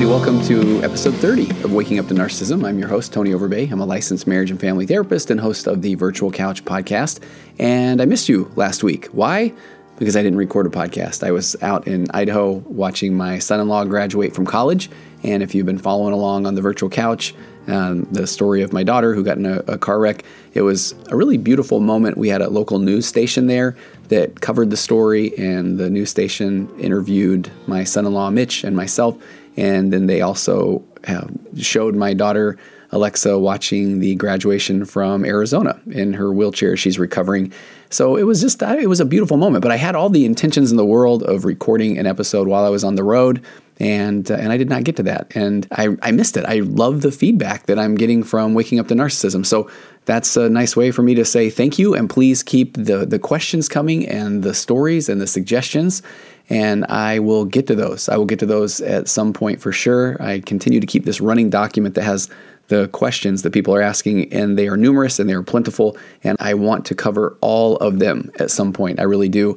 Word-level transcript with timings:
everybody, 0.00 0.18
welcome 0.18 0.46
to 0.46 0.82
episode 0.82 1.14
30 1.16 1.50
of 1.62 1.74
Waking 1.74 1.98
Up 1.98 2.08
to 2.08 2.14
Narcissism. 2.14 2.66
I'm 2.66 2.78
your 2.78 2.88
host, 2.88 3.12
Tony 3.12 3.32
Overbay. 3.32 3.70
I'm 3.70 3.80
a 3.80 3.84
licensed 3.84 4.26
marriage 4.26 4.50
and 4.50 4.58
family 4.58 4.86
therapist 4.86 5.30
and 5.30 5.38
host 5.38 5.66
of 5.66 5.82
the 5.82 5.94
Virtual 5.94 6.30
Couch 6.30 6.64
podcast. 6.64 7.22
And 7.58 8.00
I 8.00 8.06
missed 8.06 8.26
you 8.26 8.50
last 8.56 8.82
week. 8.82 9.08
Why? 9.08 9.52
Because 9.98 10.16
I 10.16 10.22
didn't 10.22 10.38
record 10.38 10.64
a 10.64 10.70
podcast. 10.70 11.22
I 11.22 11.32
was 11.32 11.54
out 11.60 11.86
in 11.86 12.06
Idaho 12.12 12.52
watching 12.66 13.14
my 13.14 13.38
son 13.40 13.60
in 13.60 13.68
law 13.68 13.84
graduate 13.84 14.34
from 14.34 14.46
college. 14.46 14.88
And 15.22 15.42
if 15.42 15.54
you've 15.54 15.66
been 15.66 15.76
following 15.76 16.14
along 16.14 16.46
on 16.46 16.54
the 16.54 16.62
Virtual 16.62 16.88
Couch, 16.88 17.34
um, 17.66 18.08
the 18.10 18.26
story 18.26 18.62
of 18.62 18.72
my 18.72 18.82
daughter 18.82 19.14
who 19.14 19.22
got 19.22 19.36
in 19.36 19.44
a, 19.44 19.58
a, 19.68 19.76
car 19.76 19.98
wreck. 19.98 20.24
It 20.54 20.62
was 20.62 20.94
a 21.10 21.16
really 21.16 21.36
beautiful 21.36 21.78
moment. 21.78 22.16
We 22.16 22.28
had 22.28 22.40
a 22.40 22.48
local 22.48 22.78
news 22.78 23.06
station 23.06 23.48
there 23.48 23.76
that 24.08 24.40
covered 24.40 24.70
the 24.70 24.76
story, 24.76 25.36
and 25.38 25.78
the 25.78 25.90
news 25.90 26.10
station 26.10 26.68
interviewed 26.80 27.50
my 27.66 27.84
son 27.84 28.06
in 28.06 28.12
law, 28.12 28.30
Mitch, 28.30 28.64
and 28.64 28.74
myself. 28.74 29.16
And 29.60 29.92
then 29.92 30.06
they 30.06 30.20
also 30.20 30.82
uh, 31.06 31.26
showed 31.56 31.94
my 31.94 32.14
daughter, 32.14 32.56
Alexa, 32.92 33.38
watching 33.38 34.00
the 34.00 34.14
graduation 34.16 34.84
from 34.84 35.24
Arizona 35.24 35.80
in 35.90 36.14
her 36.14 36.32
wheelchair. 36.32 36.76
She's 36.76 36.98
recovering. 36.98 37.52
So 37.90 38.16
it 38.16 38.24
was 38.24 38.40
just, 38.40 38.62
it 38.62 38.88
was 38.88 39.00
a 39.00 39.04
beautiful 39.04 39.36
moment. 39.36 39.62
But 39.62 39.72
I 39.72 39.76
had 39.76 39.94
all 39.94 40.08
the 40.08 40.24
intentions 40.24 40.70
in 40.70 40.76
the 40.76 40.86
world 40.86 41.22
of 41.22 41.44
recording 41.44 41.98
an 41.98 42.06
episode 42.06 42.48
while 42.48 42.64
I 42.64 42.68
was 42.68 42.84
on 42.84 42.94
the 42.94 43.04
road 43.04 43.44
and 43.80 44.30
uh, 44.30 44.34
and 44.34 44.52
I 44.52 44.58
did 44.58 44.68
not 44.68 44.84
get 44.84 44.96
to 44.96 45.02
that, 45.04 45.32
and 45.34 45.66
I, 45.72 45.96
I 46.02 46.10
missed 46.10 46.36
it. 46.36 46.44
I 46.44 46.56
love 46.56 47.00
the 47.00 47.10
feedback 47.10 47.64
that 47.66 47.78
I'm 47.78 47.94
getting 47.94 48.22
from 48.22 48.52
waking 48.52 48.78
up 48.78 48.88
to 48.88 48.94
narcissism. 48.94 49.44
So 49.44 49.70
that's 50.04 50.36
a 50.36 50.50
nice 50.50 50.76
way 50.76 50.90
for 50.90 51.02
me 51.02 51.14
to 51.14 51.24
say 51.24 51.48
thank 51.48 51.78
you, 51.78 51.94
and 51.94 52.08
please 52.08 52.42
keep 52.42 52.74
the 52.74 53.06
the 53.06 53.18
questions 53.18 53.68
coming 53.68 54.06
and 54.06 54.42
the 54.42 54.54
stories 54.54 55.08
and 55.08 55.20
the 55.20 55.26
suggestions. 55.26 56.02
And 56.50 56.84
I 56.86 57.20
will 57.20 57.44
get 57.44 57.66
to 57.68 57.74
those. 57.74 58.08
I 58.08 58.16
will 58.16 58.26
get 58.26 58.40
to 58.40 58.46
those 58.46 58.80
at 58.80 59.08
some 59.08 59.32
point 59.32 59.60
for 59.60 59.72
sure. 59.72 60.20
I 60.20 60.40
continue 60.40 60.80
to 60.80 60.86
keep 60.86 61.04
this 61.04 61.20
running 61.20 61.48
document 61.48 61.94
that 61.94 62.02
has 62.02 62.28
the 62.66 62.88
questions 62.88 63.42
that 63.42 63.52
people 63.52 63.74
are 63.74 63.80
asking, 63.80 64.32
and 64.32 64.58
they 64.58 64.68
are 64.68 64.76
numerous 64.76 65.18
and 65.18 65.28
they 65.28 65.34
are 65.34 65.42
plentiful. 65.42 65.96
And 66.24 66.36
I 66.40 66.54
want 66.54 66.84
to 66.86 66.94
cover 66.94 67.36
all 67.40 67.76
of 67.78 67.98
them 68.00 68.30
at 68.38 68.50
some 68.50 68.72
point. 68.72 69.00
I 69.00 69.04
really 69.04 69.28
do. 69.28 69.56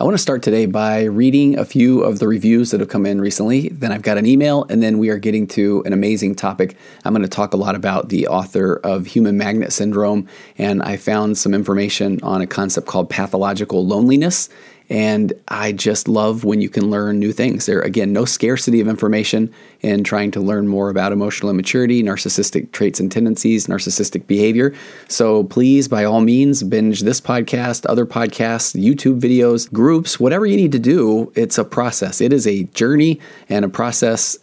I 0.00 0.04
want 0.04 0.14
to 0.14 0.22
start 0.22 0.42
today 0.42 0.64
by 0.64 1.02
reading 1.02 1.58
a 1.58 1.64
few 1.66 2.02
of 2.02 2.20
the 2.20 2.26
reviews 2.26 2.70
that 2.70 2.80
have 2.80 2.88
come 2.88 3.04
in 3.04 3.20
recently. 3.20 3.68
Then 3.68 3.92
I've 3.92 4.00
got 4.00 4.16
an 4.16 4.24
email, 4.24 4.64
and 4.70 4.82
then 4.82 4.96
we 4.96 5.10
are 5.10 5.18
getting 5.18 5.46
to 5.48 5.82
an 5.84 5.92
amazing 5.92 6.36
topic. 6.36 6.74
I'm 7.04 7.12
going 7.12 7.22
to 7.22 7.28
talk 7.28 7.52
a 7.52 7.58
lot 7.58 7.74
about 7.74 8.08
the 8.08 8.26
author 8.26 8.76
of 8.76 9.04
Human 9.04 9.36
Magnet 9.36 9.74
Syndrome, 9.74 10.26
and 10.56 10.82
I 10.82 10.96
found 10.96 11.36
some 11.36 11.52
information 11.52 12.18
on 12.22 12.40
a 12.40 12.46
concept 12.46 12.86
called 12.86 13.10
pathological 13.10 13.86
loneliness. 13.86 14.48
And 14.90 15.32
I 15.46 15.70
just 15.70 16.08
love 16.08 16.42
when 16.42 16.60
you 16.60 16.68
can 16.68 16.90
learn 16.90 17.20
new 17.20 17.32
things. 17.32 17.66
There, 17.66 17.80
again, 17.80 18.12
no 18.12 18.24
scarcity 18.24 18.80
of 18.80 18.88
information 18.88 19.54
in 19.82 20.02
trying 20.02 20.32
to 20.32 20.40
learn 20.40 20.66
more 20.66 20.90
about 20.90 21.12
emotional 21.12 21.48
immaturity, 21.48 22.02
narcissistic 22.02 22.72
traits 22.72 22.98
and 22.98 23.10
tendencies, 23.10 23.68
narcissistic 23.68 24.26
behavior. 24.26 24.74
So 25.08 25.44
please, 25.44 25.86
by 25.86 26.04
all 26.04 26.20
means, 26.20 26.64
binge 26.64 27.00
this 27.00 27.20
podcast, 27.20 27.86
other 27.88 28.04
podcasts, 28.04 28.78
YouTube 28.78 29.20
videos, 29.20 29.72
groups, 29.72 30.18
whatever 30.18 30.44
you 30.44 30.56
need 30.56 30.72
to 30.72 30.80
do. 30.80 31.32
It's 31.36 31.56
a 31.56 31.64
process, 31.64 32.20
it 32.20 32.32
is 32.32 32.46
a 32.46 32.64
journey 32.64 33.20
and 33.48 33.64
a 33.64 33.68
process 33.68 34.36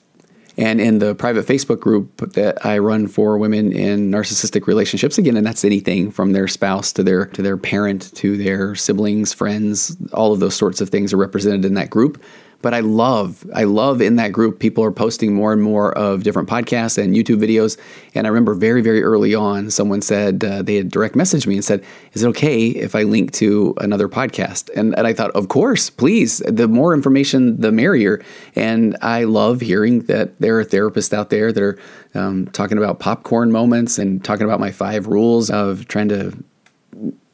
and 0.58 0.82
in 0.82 1.00
the 1.00 1.14
private 1.14 1.46
Facebook 1.46 1.80
group 1.80 2.34
that 2.34 2.66
I 2.66 2.80
run 2.80 3.08
for 3.08 3.38
women 3.38 3.72
in 3.72 4.12
narcissistic 4.12 4.66
relationships, 4.66 5.18
again, 5.18 5.38
and 5.38 5.46
that's 5.46 5.64
anything 5.64 6.10
from 6.10 6.34
their 6.34 6.48
spouse 6.48 6.92
to 6.94 7.04
their 7.04 7.28
to 7.28 7.42
their 7.42 7.58
parent 7.58 8.14
to 8.16 8.38
their 8.38 8.74
siblings, 8.76 9.34
friends, 9.34 9.96
all 10.14 10.34
of 10.34 10.40
those 10.40 10.56
sorts 10.56 10.82
of 10.82 10.90
things 10.90 11.14
are 11.14 11.18
represented 11.18 11.64
in 11.64 11.76
that 11.76 11.90
group. 11.90 12.22
But 12.62 12.74
I 12.74 12.80
love, 12.80 13.46
I 13.54 13.66
love 13.66 14.02
in 14.02 14.16
that 14.16 14.32
group, 14.32 14.60
people 14.60 14.84
are 14.84 14.92
posting 14.92 15.34
more 15.34 15.54
and 15.54 15.62
more 15.62 15.96
of 15.98 16.24
different 16.24 16.50
podcasts 16.50 17.02
and 17.02 17.16
YouTube 17.16 17.40
videos. 17.40 17.78
And 18.16 18.26
I 18.26 18.30
remember 18.30 18.56
very, 18.56 18.82
very 18.82 19.04
early 19.04 19.36
on, 19.36 19.70
someone 19.70 20.02
said, 20.02 20.44
uh, 20.44 20.64
they 20.64 20.76
had 20.76 20.90
direct 20.90 21.16
messaged 21.16 21.46
me 21.46 21.56
and 21.56 21.64
said, 21.64 21.84
Is 22.14 22.24
it 22.24 22.28
okay 22.30 22.68
if 22.70 22.96
I 22.96 23.04
link 23.04 23.32
to 23.34 23.76
another 23.80 24.10
podcast? 24.10 24.70
And, 24.76 24.98
and 24.98 25.06
I 25.06 25.14
thought, 25.14 25.32
Of 25.32 25.50
course, 25.50 25.90
please. 25.90 26.40
The 26.40 26.68
more 26.68 26.94
information, 26.94 27.62
the 27.62 27.72
merrier. 27.72 28.24
And 28.56 28.98
I 29.02 29.26
love 29.26 29.62
hearing 29.62 30.02
that 30.02 30.40
there 30.40 30.60
are 30.60 30.66
therapists 30.66 31.14
out 31.14 31.30
there 31.30 31.52
that 31.52 31.62
are 31.62 31.80
um, 32.16 32.48
talking 32.48 32.78
about 32.78 33.00
popcorn 33.00 33.52
moments 33.52 34.00
and 34.00 34.24
talking 34.24 34.46
about 34.46 34.60
my 34.60 34.72
five 34.72 35.08
rules 35.08 35.50
of 35.50 35.88
trying 35.88 36.10
to 36.10 36.44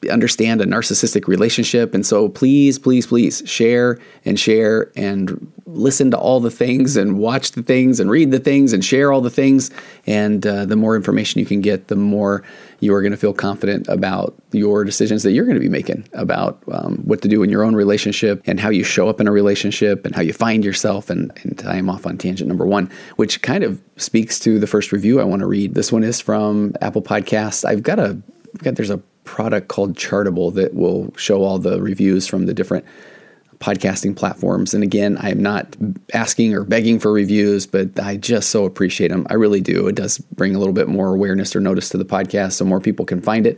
understand 0.09 0.62
a 0.62 0.66
narcissistic 0.66 1.28
relationship. 1.28 1.94
And 1.94 2.06
so 2.06 2.30
please, 2.30 2.80
please, 2.80 3.08
please 3.08 3.44
share 3.46 4.00
and 4.25 4.40
share 4.40 4.91
and 4.96 5.52
listen 5.66 6.12
to 6.12 6.18
all 6.18 6.40
the 6.40 6.52
things 6.52 6.96
and 6.96 7.18
watch 7.18 7.52
the 7.52 7.64
things 7.64 8.00
and 8.00 8.09
read 8.09 8.31
the 8.31 8.40
things 8.40 8.74
and 8.74 8.84
share 8.84 9.12
all 9.12 9.22
the 9.22 9.30
things. 9.30 9.72
And 10.06 10.46
uh, 10.46 10.66
the 10.66 10.75
more 10.75 10.96
information 10.96 11.40
you 11.40 11.46
can 11.46 11.62
get, 11.62 11.88
the 11.88 11.96
more 11.96 12.44
you 12.80 12.94
are 12.94 13.02
going 13.02 13.12
to 13.12 13.18
feel 13.18 13.34
confident 13.34 13.88
about 13.88 14.36
your 14.52 14.84
decisions 14.84 15.24
that 15.24 15.31
you're 15.31 15.46
going 15.46 15.56
to 15.56 15.62
be 15.62 15.69
making 15.69 16.08
about 16.13 16.62
um, 16.72 16.97
what 16.97 17.22
to 17.22 17.28
do 17.28 17.42
in 17.42 17.50
your 17.50 17.63
own 17.63 17.75
relationship 17.75 18.42
and 18.46 18.59
how 18.59 18.69
you 18.69 18.84
show 18.84 19.08
up 19.08 19.22
in 19.22 19.28
a 19.28 19.31
relationship 19.31 20.06
and 20.06 20.13
how 20.13 20.22
you 20.22 20.34
find 20.34 20.66
yourself. 20.66 21.09
And, 21.09 21.31
and 21.44 21.63
I 21.66 21.78
am 21.78 21.90
off 21.90 22.06
on 22.06 22.18
tangent 22.18 22.47
number 22.47 22.66
one, 22.66 22.90
which 23.16 23.42
kind 23.42 23.63
of 23.63 23.81
speaks 23.96 24.38
to 24.40 24.59
the 24.59 24.68
first 24.68 24.92
review 24.92 25.22
I 25.22 25.24
want 25.24 25.40
to 25.40 25.47
read. 25.47 25.75
This 25.75 25.92
one 25.92 26.03
is 26.03 26.19
from 26.19 26.75
Apple 26.81 27.02
Podcasts. 27.02 27.63
I've 27.63 27.84
got 27.84 28.00
a 28.00 28.22
got, 28.58 28.75
there's 28.75 28.90
a 28.90 29.02
product 29.23 29.67
called 29.67 29.95
Chartable 29.95 30.53
that 30.56 30.73
will 30.73 31.13
show 31.17 31.44
all 31.44 31.59
the 31.59 31.81
reviews 31.81 32.28
from 32.28 32.45
the 32.45 32.53
different 32.53 32.85
podcasting 33.59 34.16
platforms. 34.16 34.73
And 34.73 34.84
again, 34.84 35.17
I 35.17 35.29
am 35.29 35.41
not 35.41 35.75
asking 36.13 36.53
or 36.53 36.66
begging 36.66 37.00
for 37.00 37.13
reviews, 37.13 37.66
but 37.66 37.97
I 37.97 38.17
just 38.17 38.50
so 38.50 38.66
appreciate 38.66 39.07
them. 39.07 39.25
I 39.29 39.35
really 39.35 39.62
do. 39.62 39.88
It 39.88 39.95
does 39.95 40.17
bring 40.17 40.53
a 40.53 40.59
little 40.59 40.73
bit 40.73 40.89
more 40.89 41.13
awareness 41.13 41.56
or 41.56 41.62
notice 41.62 41.88
to 41.89 41.97
the 41.97 42.06
podcast 42.06 42.53
so 42.53 42.66
more 42.66 42.81
people 42.81 43.06
can 43.06 43.22
find 43.22 43.47
it. 43.47 43.57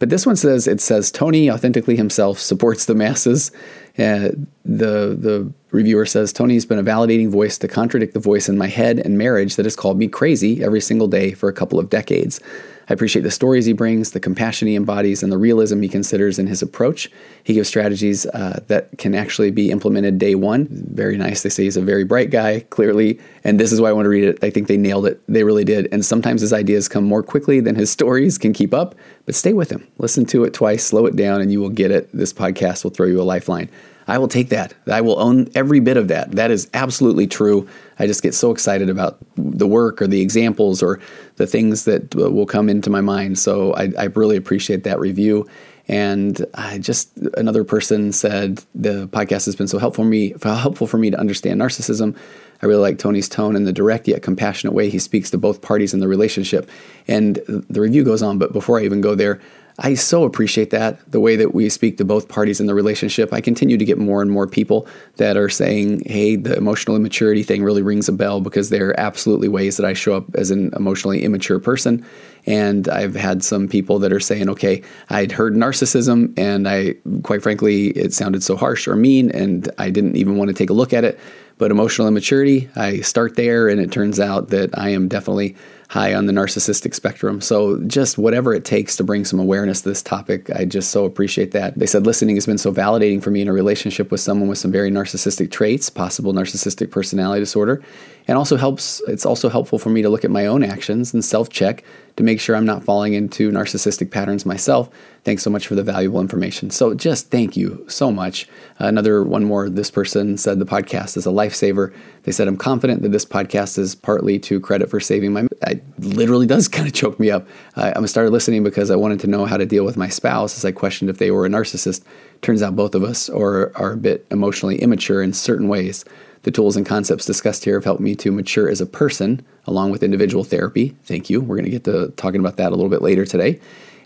But 0.00 0.10
this 0.10 0.26
one 0.26 0.34
says 0.34 0.66
it 0.66 0.80
says 0.80 1.12
Tony 1.12 1.48
authentically 1.48 1.96
himself 1.96 2.40
supports 2.40 2.86
the 2.86 2.96
masses. 2.96 3.52
Uh, 3.96 4.30
the 4.64 5.14
the 5.16 5.52
reviewer 5.70 6.04
says 6.04 6.32
Tony's 6.32 6.66
been 6.66 6.80
a 6.80 6.84
validating 6.84 7.30
voice 7.30 7.56
to 7.58 7.68
contradict 7.68 8.12
the 8.12 8.20
voice 8.20 8.48
in 8.48 8.58
my 8.58 8.66
head 8.66 8.98
and 8.98 9.16
marriage 9.16 9.54
that 9.54 9.66
has 9.66 9.76
called 9.76 9.98
me 9.98 10.08
crazy 10.08 10.64
every 10.64 10.80
single 10.80 11.06
day 11.06 11.32
for 11.32 11.48
a 11.48 11.52
couple 11.52 11.78
of 11.78 11.90
decades. 11.90 12.40
I 12.88 12.92
appreciate 12.92 13.22
the 13.22 13.30
stories 13.30 13.64
he 13.64 13.72
brings, 13.72 14.10
the 14.10 14.20
compassion 14.20 14.68
he 14.68 14.76
embodies, 14.76 15.22
and 15.22 15.32
the 15.32 15.38
realism 15.38 15.80
he 15.80 15.88
considers 15.88 16.38
in 16.38 16.46
his 16.46 16.62
approach. 16.62 17.10
He 17.42 17.54
gives 17.54 17.68
strategies 17.68 18.26
uh, 18.26 18.62
that 18.68 18.96
can 18.98 19.14
actually 19.14 19.50
be 19.50 19.70
implemented 19.70 20.18
day 20.18 20.34
one. 20.34 20.68
Very 20.70 21.16
nice. 21.16 21.42
They 21.42 21.48
say 21.48 21.64
he's 21.64 21.76
a 21.76 21.82
very 21.82 22.04
bright 22.04 22.30
guy, 22.30 22.60
clearly. 22.70 23.18
And 23.42 23.58
this 23.58 23.72
is 23.72 23.80
why 23.80 23.88
I 23.88 23.92
want 23.92 24.06
to 24.06 24.10
read 24.10 24.24
it. 24.24 24.42
I 24.42 24.50
think 24.50 24.68
they 24.68 24.76
nailed 24.76 25.06
it. 25.06 25.20
They 25.28 25.44
really 25.44 25.64
did. 25.64 25.88
And 25.92 26.04
sometimes 26.04 26.40
his 26.40 26.52
ideas 26.52 26.88
come 26.88 27.04
more 27.04 27.22
quickly 27.22 27.60
than 27.60 27.74
his 27.74 27.90
stories 27.98 28.38
can 28.38 28.52
keep 28.52 28.74
up, 28.74 28.94
but 29.26 29.34
stay 29.34 29.52
with 29.52 29.70
him. 29.70 29.86
Listen 29.98 30.24
to 30.26 30.44
it 30.44 30.52
twice, 30.52 30.84
slow 30.84 31.06
it 31.06 31.16
down, 31.16 31.40
and 31.40 31.50
you 31.50 31.60
will 31.60 31.70
get 31.70 31.90
it. 31.90 32.10
This 32.12 32.32
podcast 32.32 32.84
will 32.84 32.90
throw 32.90 33.06
you 33.06 33.20
a 33.20 33.24
lifeline. 33.24 33.70
I 34.06 34.18
will 34.18 34.28
take 34.28 34.50
that. 34.50 34.74
I 34.86 35.00
will 35.00 35.18
own 35.18 35.48
every 35.54 35.80
bit 35.80 35.96
of 35.96 36.08
that. 36.08 36.32
That 36.32 36.50
is 36.50 36.68
absolutely 36.74 37.26
true. 37.26 37.68
I 37.98 38.06
just 38.06 38.22
get 38.22 38.34
so 38.34 38.50
excited 38.50 38.88
about 38.88 39.18
the 39.36 39.66
work 39.66 40.02
or 40.02 40.06
the 40.06 40.20
examples 40.20 40.82
or 40.82 41.00
the 41.36 41.46
things 41.46 41.84
that 41.84 42.14
uh, 42.16 42.30
will 42.30 42.46
come 42.46 42.68
into 42.68 42.90
my 42.90 43.00
mind. 43.00 43.38
So 43.38 43.72
I, 43.74 43.92
I 43.98 44.04
really 44.04 44.36
appreciate 44.36 44.84
that 44.84 44.98
review. 44.98 45.48
And 45.86 46.44
I 46.54 46.78
just 46.78 47.16
another 47.36 47.62
person 47.62 48.10
said 48.12 48.64
the 48.74 49.06
podcast 49.08 49.44
has 49.44 49.54
been 49.54 49.68
so 49.68 49.78
helpful 49.78 50.04
for 50.04 50.08
me, 50.08 50.34
helpful 50.42 50.86
for 50.86 50.96
me 50.96 51.10
to 51.10 51.18
understand 51.20 51.60
narcissism. 51.60 52.16
I 52.62 52.66
really 52.66 52.80
like 52.80 52.98
Tony's 52.98 53.28
tone 53.28 53.56
and 53.56 53.66
the 53.66 53.72
direct 53.72 54.08
yet 54.08 54.22
compassionate 54.22 54.72
way 54.72 54.88
he 54.88 54.98
speaks 54.98 55.30
to 55.30 55.38
both 55.38 55.60
parties 55.60 55.92
in 55.92 56.00
the 56.00 56.08
relationship. 56.08 56.70
And 57.06 57.36
the 57.46 57.80
review 57.82 58.02
goes 58.02 58.22
on, 58.22 58.38
but 58.38 58.54
before 58.54 58.80
I 58.80 58.84
even 58.84 59.02
go 59.02 59.14
there, 59.14 59.40
I 59.78 59.94
so 59.94 60.22
appreciate 60.22 60.70
that, 60.70 61.10
the 61.10 61.18
way 61.18 61.34
that 61.34 61.52
we 61.52 61.68
speak 61.68 61.98
to 61.98 62.04
both 62.04 62.28
parties 62.28 62.60
in 62.60 62.66
the 62.66 62.74
relationship. 62.74 63.32
I 63.32 63.40
continue 63.40 63.76
to 63.76 63.84
get 63.84 63.98
more 63.98 64.22
and 64.22 64.30
more 64.30 64.46
people 64.46 64.86
that 65.16 65.36
are 65.36 65.48
saying, 65.48 66.04
hey, 66.06 66.36
the 66.36 66.56
emotional 66.56 66.94
immaturity 66.94 67.42
thing 67.42 67.64
really 67.64 67.82
rings 67.82 68.08
a 68.08 68.12
bell 68.12 68.40
because 68.40 68.70
there 68.70 68.90
are 68.90 69.00
absolutely 69.00 69.48
ways 69.48 69.76
that 69.76 69.84
I 69.84 69.92
show 69.92 70.14
up 70.14 70.32
as 70.36 70.52
an 70.52 70.72
emotionally 70.76 71.24
immature 71.24 71.58
person. 71.58 72.06
And 72.46 72.88
I've 72.88 73.16
had 73.16 73.42
some 73.42 73.66
people 73.66 73.98
that 74.00 74.12
are 74.12 74.20
saying, 74.20 74.48
okay, 74.50 74.82
I'd 75.08 75.32
heard 75.32 75.54
narcissism 75.54 76.38
and 76.38 76.68
I, 76.68 76.94
quite 77.24 77.42
frankly, 77.42 77.88
it 77.88 78.12
sounded 78.12 78.44
so 78.44 78.56
harsh 78.56 78.86
or 78.86 78.94
mean 78.94 79.30
and 79.32 79.68
I 79.78 79.90
didn't 79.90 80.16
even 80.16 80.36
want 80.36 80.48
to 80.48 80.54
take 80.54 80.70
a 80.70 80.74
look 80.74 80.92
at 80.92 81.02
it. 81.02 81.18
But 81.56 81.70
emotional 81.70 82.06
immaturity, 82.06 82.68
I 82.76 83.00
start 83.00 83.36
there 83.36 83.68
and 83.68 83.80
it 83.80 83.90
turns 83.90 84.20
out 84.20 84.48
that 84.48 84.76
I 84.78 84.90
am 84.90 85.08
definitely 85.08 85.56
high 85.94 86.12
on 86.12 86.26
the 86.26 86.32
narcissistic 86.32 86.92
spectrum. 86.92 87.40
So 87.40 87.78
just 87.86 88.18
whatever 88.18 88.52
it 88.52 88.64
takes 88.64 88.96
to 88.96 89.04
bring 89.04 89.24
some 89.24 89.38
awareness 89.38 89.82
to 89.82 89.90
this 89.90 90.02
topic, 90.02 90.50
I 90.50 90.64
just 90.64 90.90
so 90.90 91.04
appreciate 91.04 91.52
that. 91.52 91.78
They 91.78 91.86
said 91.86 92.04
listening 92.04 92.34
has 92.34 92.46
been 92.46 92.58
so 92.58 92.72
validating 92.72 93.22
for 93.22 93.30
me 93.30 93.40
in 93.40 93.46
a 93.46 93.52
relationship 93.52 94.10
with 94.10 94.18
someone 94.18 94.48
with 94.48 94.58
some 94.58 94.72
very 94.72 94.90
narcissistic 94.90 95.52
traits, 95.52 95.90
possible 95.90 96.32
narcissistic 96.32 96.90
personality 96.90 97.42
disorder, 97.42 97.80
and 98.26 98.38
also 98.38 98.56
helps 98.56 99.02
it's 99.06 99.26
also 99.26 99.48
helpful 99.48 99.78
for 99.78 99.90
me 99.90 100.02
to 100.02 100.08
look 100.08 100.24
at 100.24 100.30
my 100.30 100.46
own 100.46 100.62
actions 100.62 101.12
and 101.12 101.24
self-check 101.24 101.84
to 102.16 102.22
make 102.22 102.40
sure 102.40 102.54
I'm 102.54 102.64
not 102.64 102.84
falling 102.84 103.14
into 103.14 103.50
narcissistic 103.50 104.10
patterns 104.10 104.46
myself. 104.46 104.88
Thanks 105.24 105.42
so 105.42 105.50
much 105.50 105.66
for 105.66 105.74
the 105.74 105.82
valuable 105.82 106.20
information. 106.20 106.70
So 106.70 106.94
just 106.94 107.30
thank 107.30 107.56
you 107.56 107.84
so 107.88 108.12
much. 108.12 108.46
another 108.78 109.24
one 109.24 109.44
more 109.44 109.68
this 109.68 109.90
person 109.90 110.36
said 110.36 110.58
the 110.58 110.66
podcast 110.66 111.16
is 111.16 111.26
a 111.26 111.30
lifesaver. 111.30 111.92
They 112.22 112.32
said 112.32 112.46
I'm 112.46 112.56
confident 112.56 113.02
that 113.02 113.10
this 113.10 113.24
podcast 113.24 113.78
is 113.78 113.94
partly 113.94 114.38
to 114.40 114.60
credit 114.60 114.90
for 114.90 115.00
saving 115.00 115.32
my 115.32 115.46
it 115.66 115.82
literally 115.98 116.46
does 116.46 116.68
kind 116.74 116.86
of 116.86 116.94
choke 116.94 117.18
me 117.18 117.30
up. 117.30 117.46
I, 117.76 117.92
I 117.98 118.06
started 118.06 118.30
listening 118.30 118.62
because 118.62 118.90
I 118.90 118.96
wanted 118.96 119.20
to 119.20 119.26
know 119.26 119.44
how 119.44 119.56
to 119.56 119.66
deal 119.66 119.84
with 119.84 119.96
my 119.96 120.08
spouse 120.08 120.56
as 120.56 120.64
I 120.64 120.72
questioned 120.72 121.10
if 121.10 121.18
they 121.18 121.30
were 121.30 121.46
a 121.46 121.48
narcissist. 121.48 122.04
Turns 122.42 122.62
out 122.62 122.76
both 122.76 122.94
of 122.94 123.02
us 123.02 123.28
are, 123.30 123.72
are 123.76 123.92
a 123.92 123.96
bit 123.96 124.26
emotionally 124.30 124.80
immature 124.80 125.22
in 125.22 125.32
certain 125.32 125.68
ways. 125.68 126.04
The 126.44 126.50
tools 126.50 126.76
and 126.76 126.86
concepts 126.86 127.24
discussed 127.24 127.64
here 127.64 127.74
have 127.74 127.84
helped 127.84 128.00
me 128.00 128.14
to 128.16 128.30
mature 128.30 128.68
as 128.68 128.80
a 128.80 128.86
person, 128.86 129.44
along 129.66 129.90
with 129.90 130.02
individual 130.02 130.44
therapy. 130.44 130.94
Thank 131.04 131.28
you. 131.28 131.40
We're 131.40 131.56
going 131.56 131.64
to 131.64 131.70
get 131.70 131.84
to 131.84 132.12
talking 132.16 132.40
about 132.40 132.58
that 132.58 132.68
a 132.68 132.76
little 132.76 132.90
bit 132.90 133.02
later 133.02 133.24
today. 133.24 133.60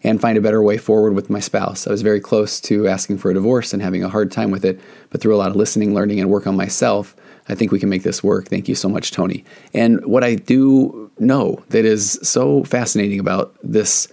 And 0.04 0.20
find 0.20 0.38
a 0.38 0.40
better 0.40 0.62
way 0.62 0.78
forward 0.78 1.14
with 1.14 1.28
my 1.28 1.40
spouse. 1.40 1.88
I 1.88 1.90
was 1.90 2.02
very 2.02 2.20
close 2.20 2.60
to 2.60 2.86
asking 2.86 3.18
for 3.18 3.32
a 3.32 3.34
divorce 3.34 3.72
and 3.72 3.82
having 3.82 4.04
a 4.04 4.08
hard 4.08 4.30
time 4.30 4.52
with 4.52 4.64
it, 4.64 4.80
but 5.10 5.20
through 5.20 5.34
a 5.34 5.38
lot 5.38 5.50
of 5.50 5.56
listening, 5.56 5.92
learning, 5.92 6.20
and 6.20 6.30
work 6.30 6.46
on 6.46 6.56
myself, 6.56 7.16
I 7.48 7.56
think 7.56 7.72
we 7.72 7.80
can 7.80 7.88
make 7.88 8.04
this 8.04 8.22
work. 8.22 8.46
Thank 8.46 8.68
you 8.68 8.76
so 8.76 8.88
much, 8.88 9.10
Tony. 9.10 9.44
And 9.74 10.04
what 10.06 10.22
I 10.22 10.36
do 10.36 11.10
know 11.18 11.64
that 11.70 11.84
is 11.84 12.20
so 12.22 12.62
fascinating 12.62 13.18
about 13.18 13.56
this 13.64 14.06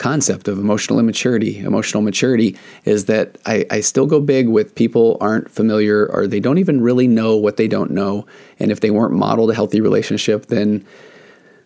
concept 0.00 0.48
of 0.48 0.58
emotional 0.58 0.98
immaturity. 0.98 1.58
Emotional 1.58 2.02
maturity 2.02 2.56
is 2.86 3.04
that 3.04 3.36
I, 3.44 3.66
I, 3.70 3.80
still 3.80 4.06
go 4.06 4.18
big 4.18 4.48
with 4.48 4.74
people 4.74 5.18
aren't 5.20 5.50
familiar 5.50 6.06
or 6.06 6.26
they 6.26 6.40
don't 6.40 6.56
even 6.56 6.80
really 6.80 7.06
know 7.06 7.36
what 7.36 7.58
they 7.58 7.68
don't 7.68 7.90
know. 7.90 8.26
And 8.58 8.72
if 8.72 8.80
they 8.80 8.90
weren't 8.90 9.12
modeled 9.12 9.50
a 9.50 9.54
healthy 9.54 9.82
relationship, 9.82 10.46
then 10.46 10.86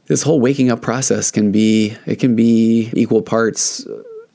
this 0.07 0.23
whole 0.23 0.41
waking 0.41 0.69
up 0.69 0.83
process 0.83 1.31
can 1.31 1.53
be 1.53 1.97
it 2.07 2.17
can 2.17 2.35
be 2.35 2.91
equal 2.93 3.23
parts 3.23 3.87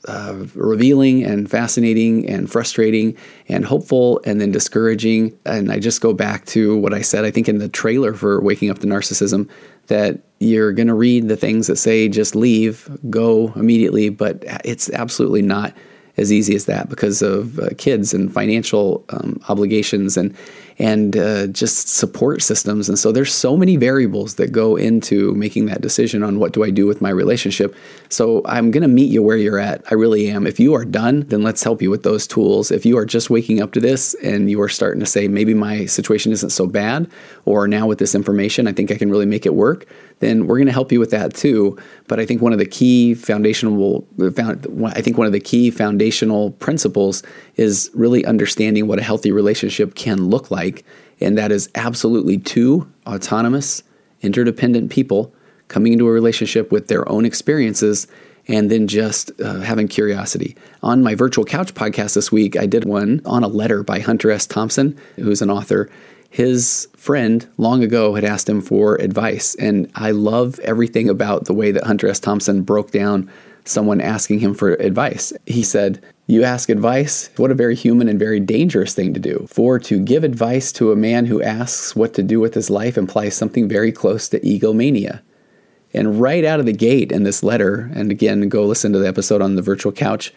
uh, 0.08 0.46
revealing 0.54 1.22
and 1.22 1.50
fascinating 1.50 2.26
and 2.26 2.50
frustrating 2.50 3.14
and 3.48 3.66
hopeful 3.66 4.18
and 4.24 4.40
then 4.40 4.50
discouraging. 4.50 5.38
And 5.44 5.70
I 5.70 5.78
just 5.78 6.00
go 6.00 6.14
back 6.14 6.46
to 6.46 6.74
what 6.78 6.94
I 6.94 7.02
said, 7.02 7.26
I 7.26 7.30
think, 7.30 7.50
in 7.50 7.58
the 7.58 7.68
trailer 7.68 8.14
for 8.14 8.40
Waking 8.40 8.70
Up 8.70 8.78
to 8.78 8.86
Narcissism 8.86 9.46
that 9.90 10.20
you're 10.40 10.72
going 10.72 10.88
to 10.88 10.94
read 10.94 11.28
the 11.28 11.36
things 11.36 11.66
that 11.66 11.76
say 11.76 12.08
just 12.08 12.34
leave, 12.34 12.88
go 13.10 13.52
immediately, 13.54 14.08
but 14.08 14.42
it's 14.64 14.90
absolutely 14.90 15.42
not 15.42 15.74
as 16.20 16.32
easy 16.32 16.54
as 16.54 16.66
that 16.66 16.88
because 16.88 17.22
of 17.22 17.58
uh, 17.58 17.70
kids 17.78 18.14
and 18.14 18.32
financial 18.32 19.04
um, 19.08 19.40
obligations 19.48 20.16
and 20.16 20.36
and 20.78 21.14
uh, 21.14 21.46
just 21.48 21.88
support 21.88 22.40
systems. 22.40 22.88
And 22.88 22.98
so 22.98 23.12
there's 23.12 23.34
so 23.34 23.54
many 23.54 23.76
variables 23.76 24.36
that 24.36 24.50
go 24.50 24.76
into 24.76 25.34
making 25.34 25.66
that 25.66 25.82
decision 25.82 26.22
on 26.22 26.38
what 26.38 26.52
do 26.52 26.64
I 26.64 26.70
do 26.70 26.86
with 26.86 27.02
my 27.02 27.10
relationship. 27.10 27.76
So 28.08 28.40
I'm 28.46 28.70
going 28.70 28.82
to 28.82 28.88
meet 28.88 29.10
you 29.10 29.22
where 29.22 29.36
you're 29.36 29.58
at. 29.58 29.84
I 29.90 29.94
really 29.94 30.30
am. 30.30 30.46
If 30.46 30.58
you 30.58 30.72
are 30.72 30.86
done, 30.86 31.20
then 31.28 31.42
let's 31.42 31.62
help 31.62 31.82
you 31.82 31.90
with 31.90 32.02
those 32.02 32.26
tools. 32.26 32.70
If 32.70 32.86
you 32.86 32.96
are 32.96 33.04
just 33.04 33.28
waking 33.28 33.60
up 33.60 33.72
to 33.72 33.80
this 33.80 34.14
and 34.22 34.50
you 34.50 34.58
are 34.62 34.70
starting 34.70 35.00
to 35.00 35.06
say 35.06 35.28
maybe 35.28 35.52
my 35.52 35.84
situation 35.84 36.32
isn't 36.32 36.48
so 36.48 36.66
bad, 36.66 37.10
or 37.44 37.68
now 37.68 37.86
with 37.86 37.98
this 37.98 38.14
information 38.14 38.66
I 38.66 38.72
think 38.72 38.90
I 38.90 38.96
can 38.96 39.10
really 39.10 39.26
make 39.26 39.44
it 39.44 39.54
work, 39.54 39.86
then 40.20 40.46
we're 40.46 40.56
going 40.56 40.66
to 40.66 40.72
help 40.72 40.92
you 40.92 41.00
with 41.00 41.10
that 41.10 41.34
too. 41.34 41.76
But 42.06 42.20
I 42.20 42.26
think 42.26 42.40
one 42.40 42.52
of 42.52 42.58
the 42.58 42.66
key 42.66 43.14
foundational, 43.14 44.06
I 44.20 45.00
think 45.00 45.18
one 45.18 45.26
of 45.26 45.32
the 45.32 45.40
key 45.40 45.70
foundational 45.70 46.52
principles 46.52 47.22
is 47.56 47.90
really 47.94 48.24
understanding 48.24 48.86
what 48.86 48.98
a 48.98 49.02
healthy 49.02 49.32
relationship 49.32 49.94
can 49.94 50.28
look 50.28 50.50
like, 50.50 50.84
and 51.20 51.36
that 51.36 51.50
is 51.50 51.68
absolutely 51.74 52.38
two 52.38 52.90
autonomous, 53.06 53.82
interdependent 54.22 54.90
people 54.90 55.34
coming 55.68 55.92
into 55.92 56.06
a 56.06 56.12
relationship 56.12 56.70
with 56.72 56.88
their 56.88 57.08
own 57.08 57.24
experiences 57.24 58.06
and 58.48 58.70
then 58.70 58.88
just 58.88 59.30
uh, 59.40 59.60
having 59.60 59.86
curiosity. 59.86 60.56
On 60.82 61.02
my 61.02 61.14
virtual 61.14 61.44
couch 61.44 61.74
podcast 61.74 62.14
this 62.14 62.32
week, 62.32 62.56
I 62.56 62.66
did 62.66 62.84
one 62.84 63.20
on 63.24 63.44
a 63.44 63.48
letter 63.48 63.82
by 63.82 64.00
Hunter 64.00 64.30
S. 64.30 64.46
Thompson, 64.46 64.98
who's 65.16 65.42
an 65.42 65.50
author, 65.50 65.88
his 66.30 66.88
friend 66.96 67.46
long 67.58 67.82
ago 67.82 68.14
had 68.14 68.24
asked 68.24 68.48
him 68.48 68.60
for 68.60 68.94
advice. 68.96 69.56
And 69.56 69.90
I 69.96 70.12
love 70.12 70.58
everything 70.60 71.08
about 71.08 71.44
the 71.44 71.54
way 71.54 71.72
that 71.72 71.84
Hunter 71.84 72.08
S. 72.08 72.20
Thompson 72.20 72.62
broke 72.62 72.92
down 72.92 73.28
someone 73.64 74.00
asking 74.00 74.38
him 74.38 74.54
for 74.54 74.74
advice. 74.74 75.32
He 75.46 75.64
said, 75.64 76.02
You 76.28 76.44
ask 76.44 76.68
advice? 76.68 77.30
What 77.36 77.50
a 77.50 77.54
very 77.54 77.74
human 77.74 78.08
and 78.08 78.18
very 78.18 78.38
dangerous 78.38 78.94
thing 78.94 79.12
to 79.12 79.20
do. 79.20 79.46
For 79.50 79.78
to 79.80 79.98
give 79.98 80.22
advice 80.22 80.70
to 80.72 80.92
a 80.92 80.96
man 80.96 81.26
who 81.26 81.42
asks 81.42 81.96
what 81.96 82.14
to 82.14 82.22
do 82.22 82.38
with 82.38 82.54
his 82.54 82.70
life 82.70 82.96
implies 82.96 83.34
something 83.34 83.68
very 83.68 83.90
close 83.90 84.28
to 84.28 84.46
egomania. 84.46 85.22
And 85.92 86.20
right 86.20 86.44
out 86.44 86.60
of 86.60 86.66
the 86.66 86.72
gate 86.72 87.10
in 87.10 87.24
this 87.24 87.42
letter, 87.42 87.90
and 87.92 88.12
again, 88.12 88.48
go 88.48 88.64
listen 88.64 88.92
to 88.92 89.00
the 89.00 89.08
episode 89.08 89.42
on 89.42 89.56
the 89.56 89.62
virtual 89.62 89.90
couch. 89.90 90.32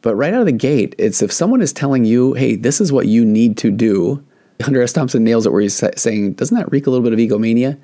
But 0.00 0.16
right 0.16 0.32
out 0.32 0.40
of 0.40 0.46
the 0.46 0.52
gate, 0.52 0.94
it's 0.96 1.20
if 1.20 1.30
someone 1.30 1.60
is 1.60 1.74
telling 1.74 2.06
you, 2.06 2.32
hey, 2.32 2.56
this 2.56 2.80
is 2.80 2.90
what 2.90 3.06
you 3.06 3.22
need 3.22 3.58
to 3.58 3.70
do, 3.70 4.24
Hunter 4.60 4.82
S. 4.82 4.92
Thompson 4.92 5.24
nails 5.24 5.46
it 5.46 5.52
where 5.52 5.60
he's 5.60 5.82
saying, 5.96 6.34
doesn't 6.34 6.56
that 6.56 6.70
reek 6.70 6.86
a 6.86 6.90
little 6.90 7.04
bit 7.04 7.12
of 7.12 7.18
egomania? 7.18 7.78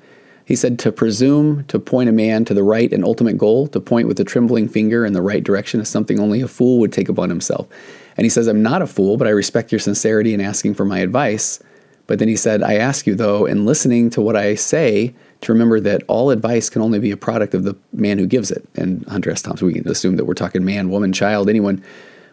He 0.45 0.55
said, 0.55 0.79
to 0.79 0.93
presume 0.93 1.65
to 1.65 1.77
point 1.77 2.07
a 2.07 2.13
man 2.13 2.45
to 2.45 2.53
the 2.53 2.63
right 2.63 2.91
and 2.93 3.03
ultimate 3.03 3.37
goal, 3.37 3.67
to 3.67 3.81
point 3.81 4.07
with 4.07 4.19
a 4.19 4.23
trembling 4.23 4.69
finger 4.69 5.05
in 5.05 5.11
the 5.11 5.21
right 5.21 5.43
direction 5.43 5.81
is 5.81 5.89
something 5.89 6.19
only 6.19 6.39
a 6.39 6.47
fool 6.47 6.79
would 6.79 6.93
take 6.93 7.09
upon 7.09 7.29
himself. 7.29 7.67
And 8.15 8.23
he 8.25 8.29
says, 8.29 8.47
I'm 8.47 8.63
not 8.63 8.81
a 8.81 8.87
fool, 8.87 9.17
but 9.17 9.27
I 9.27 9.31
respect 9.31 9.73
your 9.73 9.79
sincerity 9.79 10.33
in 10.33 10.39
asking 10.39 10.75
for 10.75 10.85
my 10.85 10.99
advice. 10.99 11.61
But 12.07 12.19
then 12.19 12.29
he 12.29 12.37
said, 12.37 12.63
I 12.63 12.75
ask 12.75 13.05
you, 13.05 13.13
though, 13.13 13.45
in 13.45 13.65
listening 13.65 14.09
to 14.11 14.21
what 14.21 14.37
I 14.37 14.55
say, 14.55 15.13
to 15.41 15.51
remember 15.51 15.81
that 15.81 16.03
all 16.07 16.29
advice 16.29 16.69
can 16.69 16.81
only 16.81 16.99
be 16.99 17.11
a 17.11 17.17
product 17.17 17.53
of 17.53 17.63
the 17.63 17.75
man 17.91 18.17
who 18.17 18.25
gives 18.25 18.49
it. 18.49 18.65
And 18.75 19.05
Hunter 19.07 19.31
S. 19.31 19.41
Thompson, 19.41 19.67
we 19.67 19.73
can 19.73 19.87
assume 19.89 20.15
that 20.15 20.25
we're 20.25 20.33
talking 20.33 20.63
man, 20.63 20.89
woman, 20.89 21.11
child, 21.11 21.49
anyone. 21.49 21.83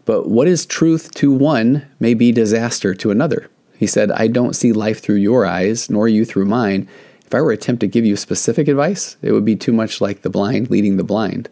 But 0.05 0.29
what 0.29 0.47
is 0.47 0.64
truth 0.64 1.12
to 1.14 1.32
one 1.32 1.85
may 1.99 2.14
be 2.14 2.30
disaster 2.30 2.95
to 2.95 3.11
another. 3.11 3.50
He 3.76 3.87
said, 3.87 4.11
I 4.12 4.28
don't 4.28 4.57
see 4.57 4.73
life 4.73 5.00
through 5.02 5.16
your 5.16 5.47
eyes, 5.47 5.90
nor 5.90 6.09
you 6.09 6.25
through 6.25 6.47
mine. 6.47 6.88
If 7.26 7.35
I 7.35 7.40
were 7.40 7.54
to 7.57 7.61
attempt 7.61 7.81
to 7.81 7.87
give 7.87 8.04
you 8.04 8.16
specific 8.16 8.69
advice, 8.69 9.16
it 9.23 9.33
would 9.33 9.45
be 9.45 9.57
too 9.57 9.73
much 9.73 10.00
like 10.00 10.23
the 10.23 10.31
blind 10.31 10.71
leading 10.71 10.97
the 10.97 11.04
blind. 11.04 11.49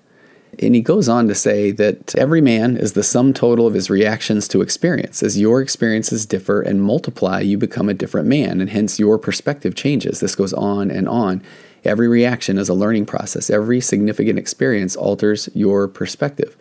And 0.58 0.74
he 0.74 0.82
goes 0.82 1.08
on 1.08 1.28
to 1.28 1.34
say 1.34 1.70
that 1.72 2.14
every 2.14 2.42
man 2.42 2.76
is 2.76 2.92
the 2.92 3.02
sum 3.02 3.32
total 3.32 3.66
of 3.66 3.72
his 3.72 3.88
reactions 3.88 4.46
to 4.48 4.60
experience. 4.60 5.22
As 5.22 5.40
your 5.40 5.62
experiences 5.62 6.26
differ 6.26 6.60
and 6.60 6.82
multiply, 6.82 7.40
you 7.40 7.56
become 7.56 7.88
a 7.88 7.94
different 7.94 8.28
man, 8.28 8.60
and 8.60 8.68
hence 8.68 8.98
your 8.98 9.18
perspective 9.18 9.74
changes. 9.74 10.20
This 10.20 10.34
goes 10.34 10.52
on 10.52 10.90
and 10.90 11.08
on. 11.08 11.42
Every 11.84 12.06
reaction 12.06 12.58
is 12.58 12.68
a 12.68 12.74
learning 12.74 13.06
process. 13.06 13.48
Every 13.48 13.80
significant 13.80 14.38
experience 14.38 14.94
alters 14.94 15.48
your 15.54 15.88
perspective. 15.88 16.56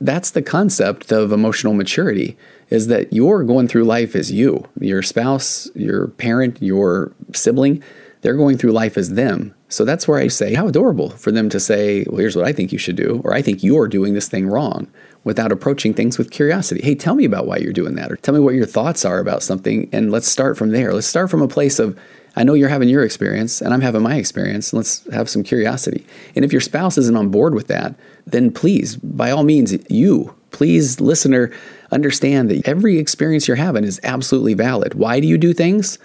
That's 0.00 0.32
the 0.32 0.42
concept 0.42 1.12
of 1.12 1.32
emotional 1.32 1.74
maturity 1.74 2.36
is 2.70 2.88
that 2.88 3.12
you're 3.12 3.44
going 3.44 3.68
through 3.68 3.84
life 3.84 4.16
as 4.16 4.32
you. 4.32 4.64
Your 4.80 5.02
spouse, 5.02 5.70
your 5.74 6.08
parent, 6.08 6.60
your 6.60 7.12
sibling, 7.32 7.82
they're 8.22 8.36
going 8.36 8.56
through 8.56 8.72
life 8.72 8.96
as 8.96 9.12
them. 9.14 9.54
So 9.68 9.84
that's 9.84 10.08
where 10.08 10.18
I 10.18 10.28
say, 10.28 10.54
how 10.54 10.68
adorable 10.68 11.10
for 11.10 11.30
them 11.30 11.48
to 11.50 11.60
say, 11.60 12.04
well, 12.08 12.20
here's 12.20 12.36
what 12.36 12.46
I 12.46 12.52
think 12.52 12.72
you 12.72 12.78
should 12.78 12.96
do, 12.96 13.20
or 13.24 13.34
I 13.34 13.42
think 13.42 13.62
you're 13.62 13.88
doing 13.88 14.14
this 14.14 14.28
thing 14.28 14.46
wrong, 14.46 14.88
without 15.24 15.52
approaching 15.52 15.92
things 15.92 16.16
with 16.16 16.30
curiosity. 16.30 16.80
Hey, 16.82 16.94
tell 16.94 17.14
me 17.14 17.24
about 17.24 17.46
why 17.46 17.58
you're 17.58 17.72
doing 17.72 17.96
that, 17.96 18.10
or 18.10 18.16
tell 18.16 18.34
me 18.34 18.40
what 18.40 18.54
your 18.54 18.66
thoughts 18.66 19.04
are 19.04 19.18
about 19.18 19.42
something, 19.42 19.88
and 19.92 20.10
let's 20.10 20.28
start 20.28 20.56
from 20.56 20.70
there. 20.70 20.94
Let's 20.94 21.06
start 21.06 21.30
from 21.30 21.42
a 21.42 21.48
place 21.48 21.78
of, 21.78 21.98
I 22.36 22.42
know 22.42 22.54
you're 22.54 22.68
having 22.68 22.88
your 22.88 23.04
experience, 23.04 23.60
and 23.60 23.72
I'm 23.72 23.80
having 23.80 24.02
my 24.02 24.16
experience, 24.16 24.72
let's 24.72 25.04
have 25.12 25.28
some 25.28 25.42
curiosity. 25.42 26.04
And 26.34 26.44
if 26.44 26.52
your 26.52 26.60
spouse 26.60 26.98
isn't 26.98 27.16
on 27.16 27.28
board 27.28 27.54
with 27.54 27.68
that, 27.68 27.94
then 28.26 28.50
please, 28.50 28.96
by 28.96 29.30
all 29.30 29.44
means, 29.44 29.72
you, 29.88 30.34
please, 30.50 31.00
listener, 31.00 31.52
understand 31.92 32.50
that 32.50 32.66
every 32.66 32.98
experience 32.98 33.46
you're 33.46 33.56
having 33.56 33.84
is 33.84 34.00
absolutely 34.02 34.54
valid. 34.54 34.94
Why 34.94 35.20
do 35.20 35.28
you 35.28 35.38
do 35.38 35.52
things? 35.52 35.98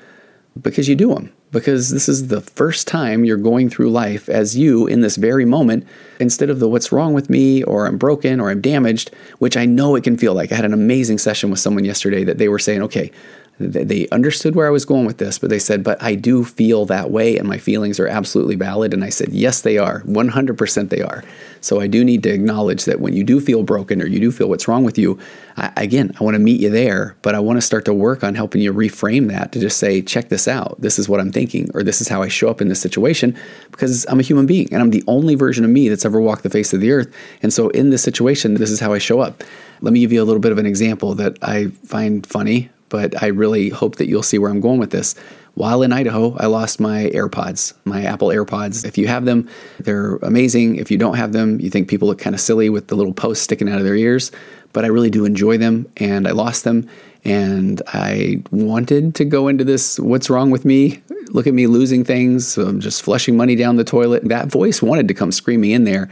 Because 0.61 0.87
you 0.87 0.95
do 0.95 1.15
them. 1.15 1.31
because 1.51 1.89
this 1.89 2.07
is 2.07 2.27
the 2.27 2.41
first 2.41 2.87
time 2.87 3.25
you're 3.25 3.37
going 3.37 3.69
through 3.69 3.89
life 3.89 4.29
as 4.29 4.57
you 4.57 4.85
in 4.87 5.01
this 5.01 5.15
very 5.15 5.45
moment 5.45 5.85
instead 6.19 6.49
of 6.49 6.59
the 6.59 6.69
what's 6.69 6.91
wrong 6.91 7.13
with 7.13 7.29
me 7.29 7.63
or 7.63 7.87
I'm 7.87 7.97
broken 7.97 8.39
or 8.39 8.49
I'm 8.49 8.61
damaged, 8.61 9.11
which 9.39 9.57
I 9.57 9.65
know 9.65 9.95
it 9.95 10.03
can 10.03 10.17
feel 10.17 10.33
like. 10.33 10.51
I 10.51 10.55
had 10.55 10.65
an 10.65 10.73
amazing 10.73 11.17
session 11.17 11.49
with 11.49 11.59
someone 11.59 11.85
yesterday 11.85 12.23
that 12.23 12.37
they 12.37 12.49
were 12.49 12.59
saying, 12.59 12.83
okay, 12.83 13.11
they 13.59 14.07
understood 14.09 14.55
where 14.55 14.67
I 14.67 14.69
was 14.69 14.85
going 14.85 15.05
with 15.05 15.17
this, 15.17 15.37
but 15.37 15.49
they 15.49 15.59
said, 15.59 15.83
but 15.83 16.01
I 16.01 16.15
do 16.15 16.45
feel 16.45 16.85
that 16.85 17.11
way 17.11 17.37
and 17.37 17.47
my 17.47 17.57
feelings 17.57 17.99
are 17.99 18.07
absolutely 18.07 18.55
valid. 18.55 18.93
And 18.93 19.03
I 19.03 19.09
said, 19.09 19.29
yes, 19.29 19.61
they 19.61 19.77
are. 19.77 20.01
100% 20.03 20.89
they 20.89 21.01
are. 21.01 21.23
So 21.59 21.81
I 21.81 21.87
do 21.87 22.05
need 22.05 22.23
to 22.23 22.29
acknowledge 22.29 22.85
that 22.85 23.01
when 23.01 23.13
you 23.13 23.23
do 23.25 23.41
feel 23.41 23.63
broken 23.63 24.01
or 24.01 24.05
you 24.05 24.19
do 24.19 24.31
feel 24.31 24.47
what's 24.47 24.69
wrong 24.69 24.85
with 24.85 24.97
you, 24.97 25.19
I, 25.57 25.73
again, 25.75 26.15
I 26.17 26.23
want 26.23 26.35
to 26.35 26.39
meet 26.39 26.61
you 26.61 26.69
there, 26.69 27.17
but 27.21 27.35
I 27.35 27.39
want 27.39 27.57
to 27.57 27.61
start 27.61 27.83
to 27.85 27.93
work 27.93 28.23
on 28.23 28.33
helping 28.33 28.61
you 28.61 28.71
reframe 28.71 29.27
that 29.27 29.51
to 29.51 29.59
just 29.59 29.77
say, 29.77 30.01
check 30.01 30.29
this 30.29 30.47
out. 30.47 30.79
This 30.79 30.97
is 30.97 31.09
what 31.09 31.19
I'm 31.19 31.33
thinking, 31.33 31.69
or 31.73 31.83
this 31.83 31.99
is 31.99 32.07
how 32.07 32.21
I 32.21 32.29
show 32.29 32.49
up 32.49 32.61
in 32.61 32.69
this 32.69 32.79
situation 32.79 33.37
because 33.71 34.05
I'm 34.07 34.19
a 34.19 34.23
human 34.23 34.45
being 34.45 34.69
and 34.71 34.81
I'm 34.81 34.91
the 34.91 35.03
only 35.07 35.35
version 35.35 35.65
of 35.65 35.69
me 35.69 35.89
that's 35.89 36.05
ever 36.05 36.21
walked 36.21 36.43
the 36.43 36.49
face 36.49 36.73
of 36.73 36.79
the 36.79 36.91
earth. 36.91 37.13
And 37.43 37.51
so 37.51 37.67
in 37.69 37.89
this 37.89 38.03
situation, 38.03 38.53
this 38.53 38.71
is 38.71 38.79
how 38.79 38.93
I 38.93 38.99
show 38.99 39.19
up. 39.19 39.43
Let 39.81 39.91
me 39.91 39.99
give 39.99 40.13
you 40.13 40.23
a 40.23 40.25
little 40.25 40.41
bit 40.41 40.53
of 40.53 40.59
an 40.59 40.65
example 40.65 41.13
that 41.15 41.37
I 41.41 41.67
find 41.85 42.25
funny 42.25 42.69
but 42.89 43.21
I 43.21 43.27
really 43.27 43.69
hope 43.69 43.95
that 43.97 44.07
you'll 44.07 44.23
see 44.23 44.37
where 44.37 44.51
I'm 44.51 44.59
going 44.59 44.79
with 44.79 44.91
this. 44.91 45.15
While 45.55 45.81
in 45.83 45.91
Idaho, 45.91 46.35
I 46.37 46.45
lost 46.45 46.79
my 46.79 47.09
AirPods, 47.13 47.73
my 47.83 48.03
Apple 48.03 48.29
AirPods. 48.29 48.85
If 48.85 48.97
you 48.97 49.07
have 49.07 49.25
them, 49.25 49.49
they're 49.79 50.15
amazing. 50.17 50.77
If 50.77 50.89
you 50.89 50.97
don't 50.97 51.15
have 51.15 51.33
them, 51.33 51.59
you 51.59 51.69
think 51.69 51.89
people 51.89 52.07
look 52.07 52.19
kind 52.19 52.33
of 52.33 52.39
silly 52.39 52.69
with 52.69 52.87
the 52.87 52.95
little 52.95 53.13
posts 53.13 53.43
sticking 53.43 53.67
out 53.67 53.77
of 53.77 53.83
their 53.83 53.95
ears, 53.95 54.31
but 54.73 54.85
I 54.85 54.87
really 54.87 55.09
do 55.09 55.25
enjoy 55.25 55.57
them 55.57 55.91
and 55.97 56.27
I 56.27 56.31
lost 56.31 56.63
them 56.63 56.87
and 57.25 57.81
I 57.87 58.41
wanted 58.51 59.15
to 59.15 59.25
go 59.25 59.47
into 59.47 59.63
this 59.63 59.99
what's 59.99 60.29
wrong 60.29 60.51
with 60.51 60.63
me? 60.63 61.01
Look 61.31 61.45
at 61.45 61.53
me 61.53 61.67
losing 61.67 62.03
things, 62.03 62.57
I'm 62.57 62.79
just 62.79 63.01
flushing 63.01 63.35
money 63.35 63.55
down 63.55 63.75
the 63.75 63.83
toilet. 63.83 64.23
That 64.29 64.47
voice 64.47 64.81
wanted 64.81 65.07
to 65.09 65.13
come 65.13 65.31
screaming 65.31 65.71
in 65.71 65.83
there. 65.83 66.09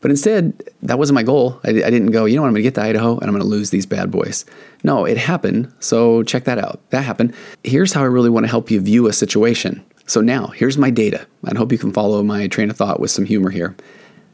But 0.00 0.10
instead, 0.10 0.62
that 0.82 0.98
wasn't 0.98 1.16
my 1.16 1.22
goal. 1.22 1.60
I, 1.64 1.70
I 1.70 1.90
didn't 1.90 2.12
go, 2.12 2.24
you 2.24 2.36
know 2.36 2.42
what, 2.42 2.48
I'm 2.48 2.54
going 2.54 2.62
to 2.62 2.66
get 2.68 2.74
to 2.76 2.82
Idaho 2.82 3.14
and 3.18 3.24
I'm 3.24 3.32
going 3.32 3.42
to 3.42 3.48
lose 3.48 3.70
these 3.70 3.86
bad 3.86 4.10
boys. 4.10 4.44
No, 4.84 5.04
it 5.04 5.16
happened. 5.16 5.72
So 5.80 6.22
check 6.22 6.44
that 6.44 6.58
out. 6.58 6.80
That 6.90 7.02
happened. 7.02 7.34
Here's 7.64 7.92
how 7.92 8.02
I 8.02 8.06
really 8.06 8.30
want 8.30 8.44
to 8.44 8.50
help 8.50 8.70
you 8.70 8.80
view 8.80 9.08
a 9.08 9.12
situation. 9.12 9.84
So 10.06 10.20
now, 10.20 10.48
here's 10.48 10.78
my 10.78 10.90
data. 10.90 11.26
I 11.44 11.56
hope 11.56 11.72
you 11.72 11.78
can 11.78 11.92
follow 11.92 12.22
my 12.22 12.46
train 12.46 12.70
of 12.70 12.76
thought 12.76 13.00
with 13.00 13.10
some 13.10 13.24
humor 13.24 13.50
here. 13.50 13.76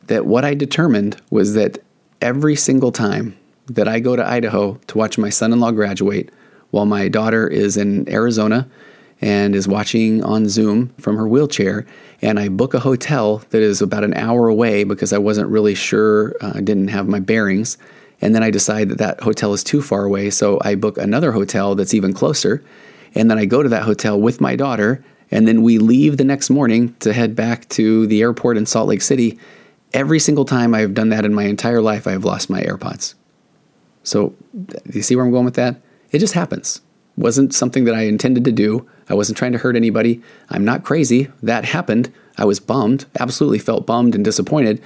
That 0.07 0.27
what 0.27 0.45
I 0.45 0.55
determined 0.55 1.21
was 1.31 1.55
that 1.55 1.79
every 2.21 2.57
single 2.57 2.93
time 2.93 3.37
that 3.67 3.89
I 3.89 4.01
go 4.01 4.17
to 4.17 4.27
Idaho 4.27 4.75
to 4.87 4.99
watch 4.99 5.17
my 5.19 5.31
son 5.31 5.53
in 5.53 5.61
law 5.61 5.71
graduate 5.71 6.31
while 6.71 6.87
my 6.87 7.09
daughter 7.09 7.49
is 7.49 7.77
in 7.77 8.09
Arizona 8.09 8.69
and 9.21 9.55
is 9.55 9.69
watching 9.69 10.23
on 10.23 10.49
Zoom 10.49 10.89
from 10.99 11.17
her 11.17 11.29
wheelchair, 11.29 11.87
and 12.21 12.39
I 12.39 12.49
book 12.49 12.75
a 12.75 12.81
hotel 12.81 13.39
that 13.51 13.63
is 13.63 13.81
about 13.81 14.05
an 14.05 14.15
hour 14.15 14.49
away 14.49 14.85
because 14.85 15.13
I 15.13 15.19
wasn't 15.19 15.49
really 15.49 15.75
sure, 15.75 16.35
uh, 16.41 16.53
I 16.57 16.61
didn't 16.61 16.89
have 16.89 17.09
my 17.09 17.21
bearings. 17.21 17.79
And 18.21 18.35
then 18.35 18.43
I 18.43 18.51
decide 18.51 18.89
that 18.89 18.99
that 18.99 19.21
hotel 19.21 19.53
is 19.53 19.63
too 19.63 19.83
far 19.83 20.05
away, 20.05 20.31
so 20.31 20.59
I 20.63 20.77
book 20.77 20.97
another 20.97 21.33
hotel 21.33 21.75
that's 21.75 21.95
even 21.95 22.13
closer. 22.13 22.65
And 23.15 23.31
then 23.31 23.39
I 23.39 23.45
go 23.45 23.63
to 23.63 23.69
that 23.69 23.83
hotel 23.83 24.21
with 24.21 24.41
my 24.41 24.57
daughter, 24.57 25.05
and 25.31 25.47
then 25.47 25.63
we 25.63 25.79
leave 25.79 26.17
the 26.17 26.25
next 26.25 26.49
morning 26.49 26.95
to 27.01 27.13
head 27.13 27.37
back 27.37 27.69
to 27.71 28.07
the 28.07 28.23
airport 28.23 28.57
in 28.57 28.67
Salt 28.67 28.89
Lake 28.89 29.03
City. 29.03 29.39
Every 29.93 30.19
single 30.19 30.45
time 30.45 30.75
I've 30.75 30.95
done 30.95 31.11
that 31.11 31.25
in 31.25 31.35
my 31.35 31.45
entire 31.45 31.83
life, 31.83 32.07
I 32.07 32.13
have 32.13 32.25
lost 32.25 32.49
my 32.49 32.63
AirPods. 32.63 33.15
So, 34.03 34.35
you 34.93 35.03
see 35.03 35.17
where 35.17 35.25
I'm 35.25 35.31
going 35.31 35.45
with 35.45 35.55
that? 35.55 35.81
It 36.11 36.19
just 36.19 36.35
happens. 36.35 36.81
Wasn't 37.17 37.55
something 37.55 37.85
that 37.85 37.95
I 37.95 38.03
intended 38.03 38.45
to 38.45 38.53
do. 38.53 38.89
I 39.09 39.15
wasn't 39.15 39.39
trying 39.39 39.53
to 39.53 39.59
hurt 39.59 39.77
anybody. 39.77 40.23
I'm 40.51 40.65
not 40.65 40.85
crazy. 40.85 41.29
That 41.43 41.65
happened. 41.65 42.13
I 42.37 42.45
was 42.45 42.61
bummed, 42.61 43.07
absolutely 43.19 43.59
felt 43.59 43.87
bummed 43.87 44.15
and 44.15 44.25
disappointed, 44.25 44.83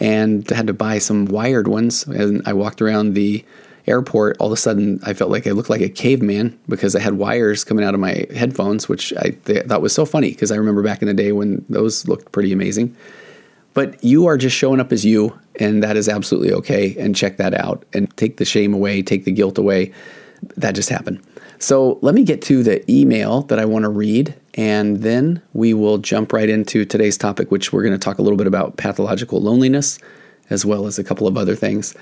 and 0.00 0.48
had 0.50 0.66
to 0.66 0.72
buy 0.72 0.98
some 0.98 1.26
wired 1.26 1.68
ones. 1.68 2.06
And 2.06 2.42
I 2.46 2.52
walked 2.52 2.82
around 2.82 3.14
the 3.14 3.44
airport. 3.86 4.36
All 4.38 4.48
of 4.48 4.52
a 4.52 4.56
sudden, 4.56 5.00
I 5.04 5.14
felt 5.14 5.30
like 5.30 5.46
I 5.46 5.50
looked 5.50 5.70
like 5.70 5.80
a 5.80 5.88
caveman 5.88 6.58
because 6.68 6.94
I 6.94 7.00
had 7.00 7.14
wires 7.14 7.64
coming 7.64 7.84
out 7.84 7.94
of 7.94 8.00
my 8.00 8.26
headphones, 8.34 8.88
which 8.88 9.12
I 9.14 9.30
thought 9.42 9.82
was 9.82 9.94
so 9.94 10.04
funny 10.04 10.30
because 10.30 10.52
I 10.52 10.56
remember 10.56 10.82
back 10.82 11.02
in 11.02 11.08
the 11.08 11.14
day 11.14 11.32
when 11.32 11.64
those 11.68 12.06
looked 12.06 12.32
pretty 12.32 12.52
amazing. 12.52 12.96
But 13.72 14.02
you 14.02 14.26
are 14.26 14.36
just 14.36 14.56
showing 14.56 14.80
up 14.80 14.92
as 14.92 15.04
you, 15.04 15.38
and 15.58 15.82
that 15.82 15.96
is 15.96 16.08
absolutely 16.08 16.52
okay. 16.54 16.96
And 16.98 17.14
check 17.14 17.36
that 17.36 17.54
out 17.54 17.84
and 17.92 18.14
take 18.16 18.38
the 18.38 18.44
shame 18.44 18.74
away, 18.74 19.02
take 19.02 19.24
the 19.24 19.32
guilt 19.32 19.58
away. 19.58 19.92
That 20.56 20.74
just 20.74 20.88
happened. 20.88 21.20
So 21.60 21.98
let 22.00 22.14
me 22.14 22.24
get 22.24 22.40
to 22.42 22.62
the 22.62 22.90
email 22.90 23.42
that 23.42 23.58
I 23.58 23.66
want 23.66 23.82
to 23.82 23.90
read, 23.90 24.34
and 24.54 25.02
then 25.02 25.42
we 25.52 25.74
will 25.74 25.98
jump 25.98 26.32
right 26.32 26.48
into 26.48 26.86
today's 26.86 27.18
topic, 27.18 27.50
which 27.50 27.70
we're 27.70 27.82
going 27.82 27.92
to 27.92 27.98
talk 27.98 28.18
a 28.18 28.22
little 28.22 28.38
bit 28.38 28.46
about 28.46 28.78
pathological 28.78 29.42
loneliness, 29.42 29.98
as 30.48 30.64
well 30.64 30.86
as 30.86 30.98
a 30.98 31.04
couple 31.04 31.28
of 31.28 31.36
other 31.36 31.54
things. 31.54 31.94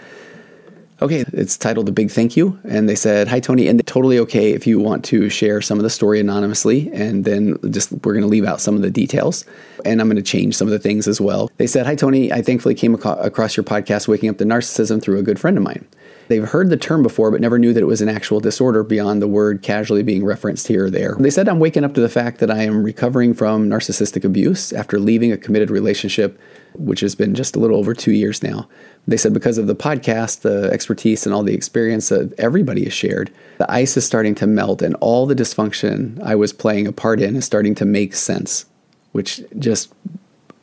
Okay, 1.03 1.25
it's 1.33 1.57
titled 1.57 1.89
A 1.89 1.93
Big 1.93 2.11
Thank 2.11 2.37
You. 2.37 2.59
And 2.65 2.89
they 2.89 2.95
said, 2.95 3.27
Hi, 3.29 3.41
Tony. 3.41 3.67
And 3.67 3.85
totally 3.87 4.19
okay 4.21 4.53
if 4.53 4.67
you 4.67 4.79
want 4.79 5.05
to 5.07 5.29
share 5.29 5.61
some 5.61 5.79
of 5.79 5.85
the 5.85 5.91
story 5.91 6.19
anonymously. 6.19 6.91
And 6.93 7.25
then 7.25 7.57
just 7.71 7.93
we're 7.93 8.15
going 8.15 8.23
to 8.23 8.29
leave 8.29 8.45
out 8.45 8.61
some 8.61 8.75
of 8.75 8.83
the 8.83 8.91
details. 8.91 9.45
And 9.85 10.01
I'm 10.01 10.09
going 10.09 10.17
to 10.17 10.23
change 10.23 10.57
some 10.57 10.67
of 10.67 10.73
the 10.73 10.79
things 10.81 11.07
as 11.07 11.21
well. 11.21 11.51
They 11.57 11.69
said, 11.69 11.87
Hi, 11.87 11.95
Tony. 11.95 12.33
I 12.33 12.43
thankfully 12.43 12.75
came 12.75 12.95
ac- 12.97 13.09
across 13.21 13.57
your 13.57 13.63
podcast, 13.63 14.09
Waking 14.09 14.29
Up 14.29 14.39
to 14.39 14.45
Narcissism, 14.45 15.01
through 15.01 15.19
a 15.19 15.23
good 15.23 15.39
friend 15.39 15.57
of 15.57 15.63
mine. 15.63 15.87
They've 16.29 16.45
heard 16.45 16.69
the 16.69 16.77
term 16.77 17.03
before, 17.03 17.31
but 17.31 17.41
never 17.41 17.59
knew 17.59 17.73
that 17.73 17.83
it 17.83 17.87
was 17.87 18.03
an 18.03 18.09
actual 18.09 18.39
disorder 18.39 18.83
beyond 18.83 19.21
the 19.21 19.27
word 19.27 19.63
casually 19.63 20.03
being 20.03 20.25
referenced 20.25 20.69
here 20.69 20.87
or 20.87 20.91
there. 20.91 21.17
They 21.19 21.31
said 21.31 21.49
I'm 21.49 21.59
waking 21.59 21.85
up 21.85 21.95
to 21.95 22.01
the 22.01 22.09
fact 22.09 22.39
that 22.41 22.51
I 22.51 22.63
am 22.63 22.83
recovering 22.83 23.33
from 23.35 23.69
narcissistic 23.69 24.25
abuse 24.25 24.73
after 24.73 24.99
leaving 24.99 25.33
a 25.33 25.39
committed 25.39 25.71
relationship, 25.71 26.39
which 26.75 27.01
has 27.01 27.15
been 27.15 27.35
just 27.35 27.57
a 27.57 27.59
little 27.59 27.79
over 27.79 27.95
two 27.95 28.13
years 28.13 28.43
now. 28.43 28.69
They 29.07 29.17
said 29.17 29.33
because 29.33 29.57
of 29.57 29.67
the 29.67 29.75
podcast, 29.75 30.41
the 30.43 30.71
expertise, 30.71 31.25
and 31.25 31.35
all 31.35 31.43
the 31.43 31.55
experience 31.55 32.11
that 32.11 32.39
everybody 32.39 32.85
has 32.85 32.93
shared, 32.93 33.33
the 33.57 33.71
ice 33.71 33.97
is 33.97 34.05
starting 34.05 34.35
to 34.37 34.47
melt 34.47 34.83
and 34.83 34.95
all 34.97 35.25
the 35.25 35.35
dysfunction 35.35 36.23
I 36.23 36.35
was 36.35 36.53
playing 36.53 36.87
a 36.87 36.93
part 36.93 37.21
in 37.23 37.37
is 37.37 37.47
starting 37.47 37.75
to 37.77 37.87
make 37.87 38.15
sense, 38.15 38.67
which 39.13 39.43
just, 39.59 39.91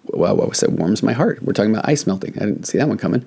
well, 0.05 0.37
what 0.37 0.47
was 0.47 0.61
it, 0.61 0.73
warms 0.73 1.01
my 1.01 1.13
heart. 1.13 1.41
We're 1.41 1.53
talking 1.53 1.71
about 1.71 1.89
ice 1.89 2.05
melting. 2.05 2.35
I 2.35 2.45
didn't 2.45 2.65
see 2.65 2.77
that 2.77 2.87
one 2.87 2.99
coming. 2.99 3.25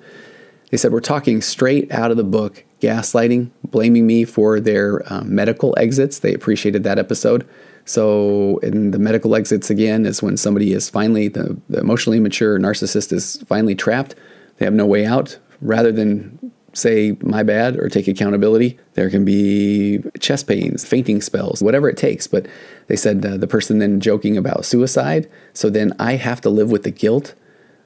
They 0.69 0.77
said, 0.77 0.91
We're 0.91 0.99
talking 0.99 1.41
straight 1.41 1.91
out 1.91 2.11
of 2.11 2.17
the 2.17 2.23
book, 2.23 2.63
gaslighting, 2.81 3.49
blaming 3.69 4.05
me 4.05 4.25
for 4.25 4.59
their 4.59 5.01
um, 5.11 5.33
medical 5.33 5.73
exits. 5.77 6.19
They 6.19 6.33
appreciated 6.33 6.83
that 6.83 6.99
episode. 6.99 7.47
So, 7.85 8.57
in 8.59 8.91
the 8.91 8.99
medical 8.99 9.35
exits 9.35 9.69
again 9.69 10.05
is 10.05 10.21
when 10.21 10.37
somebody 10.37 10.73
is 10.73 10.89
finally, 10.89 11.27
the, 11.27 11.57
the 11.69 11.79
emotionally 11.79 12.17
immature 12.17 12.59
narcissist 12.59 13.11
is 13.11 13.37
finally 13.47 13.75
trapped. 13.75 14.15
They 14.57 14.65
have 14.65 14.73
no 14.73 14.85
way 14.85 15.05
out. 15.05 15.37
Rather 15.61 15.91
than 15.91 16.51
say 16.73 17.17
my 17.21 17.43
bad 17.43 17.77
or 17.77 17.89
take 17.89 18.07
accountability. 18.07 18.77
There 18.93 19.09
can 19.09 19.25
be 19.25 19.99
chest 20.19 20.47
pains, 20.47 20.85
fainting 20.85 21.21
spells, 21.21 21.61
whatever 21.61 21.89
it 21.89 21.97
takes. 21.97 22.27
But 22.27 22.47
they 22.87 22.95
said 22.95 23.25
uh, 23.25 23.37
the 23.37 23.47
person 23.47 23.79
then 23.79 23.99
joking 23.99 24.37
about 24.37 24.65
suicide. 24.65 25.29
So 25.53 25.69
then 25.69 25.93
I 25.99 26.13
have 26.13 26.41
to 26.41 26.49
live 26.49 26.71
with 26.71 26.83
the 26.83 26.91
guilt 26.91 27.35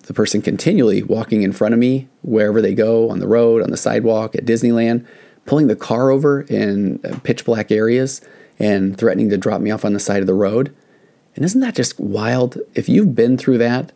the 0.03 0.13
person 0.13 0.41
continually 0.41 1.03
walking 1.03 1.43
in 1.43 1.51
front 1.51 1.73
of 1.73 1.79
me 1.79 2.07
wherever 2.21 2.61
they 2.61 2.73
go 2.73 3.09
on 3.09 3.19
the 3.19 3.27
road, 3.27 3.61
on 3.61 3.71
the 3.71 3.77
sidewalk, 3.77 4.35
at 4.35 4.45
Disneyland, 4.45 5.05
pulling 5.45 5.67
the 5.67 5.75
car 5.75 6.09
over 6.09 6.41
in 6.41 6.99
uh, 7.03 7.17
pitch 7.23 7.45
black 7.45 7.71
areas 7.71 8.21
and 8.59 8.97
threatening 8.97 9.29
to 9.29 9.37
drop 9.37 9.61
me 9.61 9.71
off 9.71 9.85
on 9.85 9.93
the 9.93 9.99
side 9.99 10.21
of 10.21 10.27
the 10.27 10.33
road. 10.33 10.73
And 11.35 11.43
isn't 11.43 11.61
that 11.61 11.75
just 11.75 11.99
wild? 11.99 12.57
If 12.75 12.87
you've 12.87 13.15
been 13.15 13.37
through 13.37 13.57
that, 13.59 13.91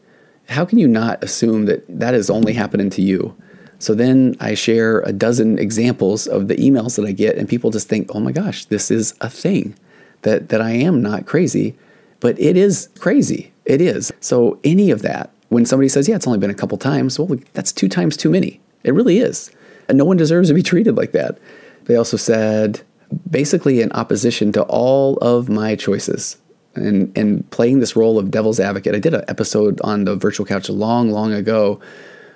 how 0.49 0.65
can 0.65 0.79
you 0.79 0.87
not 0.87 1.23
assume 1.23 1.65
that 1.65 1.85
that 1.87 2.13
is 2.13 2.29
only 2.29 2.53
happening 2.53 2.89
to 2.91 3.01
you? 3.01 3.35
So 3.79 3.93
then 3.93 4.35
I 4.39 4.55
share 4.55 5.01
a 5.01 5.11
dozen 5.11 5.59
examples 5.59 6.25
of 6.25 6.47
the 6.47 6.55
emails 6.55 6.95
that 6.95 7.05
I 7.05 7.11
get, 7.11 7.37
and 7.37 7.47
people 7.47 7.69
just 7.69 7.87
think, 7.87 8.09
oh 8.15 8.19
my 8.19 8.31
gosh, 8.31 8.65
this 8.65 8.89
is 8.89 9.13
a 9.21 9.29
thing, 9.29 9.75
that, 10.23 10.49
that 10.49 10.61
I 10.61 10.71
am 10.71 11.01
not 11.01 11.27
crazy. 11.27 11.77
But 12.19 12.39
it 12.39 12.57
is 12.57 12.89
crazy. 12.97 13.53
It 13.65 13.81
is. 13.81 14.11
So 14.19 14.59
any 14.63 14.89
of 14.89 15.03
that, 15.03 15.29
when 15.49 15.65
somebody 15.65 15.89
says, 15.89 16.07
yeah, 16.07 16.15
it's 16.15 16.27
only 16.27 16.39
been 16.39 16.49
a 16.49 16.55
couple 16.55 16.77
times, 16.77 17.19
well, 17.19 17.39
that's 17.53 17.71
two 17.71 17.89
times 17.89 18.17
too 18.17 18.29
many. 18.29 18.59
It 18.83 18.93
really 18.93 19.19
is. 19.19 19.51
And 19.87 19.97
no 19.97 20.05
one 20.05 20.17
deserves 20.17 20.49
to 20.49 20.53
be 20.53 20.63
treated 20.71 20.97
like 20.97 21.11
that. 21.13 21.37
They 21.85 21.95
also 21.95 22.17
said, 22.17 22.81
basically, 23.29 23.81
in 23.81 23.91
opposition 23.93 24.51
to 24.53 24.63
all 24.63 25.17
of 25.17 25.49
my 25.49 25.75
choices 25.75 26.37
and, 26.75 27.17
and 27.17 27.49
playing 27.49 27.79
this 27.79 27.95
role 27.95 28.19
of 28.19 28.29
devil's 28.29 28.59
advocate. 28.59 28.95
I 28.95 28.99
did 28.99 29.13
an 29.13 29.23
episode 29.27 29.79
on 29.81 30.05
the 30.05 30.15
virtual 30.15 30.45
couch 30.45 30.69
long, 30.69 31.11
long 31.11 31.33
ago 31.33 31.79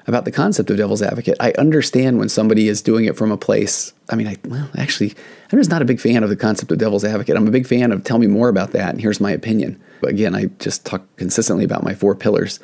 about 0.08 0.26
the 0.26 0.32
concept 0.32 0.70
of 0.70 0.78
devil's 0.78 1.02
advocate. 1.02 1.38
I 1.40 1.52
understand 1.58 2.18
when 2.18 2.30
somebody 2.30 2.68
is 2.68 2.82
doing 2.82 3.06
it 3.06 3.16
from 3.16 3.32
a 3.32 3.38
place. 3.38 3.94
I 4.10 4.16
mean, 4.16 4.28
I, 4.28 4.38
well, 4.46 4.70
actually, 4.78 5.14
I'm 5.52 5.60
just 5.60 5.70
not 5.70 5.82
a 5.82 5.86
big 5.86 6.00
fan 6.00 6.24
of 6.24 6.30
the 6.30 6.36
concept 6.36 6.72
of 6.72 6.80
devil's 6.80 7.06
advocate. 7.06 7.36
I'm 7.36 7.48
a 7.48 7.52
big 7.52 7.68
fan 7.68 7.92
of 7.92 8.04
tell 8.04 8.18
me 8.18 8.28
more 8.28 8.50
about 8.50 8.72
that, 8.72 8.90
and 8.90 9.02
here's 9.02 9.22
my 9.22 9.32
opinion. 9.32 9.82
But 10.02 10.10
again, 10.10 10.36
I 10.36 10.46
just 10.60 10.86
talk 10.86 11.04
consistently 11.18 11.64
about 11.64 11.84
my 11.84 11.94
four 11.94 12.16
pillars. 12.16 12.60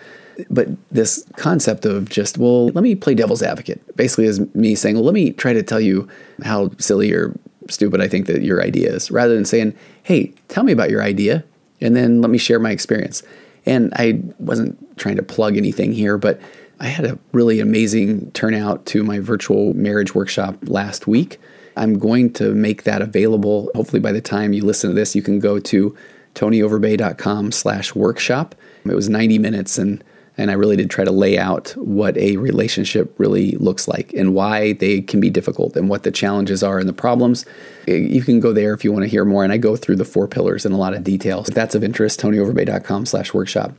But 0.50 0.67
this 0.91 1.25
concept 1.36 1.86
of 1.86 2.10
just, 2.10 2.38
well, 2.38 2.67
let 2.67 2.84
me 2.84 2.96
play 2.96 3.15
devil's 3.15 3.41
advocate 3.41 3.82
basically 3.96 4.25
is 4.25 4.39
me 4.53 4.75
saying, 4.75 4.96
well, 4.96 5.06
let 5.06 5.13
me 5.13 5.32
try 5.32 5.53
to 5.53 5.63
tell 5.63 5.79
you 5.79 6.08
how 6.44 6.70
silly 6.77 7.12
or 7.12 7.38
stupid 7.70 8.01
I 8.01 8.08
think 8.08 8.27
that 8.27 8.44
your 8.44 8.62
idea 8.63 8.94
is, 8.94 9.10
rather 9.12 9.34
than 9.34 9.46
saying, 9.46 9.75
hey, 10.03 10.34
tell 10.48 10.63
me 10.63 10.72
about 10.72 10.89
your 10.89 11.01
idea. 11.01 11.44
and 11.82 11.96
then 11.96 12.22
let 12.22 12.32
me 12.32 12.38
share 12.38 12.60
my 12.60 12.72
experience. 12.72 13.24
And 13.65 13.94
I 13.96 14.22
wasn't 14.39 14.98
trying 14.98 15.17
to 15.17 15.24
plug 15.24 15.58
anything 15.58 15.94
here, 15.94 16.17
but 16.17 16.39
I 16.79 16.88
had 16.88 17.06
a 17.06 17.20
really 17.34 17.60
amazing 17.60 18.32
turnout 18.32 18.86
to 18.88 19.03
my 19.03 19.20
virtual 19.20 19.74
marriage 19.74 20.15
workshop 20.15 20.56
last 20.63 21.08
week. 21.08 21.39
I'm 21.75 22.00
going 22.00 22.34
to 22.34 22.53
make 22.53 22.84
that 22.84 23.01
available. 23.01 23.70
Hopefully, 23.75 24.00
by 24.00 24.12
the 24.12 24.22
time 24.22 24.53
you 24.53 24.63
listen 24.63 24.89
to 24.89 24.96
this, 24.96 25.15
you 25.15 25.22
can 25.22 25.39
go 25.39 25.60
to 25.60 25.96
tonyoverbay.com 26.36 27.51
slash 27.51 27.94
workshop. 27.94 28.56
It 28.86 28.96
was 28.96 29.10
90 29.10 29.38
minutes 29.39 29.77
and 29.77 30.03
and 30.38 30.51
I 30.51 30.53
really 30.53 30.75
did 30.75 30.89
try 30.89 31.03
to 31.03 31.12
lay 31.12 31.38
out 31.38 31.72
what 31.72 32.15
a 32.17 32.38
relationship 32.38 33.13
really 33.17 33.51
looks 33.53 33.88
like 33.88 34.13
and 34.13 34.36
why 34.36 34.74
they 34.74 35.01
can 35.01 35.20
be 35.20 35.32
difficult 35.32 35.75
and 35.75 35.89
what 35.89 36.03
the 36.03 36.12
challenges 36.12 36.62
are 36.62 36.77
and 36.77 36.88
the 36.88 36.94
problems. 36.94 37.46
You 37.88 38.22
can 38.22 38.39
go 38.39 38.53
there 38.53 38.74
if 38.74 38.84
you 38.84 38.91
want 38.91 39.03
to 39.03 39.10
hear 39.10 39.25
more. 39.25 39.44
And 39.44 39.51
I 39.51 39.58
go 39.58 39.75
through 39.75 39.96
the 39.96 40.06
four 40.06 40.27
pillars 40.27 40.65
in 40.65 40.74
a 40.74 40.77
lot 40.77 40.94
of 40.94 41.03
detail. 41.03 41.44
If 41.48 41.56
that's 41.56 41.74
of 41.74 41.84
interest, 41.84 42.20
tonyoverbay.com 42.22 43.08
slash 43.08 43.34
workshop. 43.34 43.74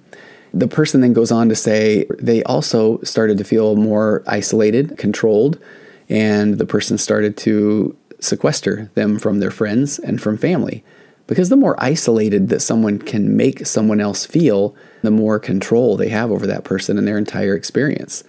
The 0.52 0.66
person 0.66 1.00
then 1.00 1.12
goes 1.12 1.30
on 1.30 1.48
to 1.48 1.54
say 1.54 2.06
they 2.18 2.42
also 2.42 3.00
started 3.02 3.38
to 3.38 3.44
feel 3.44 3.76
more 3.76 4.24
isolated, 4.26 4.98
controlled, 4.98 5.60
and 6.08 6.58
the 6.58 6.66
person 6.66 6.98
started 6.98 7.36
to 7.38 7.96
sequester 8.18 8.90
them 8.94 9.18
from 9.18 9.38
their 9.38 9.50
friends 9.52 10.00
and 10.00 10.20
from 10.20 10.36
family. 10.36 10.82
Because 11.28 11.50
the 11.50 11.56
more 11.56 11.76
isolated 11.78 12.48
that 12.48 12.60
someone 12.60 12.98
can 12.98 13.36
make 13.36 13.66
someone 13.66 14.00
else 14.00 14.24
feel, 14.24 14.74
the 15.02 15.10
more 15.10 15.38
control 15.38 15.96
they 15.96 16.08
have 16.08 16.30
over 16.30 16.46
that 16.46 16.64
person 16.64 16.98
and 16.98 17.06
their 17.06 17.18
entire 17.18 17.54
experience. 17.54 18.24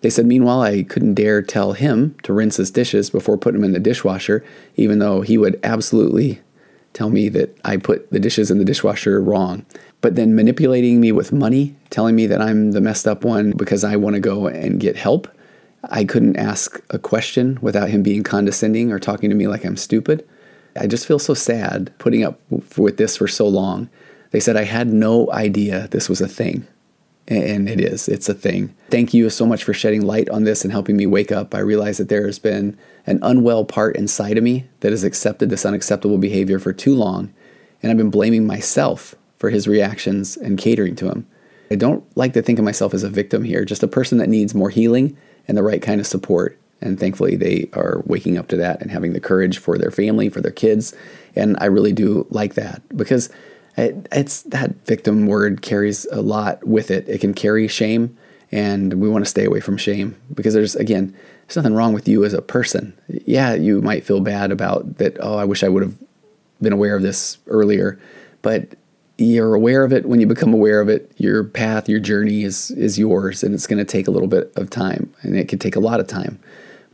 They 0.00 0.10
said, 0.10 0.26
meanwhile, 0.26 0.60
I 0.60 0.82
couldn't 0.82 1.14
dare 1.14 1.40
tell 1.40 1.72
him 1.72 2.14
to 2.24 2.32
rinse 2.34 2.56
his 2.56 2.70
dishes 2.70 3.08
before 3.08 3.38
putting 3.38 3.60
them 3.60 3.68
in 3.68 3.72
the 3.72 3.80
dishwasher, 3.80 4.44
even 4.76 4.98
though 4.98 5.22
he 5.22 5.38
would 5.38 5.58
absolutely 5.62 6.40
tell 6.92 7.10
me 7.10 7.28
that 7.30 7.58
I 7.64 7.78
put 7.78 8.10
the 8.10 8.20
dishes 8.20 8.50
in 8.50 8.58
the 8.58 8.64
dishwasher 8.64 9.20
wrong. 9.20 9.64
But 10.00 10.16
then 10.16 10.36
manipulating 10.36 11.00
me 11.00 11.12
with 11.12 11.32
money, 11.32 11.74
telling 11.88 12.14
me 12.14 12.26
that 12.26 12.42
I'm 12.42 12.72
the 12.72 12.82
messed 12.82 13.08
up 13.08 13.24
one 13.24 13.52
because 13.52 13.82
I 13.82 13.96
want 13.96 14.14
to 14.14 14.20
go 14.20 14.46
and 14.46 14.78
get 14.78 14.96
help. 14.96 15.26
I 15.90 16.04
couldn't 16.04 16.36
ask 16.36 16.82
a 16.90 16.98
question 16.98 17.58
without 17.62 17.88
him 17.88 18.02
being 18.02 18.22
condescending 18.22 18.92
or 18.92 18.98
talking 18.98 19.30
to 19.30 19.36
me 19.36 19.48
like 19.48 19.64
I'm 19.64 19.76
stupid. 19.76 20.26
I 20.76 20.86
just 20.86 21.06
feel 21.06 21.18
so 21.18 21.34
sad 21.34 21.92
putting 21.98 22.24
up 22.24 22.38
with 22.76 22.96
this 22.96 23.16
for 23.16 23.28
so 23.28 23.48
long. 23.48 23.88
They 24.34 24.40
said 24.40 24.56
I 24.56 24.64
had 24.64 24.92
no 24.92 25.30
idea 25.30 25.86
this 25.86 26.08
was 26.08 26.20
a 26.20 26.26
thing. 26.26 26.66
And 27.28 27.68
it 27.68 27.80
is, 27.80 28.08
it's 28.08 28.28
a 28.28 28.34
thing. 28.34 28.74
Thank 28.90 29.14
you 29.14 29.30
so 29.30 29.46
much 29.46 29.62
for 29.62 29.72
shedding 29.72 30.02
light 30.02 30.28
on 30.28 30.42
this 30.42 30.64
and 30.64 30.72
helping 30.72 30.96
me 30.96 31.06
wake 31.06 31.30
up. 31.30 31.54
I 31.54 31.60
realize 31.60 31.98
that 31.98 32.08
there 32.08 32.26
has 32.26 32.40
been 32.40 32.76
an 33.06 33.20
unwell 33.22 33.64
part 33.64 33.94
inside 33.94 34.36
of 34.36 34.42
me 34.42 34.66
that 34.80 34.90
has 34.90 35.04
accepted 35.04 35.50
this 35.50 35.64
unacceptable 35.64 36.18
behavior 36.18 36.58
for 36.58 36.72
too 36.72 36.96
long. 36.96 37.32
And 37.80 37.92
I've 37.92 37.96
been 37.96 38.10
blaming 38.10 38.44
myself 38.44 39.14
for 39.38 39.50
his 39.50 39.68
reactions 39.68 40.36
and 40.36 40.58
catering 40.58 40.96
to 40.96 41.08
him. 41.08 41.28
I 41.70 41.76
don't 41.76 42.04
like 42.16 42.32
to 42.32 42.42
think 42.42 42.58
of 42.58 42.64
myself 42.64 42.92
as 42.92 43.04
a 43.04 43.08
victim 43.08 43.44
here, 43.44 43.64
just 43.64 43.84
a 43.84 43.88
person 43.88 44.18
that 44.18 44.28
needs 44.28 44.52
more 44.52 44.70
healing 44.70 45.16
and 45.46 45.56
the 45.56 45.62
right 45.62 45.80
kind 45.80 46.00
of 46.00 46.08
support. 46.08 46.58
And 46.80 46.98
thankfully, 46.98 47.36
they 47.36 47.70
are 47.74 48.02
waking 48.04 48.36
up 48.36 48.48
to 48.48 48.56
that 48.56 48.82
and 48.82 48.90
having 48.90 49.12
the 49.12 49.20
courage 49.20 49.58
for 49.58 49.78
their 49.78 49.92
family, 49.92 50.28
for 50.28 50.40
their 50.40 50.50
kids. 50.50 50.92
And 51.36 51.56
I 51.60 51.66
really 51.66 51.92
do 51.92 52.26
like 52.30 52.54
that 52.54 52.82
because 52.96 53.30
it, 53.76 54.08
it's 54.12 54.42
that 54.42 54.74
victim 54.86 55.26
word 55.26 55.62
carries 55.62 56.06
a 56.06 56.22
lot 56.22 56.64
with 56.66 56.90
it. 56.90 57.08
It 57.08 57.20
can 57.20 57.34
carry 57.34 57.68
shame, 57.68 58.16
and 58.52 58.94
we 58.94 59.08
want 59.08 59.24
to 59.24 59.30
stay 59.30 59.44
away 59.44 59.60
from 59.60 59.76
shame 59.76 60.16
because 60.32 60.54
there's, 60.54 60.76
again, 60.76 61.14
there's 61.46 61.56
nothing 61.56 61.74
wrong 61.74 61.92
with 61.92 62.08
you 62.08 62.24
as 62.24 62.34
a 62.34 62.42
person. 62.42 62.98
Yeah, 63.08 63.54
you 63.54 63.82
might 63.82 64.04
feel 64.04 64.20
bad 64.20 64.52
about 64.52 64.98
that. 64.98 65.16
Oh, 65.20 65.36
I 65.36 65.44
wish 65.44 65.62
I 65.62 65.68
would 65.68 65.82
have 65.82 65.96
been 66.62 66.72
aware 66.72 66.96
of 66.96 67.02
this 67.02 67.38
earlier. 67.46 67.98
But 68.42 68.68
you're 69.16 69.54
aware 69.54 69.84
of 69.84 69.92
it 69.92 70.06
when 70.06 70.20
you 70.20 70.26
become 70.26 70.52
aware 70.52 70.80
of 70.80 70.88
it 70.88 71.08
your 71.18 71.44
path 71.44 71.88
your 71.88 72.00
journey 72.00 72.42
is 72.42 72.72
is 72.72 72.98
yours 72.98 73.44
and 73.44 73.54
it's 73.54 73.68
going 73.68 73.78
to 73.78 73.84
take 73.84 74.08
a 74.08 74.10
little 74.10 74.26
bit 74.26 74.52
of 74.56 74.68
time 74.68 75.14
and 75.22 75.36
it 75.36 75.46
can 75.46 75.56
take 75.56 75.76
a 75.76 75.80
lot 75.80 76.00
of 76.00 76.08
time 76.08 76.36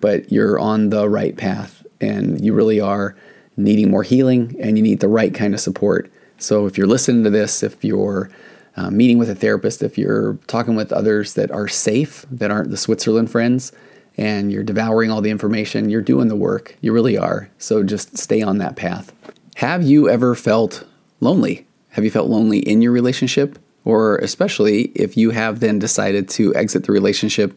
but 0.00 0.30
you're 0.30 0.58
on 0.58 0.90
the 0.90 1.08
right 1.08 1.38
path 1.38 1.80
and 2.00 2.44
you 2.44 2.52
really 2.52 2.80
are 2.80 3.16
needing 3.56 3.90
more 3.90 4.02
healing 4.02 4.56
and 4.60 4.76
you 4.76 4.82
need 4.82 5.00
the 5.00 5.08
right 5.08 5.34
kind 5.34 5.54
of 5.54 5.60
support. 5.60 6.10
So 6.40 6.66
if 6.66 6.76
you're 6.76 6.86
listening 6.86 7.22
to 7.24 7.30
this, 7.30 7.62
if 7.62 7.84
you're 7.84 8.30
uh, 8.76 8.90
meeting 8.90 9.18
with 9.18 9.30
a 9.30 9.34
therapist, 9.34 9.82
if 9.82 9.96
you're 9.96 10.38
talking 10.46 10.74
with 10.74 10.92
others 10.92 11.34
that 11.34 11.50
are 11.50 11.68
safe, 11.68 12.26
that 12.30 12.50
aren't 12.50 12.70
the 12.70 12.76
Switzerland 12.76 13.30
friends, 13.30 13.72
and 14.16 14.50
you're 14.50 14.64
devouring 14.64 15.10
all 15.10 15.20
the 15.20 15.30
information, 15.30 15.90
you're 15.90 16.00
doing 16.00 16.28
the 16.28 16.36
work. 16.36 16.76
You 16.80 16.92
really 16.92 17.16
are. 17.16 17.48
So 17.58 17.82
just 17.82 18.18
stay 18.18 18.42
on 18.42 18.58
that 18.58 18.76
path. 18.76 19.12
Have 19.56 19.82
you 19.82 20.08
ever 20.08 20.34
felt 20.34 20.86
lonely? 21.20 21.66
Have 21.90 22.04
you 22.04 22.10
felt 22.10 22.28
lonely 22.28 22.58
in 22.58 22.82
your 22.82 22.92
relationship? 22.92 23.58
Or 23.84 24.16
especially 24.18 24.92
if 24.94 25.16
you 25.16 25.30
have 25.30 25.60
then 25.60 25.78
decided 25.78 26.28
to 26.30 26.54
exit 26.54 26.84
the 26.84 26.92
relationship 26.92 27.56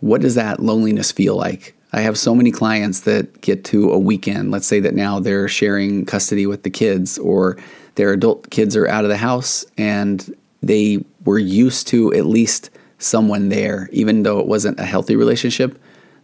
what 0.00 0.20
does 0.20 0.34
that 0.36 0.60
loneliness 0.60 1.12
feel 1.12 1.36
like? 1.36 1.74
I 1.92 2.00
have 2.00 2.18
so 2.18 2.34
many 2.34 2.50
clients 2.50 3.00
that 3.00 3.40
get 3.40 3.64
to 3.66 3.90
a 3.90 3.98
weekend. 3.98 4.50
Let's 4.50 4.66
say 4.66 4.80
that 4.80 4.94
now 4.94 5.20
they're 5.20 5.48
sharing 5.48 6.04
custody 6.04 6.46
with 6.46 6.62
the 6.62 6.70
kids, 6.70 7.18
or 7.18 7.56
their 7.94 8.12
adult 8.12 8.50
kids 8.50 8.76
are 8.76 8.86
out 8.86 9.04
of 9.04 9.10
the 9.10 9.16
house 9.16 9.64
and 9.76 10.34
they 10.62 11.04
were 11.24 11.38
used 11.38 11.88
to 11.88 12.12
at 12.14 12.26
least 12.26 12.70
someone 12.98 13.48
there, 13.48 13.88
even 13.92 14.22
though 14.22 14.38
it 14.38 14.46
wasn't 14.46 14.78
a 14.78 14.84
healthy 14.84 15.16
relationship, 15.16 15.78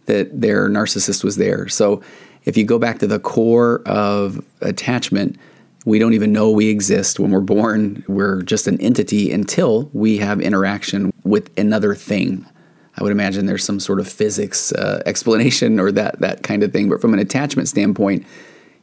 that 0.05 0.41
their 0.41 0.69
narcissist 0.69 1.23
was 1.23 1.37
there. 1.37 1.67
So 1.67 2.01
if 2.43 2.57
you 2.57 2.63
go 2.63 2.77
back 2.77 2.99
to 2.99 3.07
the 3.07 3.19
core 3.19 3.81
of 3.85 4.43
attachment, 4.61 5.37
we 5.85 5.99
don't 5.99 6.13
even 6.13 6.31
know 6.31 6.49
we 6.49 6.69
exist 6.69 7.19
when 7.19 7.31
we're 7.31 7.41
born. 7.41 8.03
We're 8.07 8.41
just 8.41 8.67
an 8.67 8.79
entity 8.81 9.31
until 9.31 9.89
we 9.93 10.17
have 10.17 10.41
interaction 10.41 11.13
with 11.23 11.49
another 11.57 11.95
thing. 11.95 12.45
I 12.97 13.03
would 13.03 13.11
imagine 13.11 13.45
there's 13.45 13.63
some 13.63 13.79
sort 13.79 13.99
of 13.99 14.07
physics 14.07 14.71
uh, 14.71 15.01
explanation 15.05 15.79
or 15.79 15.91
that 15.91 16.19
that 16.19 16.43
kind 16.43 16.63
of 16.63 16.71
thing. 16.71 16.89
But 16.89 17.01
from 17.01 17.13
an 17.13 17.19
attachment 17.19 17.67
standpoint, 17.67 18.25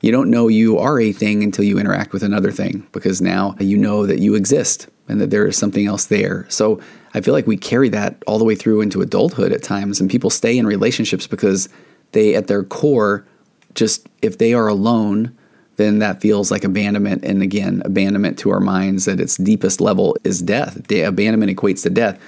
you 0.01 0.11
don't 0.11 0.31
know 0.31 0.49
you 0.49 0.79
are 0.79 1.01
a 1.01 1.13
thing 1.13 1.43
until 1.43 1.65
you 1.65 1.79
interact 1.79 2.13
with 2.13 2.23
another 2.23 2.51
thing 2.51 2.87
because 2.93 3.21
now 3.21 3.55
you 3.59 3.79
know 3.79 4.07
that 4.07 4.19
you 4.19 4.35
exist 4.35 4.89
and 5.09 5.21
that 5.21 5.31
there 5.31 5.47
is 5.47 5.57
something 5.57 5.87
else 5.87 6.07
there. 6.07 6.47
So 6.49 6.81
I 7.15 7.21
feel 7.21 7.35
like 7.35 7.47
we 7.47 7.57
carry 7.57 7.89
that 7.91 8.23
all 8.27 8.39
the 8.39 8.45
way 8.45 8.55
through 8.55 8.81
into 8.81 9.03
adulthood 9.03 9.53
at 9.53 9.63
times, 9.63 10.01
and 10.01 10.11
people 10.11 10.31
stay 10.31 10.57
in 10.57 10.67
relationships 10.67 11.27
because 11.27 11.69
they, 12.13 12.35
at 12.35 12.47
their 12.47 12.65
core, 12.65 13.27
just 13.75 14.09
if 14.23 14.39
they 14.39 14.55
are 14.55 14.69
alone, 14.69 15.37
then 15.77 15.99
that 16.01 16.21
feels 16.21 16.51
like 16.51 16.65
abandonment. 16.65 17.25
And 17.25 17.43
again, 17.43 17.83
abandonment 17.85 18.39
to 18.41 18.51
our 18.51 18.61
minds 18.61 19.09
at 19.09 19.21
its 19.21 19.37
deepest 19.37 19.81
level 19.81 20.17
is 20.25 20.43
death. 20.43 20.77
Abandonment 20.91 21.55
equates 21.55 21.83
to 21.83 21.91
death. 21.91 22.21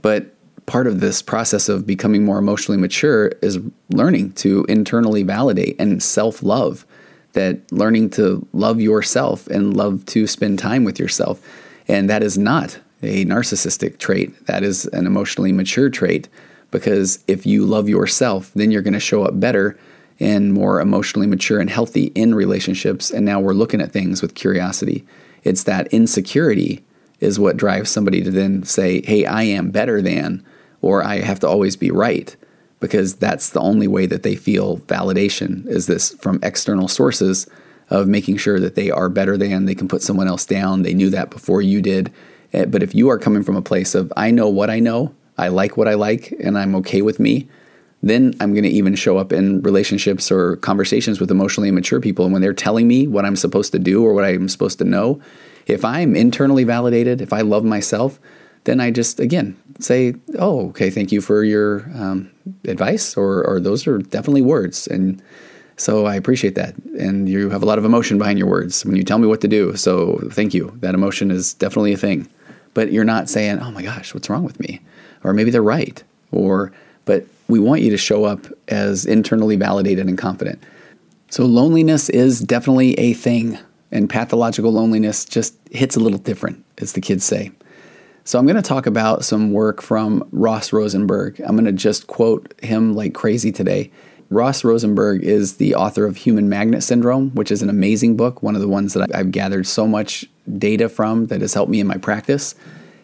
But 0.00 0.31
part 0.66 0.86
of 0.86 1.00
this 1.00 1.22
process 1.22 1.68
of 1.68 1.86
becoming 1.86 2.24
more 2.24 2.38
emotionally 2.38 2.80
mature 2.80 3.28
is 3.42 3.58
learning 3.90 4.32
to 4.32 4.64
internally 4.68 5.22
validate 5.22 5.76
and 5.78 6.02
self 6.02 6.42
love. 6.42 6.86
That 7.34 7.72
learning 7.72 8.10
to 8.10 8.46
love 8.52 8.78
yourself 8.78 9.46
and 9.46 9.74
love 9.74 10.04
to 10.06 10.26
spend 10.26 10.58
time 10.58 10.84
with 10.84 10.98
yourself. 10.98 11.40
And 11.88 12.10
that 12.10 12.22
is 12.22 12.36
not 12.36 12.78
a 13.02 13.24
narcissistic 13.24 13.98
trait, 13.98 14.46
that 14.46 14.62
is 14.62 14.84
an 14.86 15.06
emotionally 15.06 15.50
mature 15.50 15.88
trait. 15.88 16.28
Because 16.70 17.24
if 17.28 17.46
you 17.46 17.64
love 17.64 17.88
yourself, 17.88 18.52
then 18.54 18.70
you're 18.70 18.82
going 18.82 18.92
to 18.92 19.00
show 19.00 19.24
up 19.24 19.40
better 19.40 19.78
and 20.20 20.52
more 20.52 20.80
emotionally 20.80 21.26
mature 21.26 21.58
and 21.58 21.70
healthy 21.70 22.04
in 22.14 22.34
relationships. 22.34 23.10
And 23.10 23.24
now 23.24 23.40
we're 23.40 23.54
looking 23.54 23.80
at 23.80 23.92
things 23.92 24.22
with 24.22 24.34
curiosity. 24.34 25.06
It's 25.42 25.64
that 25.64 25.88
insecurity 25.88 26.84
is 27.20 27.38
what 27.38 27.56
drives 27.56 27.90
somebody 27.90 28.22
to 28.22 28.30
then 28.30 28.62
say, 28.64 29.02
hey, 29.02 29.24
I 29.24 29.44
am 29.44 29.70
better 29.70 30.02
than 30.02 30.44
or 30.82 31.02
I 31.02 31.20
have 31.20 31.40
to 31.40 31.48
always 31.48 31.76
be 31.76 31.90
right 31.90 32.36
because 32.80 33.14
that's 33.14 33.50
the 33.50 33.60
only 33.60 33.86
way 33.88 34.06
that 34.06 34.24
they 34.24 34.34
feel 34.34 34.78
validation 34.78 35.66
is 35.68 35.86
this 35.86 36.10
from 36.16 36.40
external 36.42 36.88
sources 36.88 37.46
of 37.88 38.08
making 38.08 38.36
sure 38.36 38.58
that 38.58 38.74
they 38.74 38.90
are 38.90 39.08
better 39.08 39.36
than 39.36 39.64
they 39.64 39.74
can 39.74 39.88
put 39.88 40.02
someone 40.02 40.26
else 40.28 40.44
down 40.44 40.82
they 40.82 40.92
knew 40.92 41.08
that 41.10 41.30
before 41.30 41.62
you 41.62 41.80
did. 41.80 42.12
Eh, 42.52 42.64
but 42.64 42.82
if 42.82 42.94
you 42.94 43.08
are 43.08 43.18
coming 43.18 43.42
from 43.42 43.56
a 43.56 43.62
place 43.62 43.94
of 43.94 44.12
i 44.16 44.30
know 44.30 44.48
what 44.48 44.68
i 44.68 44.78
know 44.78 45.14
i 45.38 45.48
like 45.48 45.76
what 45.76 45.88
i 45.88 45.94
like 45.94 46.32
and 46.40 46.58
i'm 46.58 46.74
okay 46.74 47.02
with 47.02 47.18
me 47.18 47.48
then 48.02 48.34
i'm 48.40 48.52
going 48.52 48.64
to 48.64 48.68
even 48.68 48.94
show 48.94 49.16
up 49.16 49.32
in 49.32 49.62
relationships 49.62 50.30
or 50.30 50.56
conversations 50.56 51.20
with 51.20 51.30
emotionally 51.30 51.68
immature 51.68 52.00
people 52.00 52.24
and 52.24 52.32
when 52.32 52.42
they're 52.42 52.52
telling 52.52 52.86
me 52.86 53.06
what 53.06 53.24
i'm 53.24 53.36
supposed 53.36 53.72
to 53.72 53.78
do 53.78 54.04
or 54.04 54.12
what 54.12 54.24
i'm 54.24 54.48
supposed 54.48 54.78
to 54.78 54.84
know 54.84 55.20
if 55.66 55.84
i'm 55.84 56.14
internally 56.14 56.64
validated 56.64 57.20
if 57.20 57.32
i 57.32 57.40
love 57.40 57.64
myself 57.64 58.20
then 58.64 58.80
I 58.80 58.90
just 58.90 59.20
again 59.20 59.56
say, 59.80 60.14
"Oh, 60.38 60.68
okay, 60.68 60.90
thank 60.90 61.12
you 61.12 61.20
for 61.20 61.44
your 61.44 61.90
um, 61.94 62.30
advice," 62.64 63.16
or, 63.16 63.44
or 63.46 63.60
those 63.60 63.86
are 63.86 63.98
definitely 63.98 64.42
words, 64.42 64.86
and 64.86 65.20
so 65.76 66.06
I 66.06 66.14
appreciate 66.14 66.54
that. 66.54 66.74
And 66.98 67.28
you 67.28 67.50
have 67.50 67.62
a 67.62 67.66
lot 67.66 67.78
of 67.78 67.84
emotion 67.84 68.18
behind 68.18 68.38
your 68.38 68.48
words 68.48 68.84
when 68.84 68.94
you 68.96 69.02
tell 69.02 69.18
me 69.18 69.26
what 69.26 69.40
to 69.40 69.48
do. 69.48 69.74
So 69.76 70.20
thank 70.30 70.54
you. 70.54 70.76
That 70.80 70.94
emotion 70.94 71.30
is 71.30 71.54
definitely 71.54 71.92
a 71.92 71.96
thing, 71.96 72.28
but 72.74 72.92
you're 72.92 73.04
not 73.04 73.28
saying, 73.28 73.58
"Oh 73.58 73.70
my 73.70 73.82
gosh, 73.82 74.14
what's 74.14 74.30
wrong 74.30 74.44
with 74.44 74.60
me?" 74.60 74.80
Or 75.24 75.32
maybe 75.32 75.50
they're 75.50 75.62
right, 75.62 76.02
or 76.30 76.72
but 77.04 77.26
we 77.48 77.58
want 77.58 77.82
you 77.82 77.90
to 77.90 77.98
show 77.98 78.24
up 78.24 78.46
as 78.68 79.04
internally 79.04 79.56
validated 79.56 80.06
and 80.08 80.16
confident. 80.16 80.62
So 81.30 81.44
loneliness 81.46 82.08
is 82.10 82.40
definitely 82.40 82.94
a 82.98 83.14
thing. 83.14 83.58
and 83.94 84.08
pathological 84.08 84.72
loneliness 84.72 85.24
just 85.26 85.54
hits 85.70 85.96
a 85.96 86.00
little 86.00 86.18
different, 86.18 86.64
as 86.78 86.94
the 86.94 87.00
kids 87.00 87.24
say. 87.24 87.52
So 88.24 88.38
I'm 88.38 88.46
going 88.46 88.56
to 88.56 88.62
talk 88.62 88.86
about 88.86 89.24
some 89.24 89.52
work 89.52 89.82
from 89.82 90.26
Ross 90.30 90.72
Rosenberg. 90.72 91.40
I'm 91.40 91.56
going 91.56 91.64
to 91.64 91.72
just 91.72 92.06
quote 92.06 92.54
him 92.62 92.94
like 92.94 93.14
crazy 93.14 93.50
today. 93.50 93.90
Ross 94.30 94.62
Rosenberg 94.64 95.24
is 95.24 95.56
the 95.56 95.74
author 95.74 96.06
of 96.06 96.16
Human 96.16 96.48
Magnet 96.48 96.82
Syndrome, 96.82 97.30
which 97.30 97.50
is 97.50 97.62
an 97.62 97.68
amazing 97.68 98.16
book, 98.16 98.42
one 98.42 98.54
of 98.54 98.60
the 98.60 98.68
ones 98.68 98.94
that 98.94 99.14
I've 99.14 99.32
gathered 99.32 99.66
so 99.66 99.86
much 99.86 100.24
data 100.56 100.88
from 100.88 101.26
that 101.26 101.40
has 101.40 101.52
helped 101.52 101.70
me 101.70 101.80
in 101.80 101.86
my 101.86 101.98
practice. 101.98 102.54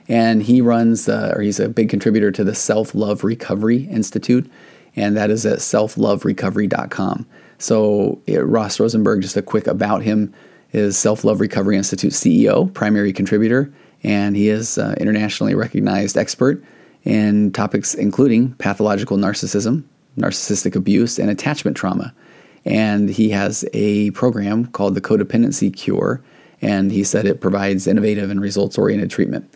And 0.08 0.42
he 0.42 0.60
runs, 0.60 1.08
uh, 1.08 1.34
or 1.34 1.42
he's 1.42 1.60
a 1.60 1.68
big 1.68 1.90
contributor 1.90 2.30
to 2.30 2.44
the 2.44 2.54
Self 2.54 2.94
Love 2.94 3.24
Recovery 3.24 3.84
Institute, 3.88 4.50
and 4.96 5.16
that 5.16 5.30
is 5.30 5.44
at 5.44 5.58
selfloverecovery.com. 5.58 7.26
So, 7.58 8.22
it, 8.26 8.38
Ross 8.38 8.80
Rosenberg, 8.80 9.20
just 9.20 9.36
a 9.36 9.42
quick 9.42 9.66
about 9.66 10.02
him, 10.02 10.32
is 10.72 10.96
Self 10.96 11.24
Love 11.24 11.40
Recovery 11.40 11.76
Institute 11.76 12.12
CEO, 12.12 12.72
primary 12.72 13.12
contributor, 13.12 13.70
and 14.02 14.36
he 14.36 14.48
is 14.48 14.78
an 14.78 14.94
internationally 14.94 15.54
recognized 15.54 16.16
expert 16.16 16.62
in 17.04 17.52
topics 17.52 17.94
including 17.94 18.52
pathological 18.54 19.16
narcissism, 19.16 19.84
narcissistic 20.16 20.74
abuse, 20.76 21.18
and 21.18 21.30
attachment 21.30 21.76
trauma. 21.76 22.14
And 22.64 23.08
he 23.08 23.30
has 23.30 23.64
a 23.72 24.10
program 24.10 24.66
called 24.66 24.94
the 24.94 25.00
Codependency 25.00 25.74
Cure, 25.74 26.20
and 26.60 26.90
he 26.90 27.04
said 27.04 27.24
it 27.26 27.40
provides 27.40 27.86
innovative 27.86 28.30
and 28.30 28.40
results 28.40 28.76
oriented 28.76 29.10
treatment 29.10 29.50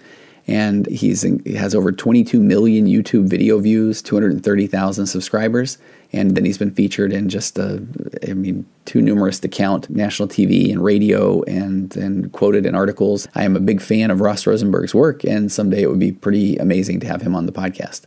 and 0.46 0.86
he's 0.86 1.22
he 1.22 1.54
has 1.54 1.74
over 1.74 1.92
22 1.92 2.40
million 2.40 2.86
YouTube 2.86 3.28
video 3.28 3.58
views, 3.58 4.02
230,000 4.02 5.06
subscribers, 5.06 5.78
and 6.12 6.36
then 6.36 6.44
he's 6.44 6.58
been 6.58 6.72
featured 6.72 7.12
in 7.12 7.28
just 7.28 7.58
a, 7.58 7.84
I 8.28 8.32
mean, 8.34 8.66
too 8.84 9.00
numerous 9.00 9.38
to 9.40 9.48
count, 9.48 9.88
national 9.88 10.28
TV 10.28 10.72
and 10.72 10.82
radio, 10.82 11.42
and 11.42 11.96
and 11.96 12.32
quoted 12.32 12.66
in 12.66 12.74
articles. 12.74 13.28
I 13.34 13.44
am 13.44 13.56
a 13.56 13.60
big 13.60 13.80
fan 13.80 14.10
of 14.10 14.20
Ross 14.20 14.46
Rosenberg's 14.46 14.94
work, 14.94 15.24
and 15.24 15.50
someday 15.50 15.82
it 15.82 15.90
would 15.90 16.00
be 16.00 16.12
pretty 16.12 16.56
amazing 16.56 17.00
to 17.00 17.06
have 17.06 17.22
him 17.22 17.34
on 17.34 17.46
the 17.46 17.52
podcast. 17.52 18.06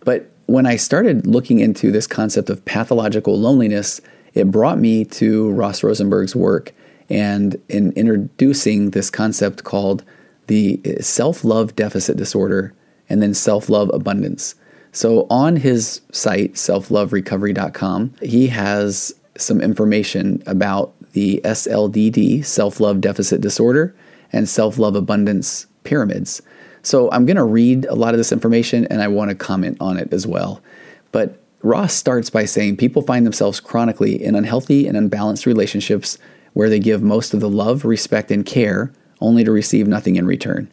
But 0.00 0.30
when 0.46 0.66
I 0.66 0.76
started 0.76 1.26
looking 1.26 1.60
into 1.60 1.90
this 1.90 2.06
concept 2.06 2.50
of 2.50 2.64
pathological 2.64 3.38
loneliness, 3.38 4.00
it 4.34 4.50
brought 4.50 4.78
me 4.78 5.04
to 5.06 5.50
Ross 5.52 5.82
Rosenberg's 5.82 6.36
work 6.36 6.72
and 7.08 7.56
in 7.68 7.92
introducing 7.92 8.90
this 8.90 9.10
concept 9.10 9.64
called 9.64 10.04
the 10.46 10.80
eh, 10.84 11.00
self 11.00 11.44
love 11.44 11.76
deficit 11.76 12.16
disorder, 12.16 12.74
and 13.08 13.22
then 13.22 13.34
self 13.34 13.68
love 13.68 13.90
abundance. 13.92 14.54
So 14.92 15.26
on 15.30 15.56
his 15.56 16.02
site, 16.12 16.54
selfloverecovery.com, 16.54 18.14
he 18.22 18.46
has 18.48 19.14
some 19.38 19.60
information 19.60 20.42
about 20.46 20.92
the 21.12 21.40
SLDD, 21.44 22.44
self 22.44 22.80
love 22.80 23.00
deficit 23.00 23.40
disorder, 23.40 23.94
and 24.32 24.48
self 24.48 24.78
love 24.78 24.96
abundance 24.96 25.66
pyramids. 25.84 26.42
So 26.82 27.10
I'm 27.12 27.26
going 27.26 27.36
to 27.36 27.44
read 27.44 27.84
a 27.86 27.94
lot 27.94 28.12
of 28.14 28.18
this 28.18 28.32
information 28.32 28.86
and 28.86 29.02
I 29.02 29.08
want 29.08 29.30
to 29.30 29.36
comment 29.36 29.76
on 29.80 29.96
it 29.96 30.12
as 30.12 30.26
well. 30.26 30.60
But 31.12 31.38
Ross 31.62 31.94
starts 31.94 32.28
by 32.28 32.44
saying 32.44 32.76
people 32.76 33.02
find 33.02 33.24
themselves 33.24 33.60
chronically 33.60 34.22
in 34.22 34.34
unhealthy 34.34 34.88
and 34.88 34.96
unbalanced 34.96 35.46
relationships 35.46 36.18
where 36.54 36.68
they 36.68 36.80
give 36.80 37.02
most 37.02 37.34
of 37.34 37.40
the 37.40 37.48
love, 37.48 37.84
respect, 37.84 38.32
and 38.32 38.44
care 38.44 38.92
only 39.22 39.44
to 39.44 39.52
receive 39.52 39.86
nothing 39.86 40.16
in 40.16 40.26
return. 40.26 40.70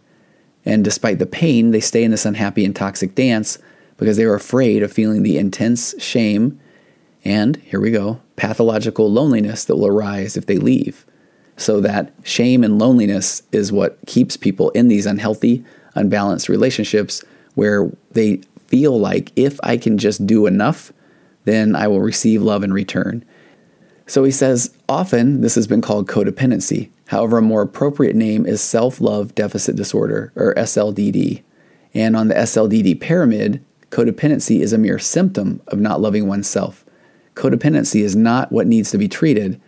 And 0.65 0.83
despite 0.83 1.19
the 1.19 1.25
pain, 1.25 1.71
they 1.71 1.79
stay 1.79 2.03
in 2.03 2.11
this 2.11 2.25
unhappy 2.25 2.65
and 2.65 2.75
toxic 2.75 3.15
dance 3.15 3.57
because 3.97 4.17
they 4.17 4.23
are 4.25 4.35
afraid 4.35 4.83
of 4.83 4.91
feeling 4.91 5.23
the 5.23 5.37
intense 5.37 5.95
shame 6.01 6.59
and, 7.25 7.57
here 7.57 7.81
we 7.81 7.91
go, 7.91 8.21
pathological 8.37 9.11
loneliness 9.11 9.65
that 9.65 9.75
will 9.75 9.87
arise 9.87 10.37
if 10.37 10.45
they 10.45 10.57
leave. 10.57 11.05
So 11.57 11.81
that 11.81 12.13
shame 12.23 12.63
and 12.63 12.79
loneliness 12.79 13.43
is 13.51 13.71
what 13.71 13.97
keeps 14.07 14.37
people 14.37 14.69
in 14.69 14.87
these 14.87 15.05
unhealthy, 15.05 15.63
unbalanced 15.95 16.47
relationships 16.47 17.23
where 17.55 17.91
they 18.11 18.37
feel 18.67 18.97
like 18.97 19.33
if 19.35 19.59
I 19.63 19.75
can 19.75 19.97
just 19.97 20.25
do 20.25 20.45
enough, 20.45 20.93
then 21.43 21.75
I 21.75 21.87
will 21.87 22.01
receive 22.01 22.41
love 22.41 22.63
in 22.63 22.71
return. 22.71 23.25
So 24.07 24.23
he 24.23 24.31
says, 24.31 24.73
often 24.87 25.41
this 25.41 25.55
has 25.55 25.67
been 25.67 25.81
called 25.81 26.07
codependency. 26.07 26.89
However, 27.09 27.39
a 27.39 27.41
more 27.41 27.63
appropriate 27.63 28.15
name 28.15 28.45
is 28.45 28.61
self 28.61 29.01
love 29.01 29.33
deficit 29.33 29.75
disorder, 29.75 30.31
or 30.35 30.53
SLDD. 30.53 31.41
And 31.95 32.15
on 32.15 32.27
the 32.27 32.35
SLDD 32.35 33.01
pyramid, 33.01 33.65
codependency 33.89 34.59
is 34.59 34.73
a 34.73 34.77
mere 34.77 34.99
symptom 34.99 35.59
of 35.69 35.79
not 35.79 36.01
loving 36.01 36.27
oneself. 36.27 36.85
Codependency 37.33 38.01
is 38.01 38.15
not 38.15 38.51
what 38.51 38.67
needs 38.67 38.91
to 38.91 38.99
be 38.99 39.07
treated, 39.07 39.59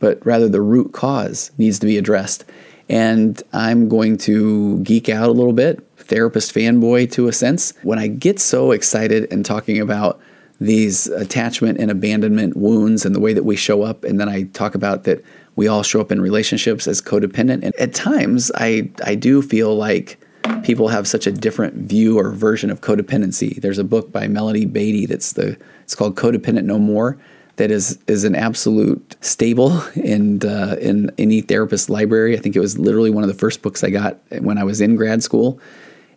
but 0.00 0.24
rather 0.26 0.50
the 0.50 0.60
root 0.60 0.92
cause 0.92 1.50
needs 1.56 1.78
to 1.78 1.86
be 1.86 1.96
addressed. 1.96 2.44
And 2.90 3.42
I'm 3.54 3.88
going 3.88 4.18
to 4.18 4.80
geek 4.80 5.08
out 5.08 5.30
a 5.30 5.32
little 5.32 5.54
bit, 5.54 5.82
therapist 5.96 6.54
fanboy 6.54 7.10
to 7.12 7.26
a 7.26 7.32
sense. 7.32 7.72
When 7.82 7.98
I 7.98 8.08
get 8.08 8.38
so 8.38 8.70
excited 8.70 9.32
and 9.32 9.46
talking 9.46 9.80
about 9.80 10.20
these 10.60 11.06
attachment 11.08 11.78
and 11.78 11.90
abandonment 11.90 12.56
wounds 12.56 13.04
and 13.04 13.14
the 13.14 13.20
way 13.20 13.32
that 13.32 13.44
we 13.44 13.56
show 13.56 13.82
up. 13.82 14.04
And 14.04 14.20
then 14.20 14.28
I 14.28 14.44
talk 14.44 14.74
about 14.74 15.04
that 15.04 15.24
we 15.56 15.68
all 15.68 15.82
show 15.82 16.00
up 16.00 16.10
in 16.10 16.20
relationships 16.20 16.86
as 16.86 17.00
codependent. 17.02 17.62
And 17.62 17.74
at 17.76 17.94
times, 17.94 18.50
I, 18.54 18.90
I 19.04 19.14
do 19.14 19.42
feel 19.42 19.76
like 19.76 20.18
people 20.62 20.88
have 20.88 21.06
such 21.06 21.26
a 21.26 21.32
different 21.32 21.74
view 21.74 22.18
or 22.18 22.30
version 22.30 22.70
of 22.70 22.80
codependency. 22.80 23.60
There's 23.60 23.78
a 23.78 23.84
book 23.84 24.12
by 24.12 24.28
Melody 24.28 24.64
Beattie 24.64 25.06
that's 25.06 25.32
the 25.32 25.56
it's 25.82 25.94
called 25.94 26.16
Codependent 26.16 26.64
No 26.64 26.78
More 26.78 27.18
that 27.56 27.70
is 27.70 27.98
is 28.06 28.24
an 28.24 28.34
absolute 28.34 29.16
staple 29.20 29.82
in 29.94 30.44
uh, 30.46 30.76
in 30.80 31.10
any 31.18 31.40
therapist 31.40 31.90
library. 31.90 32.36
I 32.36 32.40
think 32.40 32.56
it 32.56 32.60
was 32.60 32.78
literally 32.78 33.10
one 33.10 33.24
of 33.24 33.28
the 33.28 33.34
first 33.34 33.62
books 33.62 33.84
I 33.84 33.90
got 33.90 34.18
when 34.40 34.58
I 34.58 34.64
was 34.64 34.80
in 34.80 34.96
grad 34.96 35.22
school. 35.22 35.60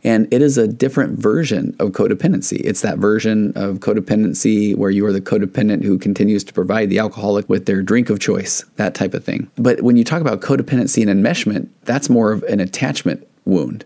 And 0.06 0.32
it 0.32 0.44
is 0.44 0.56
a 0.60 0.68
different 0.68 1.18
version 1.18 1.76
of 1.80 1.90
codependency. 1.90 2.62
It's 2.64 2.82
that 2.82 3.00
version 3.00 3.52
of 3.56 3.80
codependency 3.80 4.78
where 4.78 4.92
you 4.92 5.04
are 5.08 5.12
the 5.12 5.20
codependent 5.20 5.84
who 5.84 5.98
continues 5.98 6.44
to 6.44 6.54
provide 6.54 6.92
the 6.92 7.00
alcoholic 7.00 7.50
with 7.50 7.66
their 7.66 7.82
drink 7.82 8.12
of 8.12 8.20
choice, 8.20 8.64
that 8.76 8.94
type 8.94 9.16
of 9.16 9.24
thing. 9.24 9.50
But 9.56 9.82
when 9.82 9.98
you 9.98 10.04
talk 10.04 10.22
about 10.22 10.42
codependency 10.42 11.02
and 11.02 11.26
enmeshment, 11.26 11.70
that's 11.86 12.08
more 12.08 12.32
of 12.32 12.44
an 12.44 12.60
attachment 12.60 13.28
wound. 13.46 13.84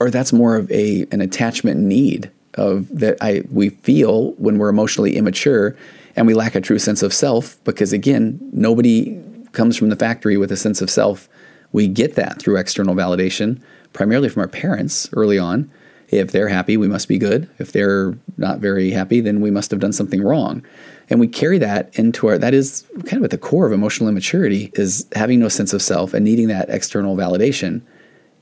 Or 0.00 0.10
that's 0.10 0.32
more 0.32 0.56
of 0.56 0.70
a 0.70 1.06
an 1.12 1.20
attachment 1.20 1.78
need 1.78 2.28
of 2.54 2.88
that 2.88 3.18
I 3.20 3.44
we 3.52 3.70
feel 3.70 4.32
when 4.32 4.58
we're 4.58 4.68
emotionally 4.68 5.16
immature 5.16 5.76
and 6.16 6.26
we 6.26 6.34
lack 6.34 6.56
a 6.56 6.60
true 6.60 6.80
sense 6.80 7.04
of 7.04 7.14
self 7.14 7.62
because 7.62 7.92
again, 7.92 8.40
nobody 8.52 9.16
comes 9.52 9.76
from 9.76 9.90
the 9.90 9.96
factory 9.96 10.36
with 10.36 10.50
a 10.50 10.56
sense 10.56 10.82
of 10.82 10.90
self. 10.90 11.28
We 11.70 11.86
get 11.86 12.16
that 12.16 12.40
through 12.40 12.56
external 12.56 12.96
validation 12.96 13.60
primarily 13.92 14.28
from 14.28 14.42
our 14.42 14.48
parents 14.48 15.08
early 15.12 15.38
on. 15.38 15.70
If 16.10 16.32
they're 16.32 16.48
happy, 16.48 16.76
we 16.76 16.88
must 16.88 17.06
be 17.06 17.18
good. 17.18 17.48
If 17.58 17.72
they're 17.72 18.16
not 18.38 18.60
very 18.60 18.90
happy, 18.90 19.20
then 19.20 19.40
we 19.40 19.50
must 19.50 19.70
have 19.70 19.80
done 19.80 19.92
something 19.92 20.22
wrong. 20.22 20.64
And 21.10 21.20
we 21.20 21.28
carry 21.28 21.58
that 21.58 21.96
into 21.98 22.28
our, 22.28 22.38
that 22.38 22.54
is 22.54 22.84
kind 23.04 23.18
of 23.18 23.24
at 23.24 23.30
the 23.30 23.38
core 23.38 23.66
of 23.66 23.72
emotional 23.72 24.08
immaturity, 24.08 24.70
is 24.74 25.06
having 25.14 25.38
no 25.38 25.48
sense 25.48 25.72
of 25.72 25.82
self 25.82 26.14
and 26.14 26.24
needing 26.24 26.48
that 26.48 26.70
external 26.70 27.16
validation. 27.16 27.82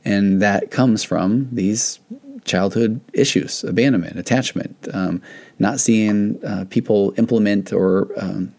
And 0.04 0.40
that 0.42 0.70
comes 0.70 1.02
from 1.02 1.48
these 1.50 1.98
childhood 2.44 3.00
issues 3.12 3.64
abandonment, 3.64 4.18
attachment, 4.18 4.76
um, 4.94 5.20
not 5.58 5.80
seeing 5.80 6.42
uh, 6.44 6.64
people 6.70 7.12
implement 7.18 7.72
or 7.72 8.08
um, 8.16 8.54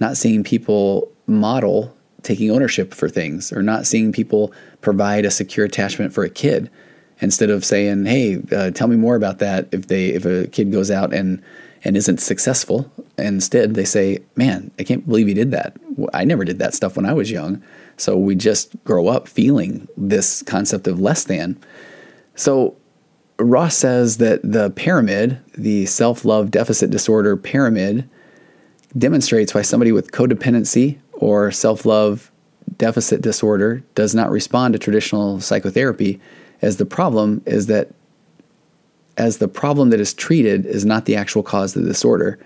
not 0.00 0.16
seeing 0.16 0.42
people 0.42 1.10
model 1.26 1.94
taking 2.22 2.50
ownership 2.50 2.94
for 2.94 3.08
things 3.08 3.52
or 3.52 3.62
not 3.62 3.86
seeing 3.86 4.12
people 4.12 4.52
provide 4.80 5.24
a 5.24 5.30
secure 5.30 5.66
attachment 5.66 6.12
for 6.12 6.24
a 6.24 6.30
kid 6.30 6.70
instead 7.20 7.50
of 7.50 7.64
saying 7.64 8.06
hey 8.06 8.40
uh, 8.52 8.70
tell 8.70 8.88
me 8.88 8.96
more 8.96 9.16
about 9.16 9.38
that. 9.38 9.68
If 9.72 9.88
they 9.88 10.08
if 10.08 10.24
a 10.24 10.46
kid 10.48 10.72
goes 10.72 10.90
out 10.90 11.12
and 11.12 11.42
and 11.82 11.96
isn't 11.96 12.20
successful 12.20 12.90
instead 13.16 13.74
they 13.74 13.86
say 13.86 14.18
man 14.36 14.70
i 14.78 14.82
can't 14.82 15.06
believe 15.06 15.28
you 15.28 15.34
did 15.34 15.50
that. 15.50 15.76
I 16.12 16.24
never 16.24 16.44
did 16.44 16.58
that 16.58 16.74
stuff 16.74 16.96
when 16.96 17.06
i 17.06 17.12
was 17.12 17.30
young. 17.30 17.62
So 17.96 18.16
we 18.16 18.34
just 18.34 18.82
grow 18.84 19.08
up 19.08 19.28
feeling 19.28 19.86
this 19.96 20.42
concept 20.42 20.86
of 20.86 21.00
less 21.00 21.24
than. 21.24 21.58
So 22.34 22.76
ross 23.38 23.76
says 23.76 24.18
that 24.18 24.40
the 24.42 24.70
pyramid 24.70 25.38
the 25.54 25.86
self-love 25.86 26.50
deficit 26.50 26.90
disorder 26.90 27.36
pyramid 27.36 28.08
demonstrates 28.96 29.54
why 29.54 29.62
somebody 29.62 29.92
with 29.92 30.12
codependency 30.12 30.98
or 31.20 31.52
self 31.52 31.86
love 31.86 32.32
deficit 32.76 33.20
disorder 33.20 33.82
does 33.94 34.14
not 34.14 34.30
respond 34.30 34.72
to 34.72 34.78
traditional 34.78 35.40
psychotherapy, 35.40 36.20
as 36.62 36.78
the 36.78 36.86
problem 36.86 37.42
is 37.46 37.66
that 37.66 37.92
as 39.16 39.38
the 39.38 39.48
problem 39.48 39.90
that 39.90 40.00
is 40.00 40.14
treated 40.14 40.64
is 40.64 40.84
not 40.84 41.04
the 41.04 41.14
actual 41.14 41.42
cause 41.42 41.76
of 41.76 41.82
the 41.82 41.88
disorder. 41.88 42.38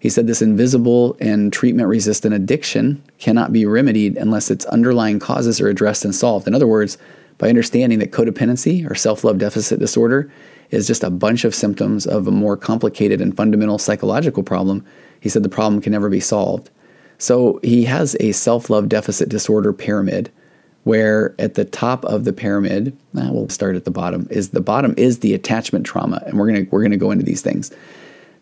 He 0.00 0.10
said 0.10 0.26
this 0.26 0.42
invisible 0.42 1.16
and 1.20 1.52
treatment 1.52 1.88
resistant 1.88 2.34
addiction 2.34 3.02
cannot 3.18 3.52
be 3.52 3.64
remedied 3.64 4.16
unless 4.16 4.50
its 4.50 4.64
underlying 4.66 5.18
causes 5.18 5.60
are 5.60 5.68
addressed 5.68 6.04
and 6.04 6.14
solved. 6.14 6.46
In 6.46 6.54
other 6.54 6.66
words, 6.66 6.98
by 7.38 7.48
understanding 7.48 7.98
that 8.00 8.12
codependency 8.12 8.88
or 8.90 8.94
self 8.94 9.24
love 9.24 9.38
deficit 9.38 9.78
disorder 9.78 10.30
is 10.70 10.86
just 10.86 11.04
a 11.04 11.10
bunch 11.10 11.44
of 11.44 11.54
symptoms 11.54 12.06
of 12.06 12.26
a 12.26 12.32
more 12.32 12.56
complicated 12.56 13.20
and 13.20 13.36
fundamental 13.36 13.78
psychological 13.78 14.42
problem, 14.42 14.84
he 15.20 15.28
said 15.28 15.42
the 15.42 15.48
problem 15.48 15.80
can 15.80 15.92
never 15.92 16.08
be 16.08 16.20
solved. 16.20 16.70
So 17.18 17.60
he 17.62 17.84
has 17.84 18.16
a 18.20 18.32
self 18.32 18.70
love 18.70 18.88
deficit 18.88 19.28
disorder 19.28 19.72
pyramid 19.72 20.30
where 20.84 21.34
at 21.40 21.54
the 21.54 21.64
top 21.64 22.04
of 22.04 22.24
the 22.24 22.32
pyramid, 22.32 22.96
nah, 23.12 23.32
we'll 23.32 23.48
start 23.48 23.74
at 23.74 23.84
the 23.84 23.90
bottom, 23.90 24.28
is 24.30 24.50
the 24.50 24.60
bottom 24.60 24.94
is 24.96 25.18
the 25.18 25.34
attachment 25.34 25.84
trauma. 25.84 26.22
And 26.26 26.38
we're 26.38 26.46
gonna 26.46 26.66
we're 26.70 26.82
gonna 26.82 26.96
go 26.96 27.10
into 27.10 27.24
these 27.24 27.42
things. 27.42 27.72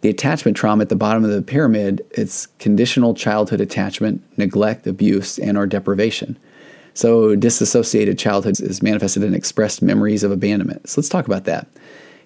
The 0.03 0.11
attachment 0.11 0.55
trauma 0.55 0.83
at 0.83 0.91
the 0.91 0.97
bottom 0.97 1.25
of 1.25 1.31
the 1.31 1.41
pyramid, 1.41 2.05
it's 2.11 2.47
conditional 2.59 3.15
childhood 3.15 3.63
attachment, 3.63 4.23
neglect, 4.37 4.87
abuse, 4.87 5.39
and 5.39 5.57
or 5.57 5.67
deprivation. 5.67 6.37
So 6.93 7.35
disassociated 7.35 8.19
childhood 8.19 8.61
is 8.61 8.83
manifested 8.83 9.23
in 9.25 9.35
expressed 9.35 9.81
memories 9.81 10.23
of 10.23 10.31
abandonment. 10.31 10.89
So 10.89 11.01
let's 11.01 11.09
talk 11.09 11.27
about 11.27 11.45
that. 11.45 11.67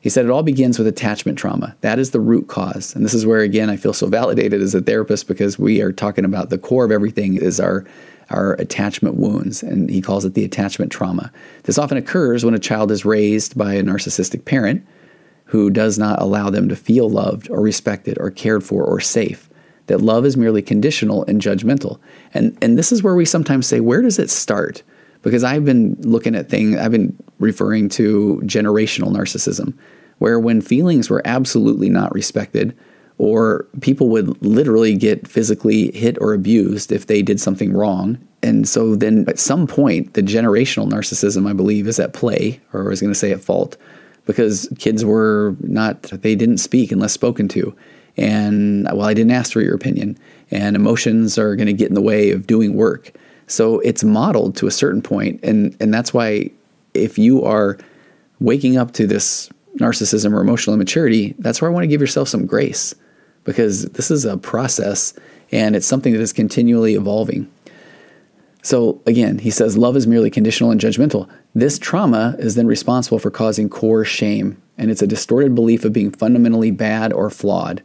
He 0.01 0.09
said 0.09 0.25
it 0.25 0.31
all 0.31 0.43
begins 0.43 0.79
with 0.79 0.87
attachment 0.87 1.39
trauma. 1.39 1.75
That 1.81 1.99
is 1.99 2.13
the 2.13 2.21
root 2.21 2.49
cause. 2.49 2.95
And 2.95 3.05
this 3.05 3.15
is 3.15 3.27
where, 3.27 3.41
again, 3.41 3.69
I 3.69 3.77
feel 3.77 3.93
so 3.93 4.07
validated 4.07 4.63
as 4.63 4.75
a 4.75 4.81
therapist 4.81 5.27
because 5.27 5.59
we 5.59 5.81
are 5.81 5.93
talking 5.93 6.25
about 6.25 6.51
the 6.51 6.59
core 6.59 6.85
of 6.85 6.93
everything 6.93 7.37
is 7.37 7.59
our, 7.59 7.85
our 8.31 8.55
attachment 8.55 9.17
wounds. 9.17 9.63
And 9.63 9.91
he 9.91 10.01
calls 10.01 10.25
it 10.25 10.35
the 10.35 10.45
attachment 10.45 10.93
trauma. 10.93 11.33
This 11.65 11.79
often 11.79 11.99
occurs 11.99 12.45
when 12.45 12.55
a 12.55 12.61
child 12.61 12.91
is 12.93 13.05
raised 13.05 13.59
by 13.59 13.75
a 13.75 13.83
narcissistic 13.83 14.45
parent 14.45 14.87
who 15.45 15.71
does 15.71 15.99
not 15.99 16.21
allow 16.21 16.51
them 16.51 16.69
to 16.69 16.77
feel 16.77 17.09
loved 17.09 17.51
or 17.51 17.61
respected 17.61 18.19
or 18.21 18.31
cared 18.31 18.63
for 18.63 18.85
or 18.85 19.01
safe. 19.01 19.49
That 19.87 20.03
love 20.03 20.27
is 20.27 20.37
merely 20.37 20.61
conditional 20.61 21.25
and 21.25 21.41
judgmental. 21.41 21.99
And, 22.35 22.57
and 22.61 22.77
this 22.77 22.93
is 22.93 23.03
where 23.03 23.15
we 23.15 23.25
sometimes 23.25 23.67
say, 23.67 23.81
where 23.81 24.03
does 24.03 24.19
it 24.19 24.29
start? 24.29 24.83
Because 25.23 25.45
I've 25.45 25.65
been 25.65 25.97
looking 26.01 26.35
at 26.35 26.49
things, 26.49 26.77
I've 26.77 26.93
been 26.93 27.17
referring 27.39 27.89
to 27.91 28.41
generational 28.45 29.13
narcissism, 29.13 29.75
where 30.19 30.41
when 30.41 30.61
feelings 30.61 31.11
were 31.11 31.23
absolutely 31.25 31.89
not 31.89 32.13
respected, 32.13 32.77
or 33.19 33.67
people 33.81 34.09
would 34.11 34.41
literally 34.45 34.95
get 34.95 35.27
physically 35.27 35.91
hit 35.93 36.17
or 36.21 36.33
abused 36.33 36.93
if 36.93 37.09
they 37.09 37.21
did 37.21 37.41
something 37.41 37.73
wrong. 37.73 38.17
And 38.43 38.69
so 38.69 38.95
then 38.95 39.25
at 39.29 39.41
some 39.41 39.67
point, 39.67 40.15
the 40.15 40.23
generational 40.23 40.89
narcissism, 40.89 41.49
I 41.49 41.53
believe, 41.53 41.89
is 41.89 41.99
at 41.99 42.13
play, 42.13 42.61
or 42.73 42.87
I 42.87 42.89
was 42.89 43.01
going 43.01 43.13
to 43.13 43.19
say 43.19 43.33
at 43.33 43.41
fault, 43.41 43.77
because 44.25 44.73
kids 44.79 45.05
were 45.05 45.57
not, 45.61 46.03
they 46.03 46.37
didn't 46.37 46.59
speak 46.59 46.93
unless 46.93 47.13
spoken 47.13 47.49
to. 47.49 47.75
And 48.17 48.85
well, 48.85 49.07
I 49.07 49.15
didn't 49.15 49.33
ask 49.33 49.53
for 49.53 49.61
your 49.61 49.75
opinion. 49.75 50.17
And 50.51 50.77
emotions 50.77 51.39
are 51.39 51.57
going 51.57 51.67
to 51.67 51.73
get 51.73 51.89
in 51.89 51.95
the 51.95 52.01
way 52.01 52.31
of 52.31 52.47
doing 52.47 52.75
work. 52.75 53.13
So 53.49 53.81
it's 53.81 54.05
modeled 54.05 54.57
to 54.57 54.67
a 54.67 54.71
certain 54.71 55.03
point, 55.03 55.41
and 55.43 55.77
and 55.81 55.93
that's 55.93 56.15
why 56.15 56.51
if 56.95 57.19
you 57.19 57.45
are 57.45 57.79
waking 58.41 58.77
up 58.77 58.93
to 58.93 59.07
this 59.07 59.51
narcissism 59.79 60.33
or 60.33 60.41
emotional 60.41 60.75
immaturity, 60.75 61.35
that's 61.39 61.61
where 61.61 61.71
I 61.71 61.75
want 61.75 61.85
to 61.85 61.89
give 61.89 62.01
yourself 62.01 62.29
some 62.29 62.47
grace 62.47 62.95
because 63.45 63.87
this 63.87 64.11
is 64.11 64.25
a 64.25 64.37
process 64.37 65.15
and 65.53 65.75
it's 65.75 65.87
something 65.87 66.13
that 66.13 66.21
is 66.21 66.33
continually 66.33 66.95
evolving. 66.95 67.51
So 68.63 69.01
again, 69.07 69.39
he 69.39 69.51
says 69.51 69.79
love 69.79 69.97
is 69.97 70.07
merely 70.07 70.31
conditional 70.31 70.71
and 70.71 70.81
judgmental. 70.81 71.29
This 71.55 71.79
trauma 71.79 72.37
is 72.39 72.55
then 72.55 72.67
responsible 72.67 73.19
for 73.19 73.31
causing 73.31 73.69
core 73.69 74.05
shame, 74.05 74.61
and 74.77 74.91
it's 74.91 75.03
a 75.03 75.07
distorted 75.07 75.55
belief 75.55 75.85
of 75.85 75.93
being 75.93 76.11
fundamentally 76.11 76.71
bad 76.71 77.13
or 77.13 77.31
flawed. 77.31 77.83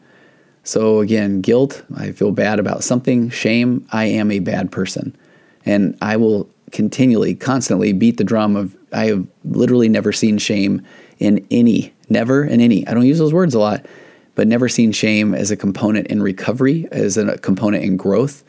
So 0.63 0.99
again, 0.99 1.41
guilt, 1.41 1.83
I 1.95 2.11
feel 2.11 2.31
bad 2.31 2.59
about 2.59 2.83
something, 2.83 3.29
shame, 3.29 3.87
I 3.91 4.05
am 4.05 4.31
a 4.31 4.39
bad 4.39 4.71
person. 4.71 5.15
And 5.65 5.97
I 6.01 6.17
will 6.17 6.49
continually, 6.71 7.35
constantly 7.35 7.93
beat 7.93 8.17
the 8.17 8.23
drum 8.23 8.55
of 8.55 8.75
I 8.91 9.05
have 9.05 9.25
literally 9.45 9.89
never 9.89 10.11
seen 10.11 10.37
shame 10.37 10.85
in 11.19 11.45
any, 11.49 11.93
never 12.09 12.43
in 12.43 12.59
any. 12.59 12.85
I 12.87 12.93
don't 12.93 13.05
use 13.05 13.19
those 13.19 13.33
words 13.33 13.55
a 13.55 13.59
lot, 13.59 13.85
but 14.35 14.47
never 14.47 14.69
seen 14.69 14.91
shame 14.91 15.33
as 15.33 15.51
a 15.51 15.57
component 15.57 16.07
in 16.07 16.21
recovery, 16.21 16.87
as 16.91 17.17
a 17.17 17.37
component 17.37 17.83
in 17.83 17.97
growth. 17.97 18.43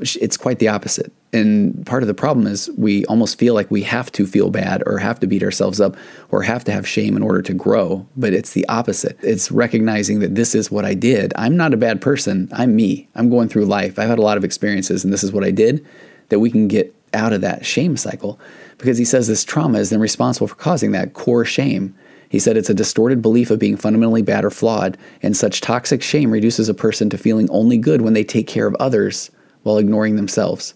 It's 0.00 0.36
quite 0.36 0.58
the 0.58 0.68
opposite. 0.68 1.12
And 1.32 1.86
part 1.86 2.02
of 2.02 2.06
the 2.06 2.14
problem 2.14 2.46
is 2.46 2.70
we 2.76 3.04
almost 3.06 3.38
feel 3.38 3.54
like 3.54 3.70
we 3.70 3.82
have 3.82 4.10
to 4.12 4.26
feel 4.26 4.50
bad 4.50 4.82
or 4.86 4.98
have 4.98 5.18
to 5.20 5.26
beat 5.26 5.42
ourselves 5.42 5.80
up 5.80 5.96
or 6.30 6.42
have 6.42 6.64
to 6.64 6.72
have 6.72 6.86
shame 6.86 7.16
in 7.16 7.22
order 7.22 7.42
to 7.42 7.54
grow. 7.54 8.06
But 8.16 8.34
it's 8.34 8.52
the 8.52 8.68
opposite. 8.68 9.18
It's 9.22 9.50
recognizing 9.50 10.20
that 10.20 10.34
this 10.34 10.54
is 10.54 10.70
what 10.70 10.84
I 10.84 10.94
did. 10.94 11.32
I'm 11.36 11.56
not 11.56 11.74
a 11.74 11.78
bad 11.78 12.00
person. 12.00 12.48
I'm 12.52 12.76
me. 12.76 13.08
I'm 13.14 13.30
going 13.30 13.48
through 13.48 13.66
life. 13.66 13.98
I've 13.98 14.08
had 14.08 14.18
a 14.18 14.22
lot 14.22 14.36
of 14.36 14.44
experiences 14.44 15.04
and 15.04 15.12
this 15.12 15.24
is 15.24 15.32
what 15.32 15.44
I 15.44 15.50
did 15.50 15.86
that 16.28 16.40
we 16.40 16.50
can 16.50 16.68
get 16.68 16.94
out 17.14 17.32
of 17.32 17.40
that 17.40 17.64
shame 17.64 17.96
cycle 17.96 18.38
because 18.78 18.98
he 18.98 19.04
says 19.04 19.26
this 19.26 19.44
trauma 19.44 19.78
is 19.78 19.90
then 19.90 20.00
responsible 20.00 20.46
for 20.46 20.54
causing 20.54 20.92
that 20.92 21.14
core 21.14 21.44
shame. 21.44 21.94
He 22.28 22.38
said 22.38 22.56
it's 22.56 22.70
a 22.70 22.74
distorted 22.74 23.22
belief 23.22 23.50
of 23.50 23.58
being 23.58 23.76
fundamentally 23.76 24.22
bad 24.22 24.44
or 24.44 24.50
flawed, 24.50 24.98
and 25.22 25.36
such 25.36 25.60
toxic 25.60 26.02
shame 26.02 26.30
reduces 26.30 26.68
a 26.68 26.74
person 26.74 27.08
to 27.10 27.18
feeling 27.18 27.48
only 27.50 27.78
good 27.78 28.02
when 28.02 28.12
they 28.12 28.24
take 28.24 28.46
care 28.46 28.66
of 28.66 28.76
others 28.76 29.30
while 29.62 29.78
ignoring 29.78 30.16
themselves. 30.16 30.74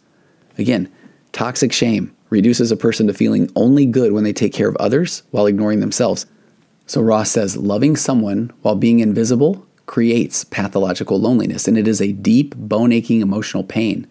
Again, 0.58 0.90
toxic 1.32 1.72
shame 1.72 2.14
reduces 2.30 2.72
a 2.72 2.76
person 2.76 3.06
to 3.06 3.14
feeling 3.14 3.50
only 3.54 3.84
good 3.84 4.12
when 4.12 4.24
they 4.24 4.32
take 4.32 4.54
care 4.54 4.68
of 4.68 4.76
others 4.76 5.22
while 5.30 5.46
ignoring 5.46 5.80
themselves. 5.80 6.24
So 6.86 7.02
Ross 7.02 7.30
says 7.30 7.56
loving 7.56 7.96
someone 7.96 8.50
while 8.62 8.74
being 8.74 9.00
invisible 9.00 9.66
creates 9.86 10.44
pathological 10.44 11.20
loneliness, 11.20 11.68
and 11.68 11.76
it 11.76 11.86
is 11.86 12.00
a 12.00 12.12
deep, 12.12 12.56
bone 12.56 12.92
aching 12.92 13.20
emotional 13.20 13.62
pain 13.62 14.06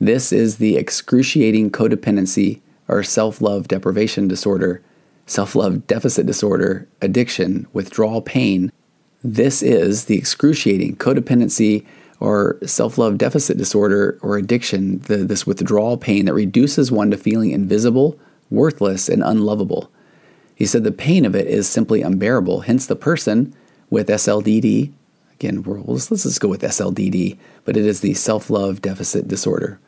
this 0.00 0.32
is 0.32 0.58
the 0.58 0.76
excruciating 0.76 1.70
codependency 1.70 2.60
or 2.86 3.02
self 3.02 3.40
love 3.40 3.68
deprivation 3.68 4.28
disorder, 4.28 4.80
self 5.26 5.54
love 5.54 5.86
deficit 5.86 6.24
disorder, 6.26 6.86
addiction, 7.02 7.66
withdrawal 7.72 8.22
pain. 8.22 8.70
This 9.24 9.62
is 9.62 10.04
the 10.04 10.16
excruciating 10.16 10.96
codependency 10.96 11.84
or 12.20 12.58
self 12.64 12.96
love 12.96 13.18
deficit 13.18 13.58
disorder 13.58 14.18
or 14.22 14.36
addiction, 14.36 15.00
the, 15.00 15.18
this 15.18 15.46
withdrawal 15.46 15.96
pain 15.96 16.26
that 16.26 16.34
reduces 16.34 16.92
one 16.92 17.10
to 17.10 17.16
feeling 17.16 17.50
invisible, 17.50 18.18
worthless, 18.50 19.08
and 19.08 19.22
unlovable. 19.24 19.90
He 20.54 20.66
said 20.66 20.84
the 20.84 20.92
pain 20.92 21.24
of 21.24 21.34
it 21.34 21.46
is 21.46 21.68
simply 21.68 22.02
unbearable. 22.02 22.60
Hence, 22.60 22.86
the 22.86 22.96
person 22.96 23.54
with 23.90 24.08
SLDD, 24.08 24.92
again, 25.34 25.62
let's, 25.64 26.10
let's 26.10 26.24
just 26.24 26.40
go 26.40 26.48
with 26.48 26.62
SLDD, 26.62 27.36
but 27.64 27.76
it 27.76 27.84
is 27.84 28.00
the 28.00 28.14
self 28.14 28.48
love 28.48 28.80
deficit 28.80 29.26
disorder. 29.26 29.80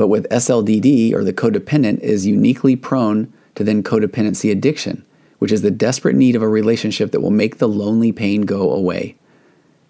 But 0.00 0.08
with 0.08 0.30
SLDD 0.30 1.12
or 1.12 1.22
the 1.22 1.34
codependent 1.34 2.00
is 2.00 2.26
uniquely 2.26 2.74
prone 2.74 3.30
to 3.54 3.62
then 3.62 3.82
codependency 3.82 4.50
addiction, 4.50 5.04
which 5.40 5.52
is 5.52 5.60
the 5.60 5.70
desperate 5.70 6.16
need 6.16 6.34
of 6.34 6.40
a 6.40 6.48
relationship 6.48 7.10
that 7.10 7.20
will 7.20 7.30
make 7.30 7.58
the 7.58 7.68
lonely 7.68 8.10
pain 8.10 8.46
go 8.46 8.72
away. 8.72 9.14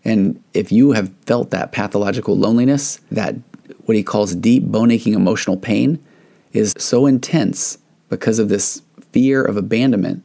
And 0.04 0.42
if 0.52 0.72
you 0.72 0.90
have 0.90 1.12
felt 1.26 1.50
that 1.50 1.70
pathological 1.70 2.36
loneliness, 2.36 2.98
that 3.12 3.36
what 3.84 3.96
he 3.96 4.02
calls 4.02 4.34
deep 4.34 4.64
bone 4.64 4.90
aching 4.90 5.14
emotional 5.14 5.56
pain 5.56 6.04
is 6.52 6.74
so 6.76 7.06
intense 7.06 7.78
because 8.08 8.40
of 8.40 8.48
this 8.48 8.82
fear 9.12 9.44
of 9.44 9.56
abandonment 9.56 10.24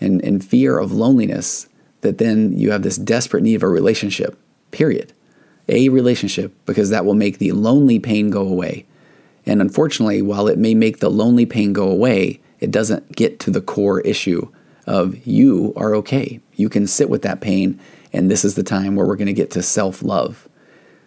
and, 0.00 0.24
and 0.24 0.42
fear 0.42 0.78
of 0.78 0.92
loneliness 0.92 1.68
that 2.00 2.16
then 2.16 2.56
you 2.56 2.70
have 2.70 2.84
this 2.84 2.96
desperate 2.96 3.42
need 3.42 3.56
of 3.56 3.62
a 3.62 3.68
relationship, 3.68 4.38
period. 4.70 5.12
A 5.68 5.90
relationship, 5.90 6.54
because 6.64 6.88
that 6.88 7.04
will 7.04 7.12
make 7.12 7.36
the 7.36 7.52
lonely 7.52 7.98
pain 7.98 8.30
go 8.30 8.40
away. 8.40 8.86
And 9.46 9.60
unfortunately, 9.60 10.22
while 10.22 10.48
it 10.48 10.58
may 10.58 10.74
make 10.74 10.98
the 10.98 11.10
lonely 11.10 11.46
pain 11.46 11.72
go 11.72 11.88
away, 11.88 12.40
it 12.60 12.70
doesn't 12.70 13.14
get 13.14 13.38
to 13.40 13.50
the 13.50 13.60
core 13.60 14.00
issue 14.00 14.50
of 14.86 15.26
you 15.26 15.72
are 15.76 15.94
okay. 15.96 16.40
You 16.54 16.68
can 16.68 16.86
sit 16.86 17.10
with 17.10 17.22
that 17.22 17.40
pain, 17.40 17.80
and 18.12 18.30
this 18.30 18.44
is 18.44 18.54
the 18.54 18.62
time 18.62 18.96
where 18.96 19.06
we're 19.06 19.16
going 19.16 19.26
to 19.26 19.32
get 19.32 19.50
to 19.52 19.62
self 19.62 20.02
love. 20.02 20.48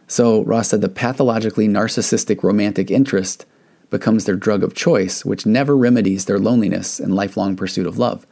So, 0.08 0.44
Ross 0.44 0.70
said 0.70 0.82
the 0.82 0.90
pathologically 0.90 1.68
narcissistic 1.68 2.44
romantic 2.44 2.90
interest 2.90 3.46
becomes 3.90 4.26
their 4.26 4.36
drug 4.36 4.64
of 4.64 4.76
choice, 4.76 5.26
which 5.26 5.46
never 5.46 5.76
remedies 5.76 6.26
their 6.26 6.40
loneliness 6.40 7.00
and 7.00 7.16
lifelong 7.16 7.56
pursuit 7.56 7.88
of 7.88 7.98
love. 7.98 8.26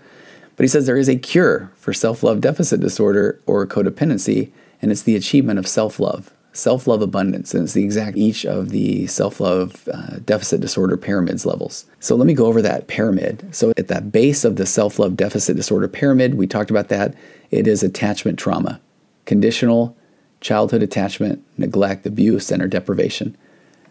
But 0.55 0.63
he 0.63 0.67
says 0.67 0.85
there 0.85 0.97
is 0.97 1.09
a 1.09 1.17
cure 1.17 1.71
for 1.75 1.93
self 1.93 2.23
love 2.23 2.41
deficit 2.41 2.79
disorder 2.79 3.41
or 3.45 3.65
codependency, 3.67 4.51
and 4.81 4.91
it's 4.91 5.03
the 5.03 5.15
achievement 5.15 5.59
of 5.59 5.67
self 5.67 5.99
love 5.99 6.31
self 6.57 6.87
love 6.87 7.01
abundance, 7.01 7.53
and 7.53 7.63
it's 7.63 7.73
the 7.73 7.83
exact 7.83 8.17
each 8.17 8.45
of 8.45 8.69
the 8.69 9.07
self 9.07 9.39
love 9.39 9.87
uh, 9.93 10.17
deficit 10.25 10.59
disorder 10.59 10.97
pyramids 10.97 11.45
levels. 11.45 11.85
So 11.99 12.15
let 12.15 12.25
me 12.25 12.33
go 12.33 12.47
over 12.47 12.61
that 12.61 12.87
pyramid. 12.87 13.47
So 13.55 13.71
at 13.77 13.87
that 13.89 14.11
base 14.11 14.43
of 14.43 14.55
the 14.55 14.65
self 14.65 14.99
love 14.99 15.15
deficit 15.15 15.55
disorder 15.55 15.87
pyramid, 15.87 16.35
we 16.35 16.47
talked 16.47 16.71
about 16.71 16.89
that. 16.89 17.13
It 17.51 17.67
is 17.67 17.83
attachment 17.83 18.39
trauma, 18.39 18.81
conditional 19.25 19.95
childhood 20.41 20.83
attachment, 20.83 21.43
neglect, 21.57 22.05
abuse, 22.05 22.51
and 22.51 22.61
or 22.61 22.67
deprivation. 22.67 23.37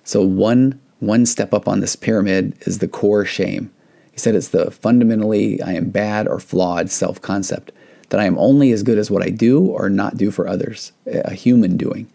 So 0.05 0.23
one 0.23 0.81
one 0.99 1.27
step 1.27 1.55
up 1.55 1.69
on 1.69 1.81
this 1.81 1.95
pyramid 1.95 2.57
is 2.67 2.79
the 2.79 2.89
core 2.89 3.25
shame. 3.25 3.71
He 4.11 4.19
said 4.19 4.35
it's 4.35 4.49
the 4.49 4.71
fundamentally 4.71 5.63
I 5.63 5.75
am 5.75 5.91
bad 5.91 6.27
or 6.27 6.41
flawed 6.41 6.91
self 6.91 7.23
concept 7.23 7.71
that 8.09 8.21
I 8.21 8.25
am 8.25 8.39
only 8.39 8.73
as 8.73 8.83
good 8.83 8.99
as 8.99 9.11
what 9.11 9.23
I 9.23 9.31
do 9.31 9.67
or 9.67 9.89
not 9.89 10.17
do 10.17 10.31
for 10.31 10.49
others, 10.49 10.93
a 11.07 11.35
human 11.35 11.77
doing. 11.77 12.09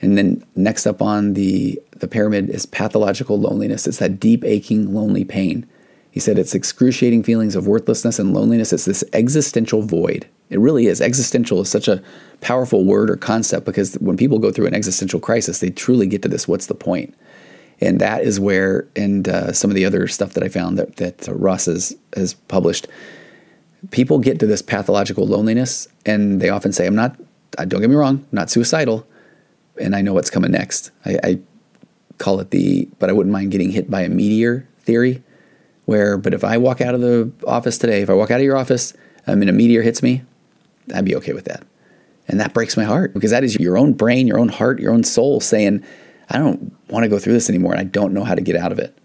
And 0.00 0.18
then 0.18 0.44
next 0.56 0.86
up 0.86 1.00
on 1.00 1.34
the, 1.34 1.80
the 1.92 2.08
pyramid 2.08 2.50
is 2.50 2.66
pathological 2.66 3.38
loneliness. 3.38 3.86
It's 3.86 3.98
that 3.98 4.20
deep, 4.20 4.44
aching, 4.44 4.92
lonely 4.92 5.24
pain. 5.24 5.66
He 6.10 6.20
said 6.20 6.38
it's 6.38 6.54
excruciating 6.54 7.24
feelings 7.24 7.56
of 7.56 7.66
worthlessness 7.66 8.18
and 8.18 8.32
loneliness. 8.32 8.72
It's 8.72 8.84
this 8.84 9.02
existential 9.12 9.82
void. 9.82 10.26
It 10.50 10.60
really 10.60 10.86
is. 10.86 11.00
Existential 11.00 11.60
is 11.60 11.68
such 11.68 11.88
a 11.88 12.02
powerful 12.40 12.84
word 12.84 13.10
or 13.10 13.16
concept 13.16 13.66
because 13.66 13.94
when 13.94 14.16
people 14.16 14.38
go 14.38 14.52
through 14.52 14.66
an 14.66 14.74
existential 14.74 15.18
crisis, 15.18 15.58
they 15.58 15.70
truly 15.70 16.06
get 16.06 16.22
to 16.22 16.28
this 16.28 16.46
what's 16.46 16.66
the 16.66 16.74
point? 16.74 17.14
And 17.80 18.00
that 18.00 18.22
is 18.22 18.38
where, 18.38 18.86
and 18.94 19.28
uh, 19.28 19.52
some 19.52 19.70
of 19.70 19.74
the 19.74 19.84
other 19.84 20.06
stuff 20.06 20.34
that 20.34 20.44
I 20.44 20.48
found 20.48 20.78
that, 20.78 20.96
that 20.96 21.26
Ross 21.26 21.66
has, 21.66 21.96
has 22.14 22.34
published, 22.34 22.86
people 23.90 24.18
get 24.18 24.38
to 24.40 24.46
this 24.46 24.62
pathological 24.62 25.26
loneliness 25.26 25.88
and 26.06 26.40
they 26.40 26.48
often 26.48 26.72
say, 26.72 26.86
I'm 26.86 26.94
not, 26.94 27.18
don't 27.56 27.80
get 27.80 27.90
me 27.90 27.96
wrong, 27.96 28.18
I'm 28.18 28.28
not 28.30 28.50
suicidal. 28.50 29.06
And 29.80 29.94
I 29.96 30.02
know 30.02 30.12
what's 30.12 30.30
coming 30.30 30.52
next. 30.52 30.90
I, 31.04 31.18
I 31.22 31.38
call 32.18 32.40
it 32.40 32.50
the, 32.50 32.88
but 32.98 33.10
I 33.10 33.12
wouldn't 33.12 33.32
mind 33.32 33.50
getting 33.50 33.70
hit 33.70 33.90
by 33.90 34.02
a 34.02 34.08
meteor 34.08 34.68
theory. 34.80 35.22
Where, 35.86 36.16
but 36.16 36.32
if 36.32 36.44
I 36.44 36.56
walk 36.56 36.80
out 36.80 36.94
of 36.94 37.02
the 37.02 37.30
office 37.46 37.76
today, 37.76 38.00
if 38.00 38.08
I 38.08 38.14
walk 38.14 38.30
out 38.30 38.40
of 38.40 38.44
your 38.44 38.56
office 38.56 38.94
um, 39.26 39.42
and 39.42 39.50
a 39.50 39.52
meteor 39.52 39.82
hits 39.82 40.02
me, 40.02 40.22
I'd 40.94 41.04
be 41.04 41.16
okay 41.16 41.34
with 41.34 41.44
that. 41.44 41.66
And 42.26 42.40
that 42.40 42.54
breaks 42.54 42.76
my 42.76 42.84
heart 42.84 43.12
because 43.12 43.32
that 43.32 43.44
is 43.44 43.56
your 43.56 43.76
own 43.76 43.92
brain, 43.92 44.26
your 44.26 44.38
own 44.38 44.48
heart, 44.48 44.80
your 44.80 44.92
own 44.92 45.04
soul 45.04 45.40
saying, 45.40 45.84
I 46.30 46.38
don't 46.38 46.74
want 46.88 47.04
to 47.04 47.10
go 47.10 47.18
through 47.18 47.34
this 47.34 47.50
anymore 47.50 47.72
and 47.72 47.80
I 47.80 47.84
don't 47.84 48.14
know 48.14 48.24
how 48.24 48.34
to 48.34 48.40
get 48.40 48.56
out 48.56 48.72
of 48.72 48.78
it. 48.78 48.96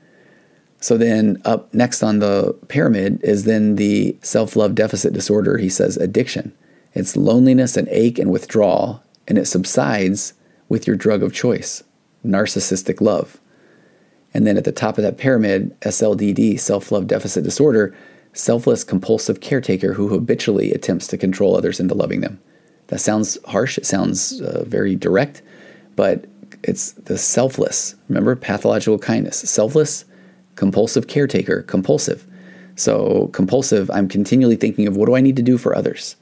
So 0.79 0.97
then 0.97 1.41
up 1.43 1.73
next 1.73 2.01
on 2.01 2.19
the 2.19 2.53
pyramid 2.69 3.19
is 3.23 3.43
then 3.43 3.75
the 3.75 4.17
self-love 4.21 4.75
deficit 4.75 5.11
disorder. 5.11 5.57
He 5.57 5.67
says 5.67 5.97
addiction. 5.97 6.55
It's 6.93 7.17
loneliness 7.17 7.75
and 7.75 7.89
ache 7.89 8.17
and 8.17 8.31
withdrawal, 8.31 9.03
and 9.27 9.37
it 9.37 9.45
subsides 9.45 10.33
with 10.69 10.87
your 10.87 10.95
drug 10.95 11.21
of 11.23 11.33
choice, 11.33 11.83
narcissistic 12.25 13.01
love. 13.01 13.39
And 14.33 14.45
then 14.45 14.57
at 14.57 14.63
the 14.63 14.71
top 14.71 14.97
of 14.97 15.03
that 15.03 15.17
pyramid, 15.17 15.79
SLDD, 15.81 16.59
self-love 16.59 17.07
deficit 17.07 17.43
disorder, 17.43 17.95
selfless 18.33 18.83
compulsive 18.83 19.41
caretaker 19.41 19.93
who 19.93 20.07
habitually 20.07 20.71
attempts 20.71 21.07
to 21.07 21.17
control 21.17 21.57
others 21.57 21.79
into 21.79 21.95
loving 21.95 22.21
them. 22.21 22.39
That 22.87 22.99
sounds 22.99 23.37
harsh, 23.45 23.77
it 23.77 23.85
sounds 23.85 24.41
uh, 24.41 24.63
very 24.65 24.95
direct, 24.95 25.41
but 25.95 26.25
it's 26.63 26.91
the 26.93 27.17
selfless. 27.17 27.95
Remember 28.07 28.35
pathological 28.35 28.99
kindness. 28.99 29.37
Selfless 29.37 30.05
compulsive 30.55 31.07
caretaker, 31.07 31.63
compulsive. 31.63 32.27
So, 32.75 33.27
compulsive, 33.33 33.89
I'm 33.91 34.07
continually 34.07 34.55
thinking 34.55 34.87
of 34.87 34.97
what 34.97 35.05
do 35.05 35.15
I 35.15 35.21
need 35.21 35.35
to 35.37 35.41
do 35.41 35.57
for 35.57 35.75
others? 35.75 36.15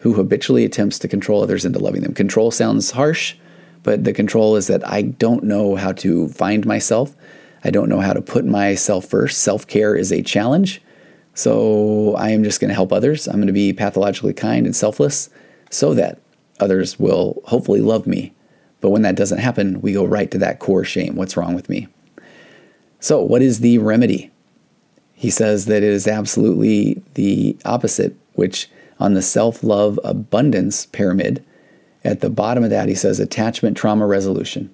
Who 0.00 0.14
habitually 0.14 0.64
attempts 0.64 0.98
to 1.00 1.08
control 1.08 1.42
others 1.42 1.64
into 1.64 1.78
loving 1.78 2.02
them. 2.02 2.14
Control 2.14 2.50
sounds 2.50 2.90
harsh, 2.90 3.36
but 3.82 4.04
the 4.04 4.12
control 4.12 4.56
is 4.56 4.66
that 4.66 4.86
I 4.86 5.02
don't 5.02 5.44
know 5.44 5.76
how 5.76 5.92
to 5.92 6.28
find 6.28 6.66
myself. 6.66 7.14
I 7.64 7.70
don't 7.70 7.88
know 7.88 8.00
how 8.00 8.12
to 8.12 8.22
put 8.22 8.44
myself 8.44 9.06
first. 9.06 9.42
Self 9.42 9.66
care 9.66 9.94
is 9.94 10.12
a 10.12 10.22
challenge. 10.22 10.80
So, 11.34 12.14
I 12.16 12.30
am 12.30 12.42
just 12.42 12.60
going 12.60 12.70
to 12.70 12.74
help 12.74 12.92
others. 12.92 13.28
I'm 13.28 13.36
going 13.36 13.46
to 13.46 13.52
be 13.52 13.72
pathologically 13.72 14.32
kind 14.34 14.66
and 14.66 14.74
selfless 14.74 15.30
so 15.70 15.94
that 15.94 16.18
others 16.58 16.98
will 16.98 17.40
hopefully 17.46 17.80
love 17.80 18.06
me. 18.06 18.34
But 18.80 18.90
when 18.90 19.02
that 19.02 19.14
doesn't 19.14 19.38
happen, 19.38 19.80
we 19.80 19.92
go 19.92 20.04
right 20.04 20.30
to 20.30 20.38
that 20.38 20.58
core 20.58 20.84
shame. 20.84 21.16
What's 21.16 21.36
wrong 21.36 21.54
with 21.54 21.68
me? 21.68 21.88
So, 22.98 23.22
what 23.22 23.42
is 23.42 23.60
the 23.60 23.78
remedy? 23.78 24.30
He 25.14 25.30
says 25.30 25.66
that 25.66 25.82
it 25.82 25.90
is 25.90 26.08
absolutely 26.08 27.02
the 27.14 27.56
opposite, 27.64 28.16
which 28.34 28.70
on 29.00 29.14
the 29.14 29.22
self 29.22 29.64
love 29.64 29.98
abundance 30.04 30.86
pyramid, 30.86 31.44
at 32.04 32.20
the 32.20 32.30
bottom 32.30 32.62
of 32.62 32.70
that, 32.70 32.88
he 32.88 32.94
says 32.94 33.18
attachment 33.18 33.76
trauma 33.76 34.06
resolution, 34.06 34.72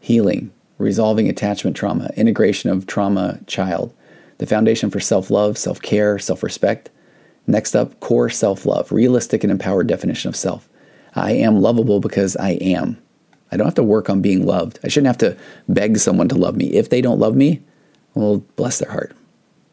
healing, 0.00 0.52
resolving 0.76 1.28
attachment 1.28 1.76
trauma, 1.76 2.10
integration 2.16 2.70
of 2.70 2.86
trauma 2.86 3.40
child, 3.46 3.94
the 4.38 4.46
foundation 4.46 4.90
for 4.90 5.00
self 5.00 5.30
love, 5.30 5.56
self 5.56 5.80
care, 5.80 6.18
self 6.18 6.42
respect. 6.42 6.90
Next 7.46 7.74
up, 7.74 7.98
core 8.00 8.28
self 8.28 8.66
love, 8.66 8.92
realistic 8.92 9.42
and 9.42 9.50
empowered 9.50 9.86
definition 9.86 10.28
of 10.28 10.36
self. 10.36 10.68
I 11.14 11.32
am 11.32 11.62
lovable 11.62 12.00
because 12.00 12.36
I 12.36 12.50
am. 12.60 12.98
I 13.50 13.56
don't 13.56 13.66
have 13.66 13.74
to 13.76 13.82
work 13.82 14.10
on 14.10 14.20
being 14.20 14.44
loved. 14.44 14.78
I 14.84 14.88
shouldn't 14.88 15.06
have 15.06 15.18
to 15.18 15.36
beg 15.68 15.96
someone 15.96 16.28
to 16.28 16.34
love 16.34 16.56
me. 16.56 16.66
If 16.74 16.90
they 16.90 17.00
don't 17.00 17.18
love 17.18 17.34
me, 17.34 17.62
well, 18.14 18.44
bless 18.56 18.78
their 18.78 18.90
heart. 18.90 19.16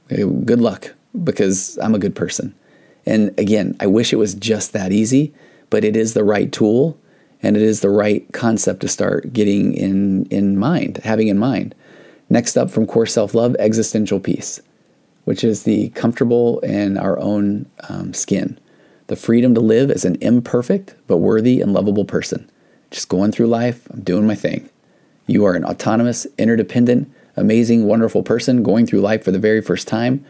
Good 0.07 0.61
luck 0.61 0.93
because 1.23 1.77
I'm 1.81 1.93
a 1.93 1.99
good 1.99 2.15
person. 2.15 2.55
And 3.05 3.37
again, 3.39 3.75
I 3.79 3.87
wish 3.87 4.11
it 4.11 4.17
was 4.17 4.33
just 4.33 4.73
that 4.73 4.91
easy, 4.91 5.33
but 5.69 5.83
it 5.83 5.95
is 5.95 6.13
the 6.13 6.23
right 6.23 6.51
tool 6.51 6.97
and 7.41 7.55
it 7.55 7.61
is 7.61 7.81
the 7.81 7.89
right 7.89 8.25
concept 8.33 8.81
to 8.81 8.87
start 8.87 9.31
getting 9.33 9.73
in, 9.73 10.25
in 10.25 10.57
mind, 10.57 10.97
having 11.03 11.27
in 11.27 11.37
mind. 11.37 11.75
Next 12.29 12.57
up 12.57 12.71
from 12.71 12.87
Core 12.87 13.05
Self 13.05 13.35
Love, 13.35 13.55
existential 13.59 14.19
peace, 14.19 14.61
which 15.25 15.43
is 15.43 15.63
the 15.63 15.89
comfortable 15.89 16.59
in 16.61 16.97
our 16.97 17.19
own 17.19 17.67
um, 17.87 18.13
skin, 18.13 18.59
the 19.07 19.15
freedom 19.15 19.53
to 19.53 19.61
live 19.61 19.91
as 19.91 20.05
an 20.05 20.17
imperfect 20.21 20.95
but 21.05 21.17
worthy 21.17 21.61
and 21.61 21.71
lovable 21.71 22.05
person. 22.05 22.49
Just 22.89 23.09
going 23.09 23.31
through 23.31 23.47
life, 23.47 23.87
I'm 23.91 24.01
doing 24.01 24.25
my 24.25 24.35
thing. 24.35 24.69
You 25.27 25.45
are 25.45 25.53
an 25.53 25.65
autonomous, 25.65 26.25
interdependent, 26.37 27.11
amazing, 27.35 27.85
wonderful 27.85 28.23
person 28.23 28.63
going 28.63 28.87
through 28.87 29.01
life 29.01 29.23
for 29.23 29.31
the 29.31 29.39
very 29.39 29.61
first 29.61 29.87
time, 29.87 30.25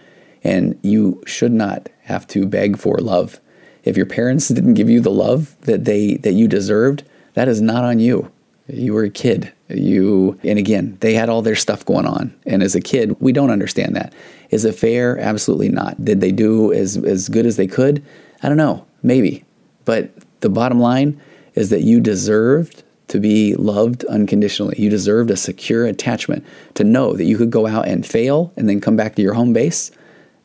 and 0.45 0.79
you 0.83 1.21
should 1.25 1.51
not 1.51 1.89
have 2.03 2.27
to 2.27 2.45
beg 2.45 2.77
for 2.77 2.97
love. 2.99 3.41
If 3.83 3.97
your 3.97 4.05
parents 4.05 4.47
didn't 4.47 4.75
give 4.75 4.89
you 4.89 5.01
the 5.01 5.11
love 5.11 5.59
that 5.61 5.85
they 5.85 6.17
that 6.17 6.33
you 6.33 6.47
deserved, 6.47 7.03
that 7.33 7.47
is 7.47 7.61
not 7.61 7.83
on 7.83 7.99
you. 7.99 8.31
You 8.67 8.93
were 8.93 9.03
a 9.03 9.09
kid. 9.09 9.51
You 9.67 10.39
and 10.43 10.57
again, 10.57 10.97
they 11.01 11.15
had 11.15 11.29
all 11.29 11.41
their 11.41 11.55
stuff 11.55 11.83
going 11.83 12.05
on. 12.05 12.33
And 12.45 12.63
as 12.63 12.75
a 12.75 12.81
kid, 12.81 13.19
we 13.19 13.31
don't 13.31 13.49
understand 13.49 13.95
that. 13.95 14.13
Is 14.51 14.65
it 14.65 14.75
fair? 14.75 15.19
Absolutely 15.19 15.69
not. 15.69 16.03
Did 16.05 16.21
they 16.21 16.31
do 16.31 16.71
as 16.71 16.97
as 16.97 17.27
good 17.27 17.45
as 17.45 17.57
they 17.57 17.67
could? 17.67 18.05
I 18.43 18.47
don't 18.47 18.57
know. 18.57 18.85
Maybe. 19.01 19.43
But 19.83 20.11
the 20.41 20.49
bottom 20.49 20.79
line 20.79 21.19
is 21.55 21.69
that 21.71 21.81
you 21.81 21.99
deserved 21.99 22.83
to 23.07 23.19
be 23.19 23.55
loved 23.55 24.03
unconditionally. 24.05 24.75
You 24.79 24.89
deserved 24.89 25.31
a 25.31 25.37
secure 25.37 25.85
attachment 25.85 26.45
to 26.75 26.83
know 26.83 27.13
that 27.13 27.25
you 27.25 27.37
could 27.37 27.51
go 27.51 27.67
out 27.67 27.87
and 27.87 28.05
fail 28.05 28.51
and 28.57 28.67
then 28.67 28.81
come 28.81 28.95
back 28.95 29.15
to 29.15 29.21
your 29.21 29.33
home 29.33 29.53
base 29.53 29.91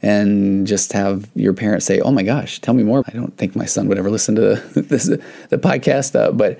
and 0.02 0.66
just 0.66 0.92
have 0.92 1.28
your 1.34 1.52
parents 1.52 1.86
say, 1.86 2.00
"Oh 2.00 2.10
my 2.10 2.22
gosh, 2.22 2.60
tell 2.60 2.74
me 2.74 2.82
more." 2.82 3.02
I 3.06 3.12
don't 3.12 3.36
think 3.36 3.54
my 3.54 3.66
son 3.66 3.88
would 3.88 3.98
ever 3.98 4.10
listen 4.10 4.34
to 4.36 4.54
this 4.74 5.04
the 5.04 5.58
podcast, 5.58 6.18
uh, 6.18 6.32
but 6.32 6.58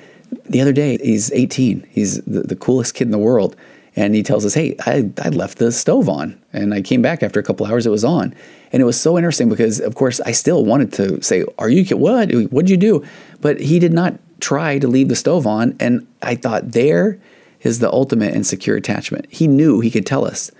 the 0.48 0.61
other 0.61 0.72
day 0.72 0.98
he's 1.03 1.33
18. 1.33 1.87
He's 1.90 2.20
the, 2.22 2.40
the, 2.40 2.57
coolest 2.57 2.94
kid 2.94 3.09
in 3.09 3.11
the 3.11 3.18
world, 3.18 3.57
and 3.96 4.14
he 4.14 4.22
tells 4.22 4.44
us, 4.44 4.55
"Hey, 4.55 4.76
I, 4.87 5.11
I 5.22 5.31
left 5.31 5.59
the 5.59 5.72
stove 5.72 6.09
on, 6.09 6.40
and 6.53 6.74
I 6.74 6.83
came 6.83 7.03
back 7.03 7.22
after 7.22 7.40
a 7.40 7.42
couple 7.42 7.66
hours. 7.66 7.87
It 7.87 7.90
was 7.90 8.05
on." 8.05 8.35
And 8.72 8.81
it 8.81 8.85
was 8.85 9.00
so 9.00 9.18
interesting 9.18 9.48
because, 9.48 9.81
of 9.81 9.96
course, 9.96 10.20
I 10.20 10.33
still 10.33 10.64
wanted 10.64 10.92
to 10.94 11.22
say, 11.22 11.44
"Are 11.59 11.70
you 11.70 11.96
what? 11.96 12.31
What'd 12.33 12.70
you 12.70 12.76
do?" 12.76 13.05
But 13.40 13.61
he 13.61 13.79
did 13.79 13.92
not 13.92 14.18
try 14.40 14.79
to 14.79 14.88
leave 14.88 15.09
the 15.09 15.16
stove 15.16 15.46
on. 15.46 15.76
And 15.79 16.07
I 16.22 16.35
thought, 16.35 16.72
there 16.72 17.18
is 17.61 17.79
the 17.79 17.92
ultimate 17.92 18.35
and 18.35 18.46
secure 18.46 18.76
attachment. 18.76 19.26
He 19.31 19.46
knew 19.46 19.81
he 19.81 19.90
could 19.90 20.07
tell 20.07 20.24
us. 20.24 20.50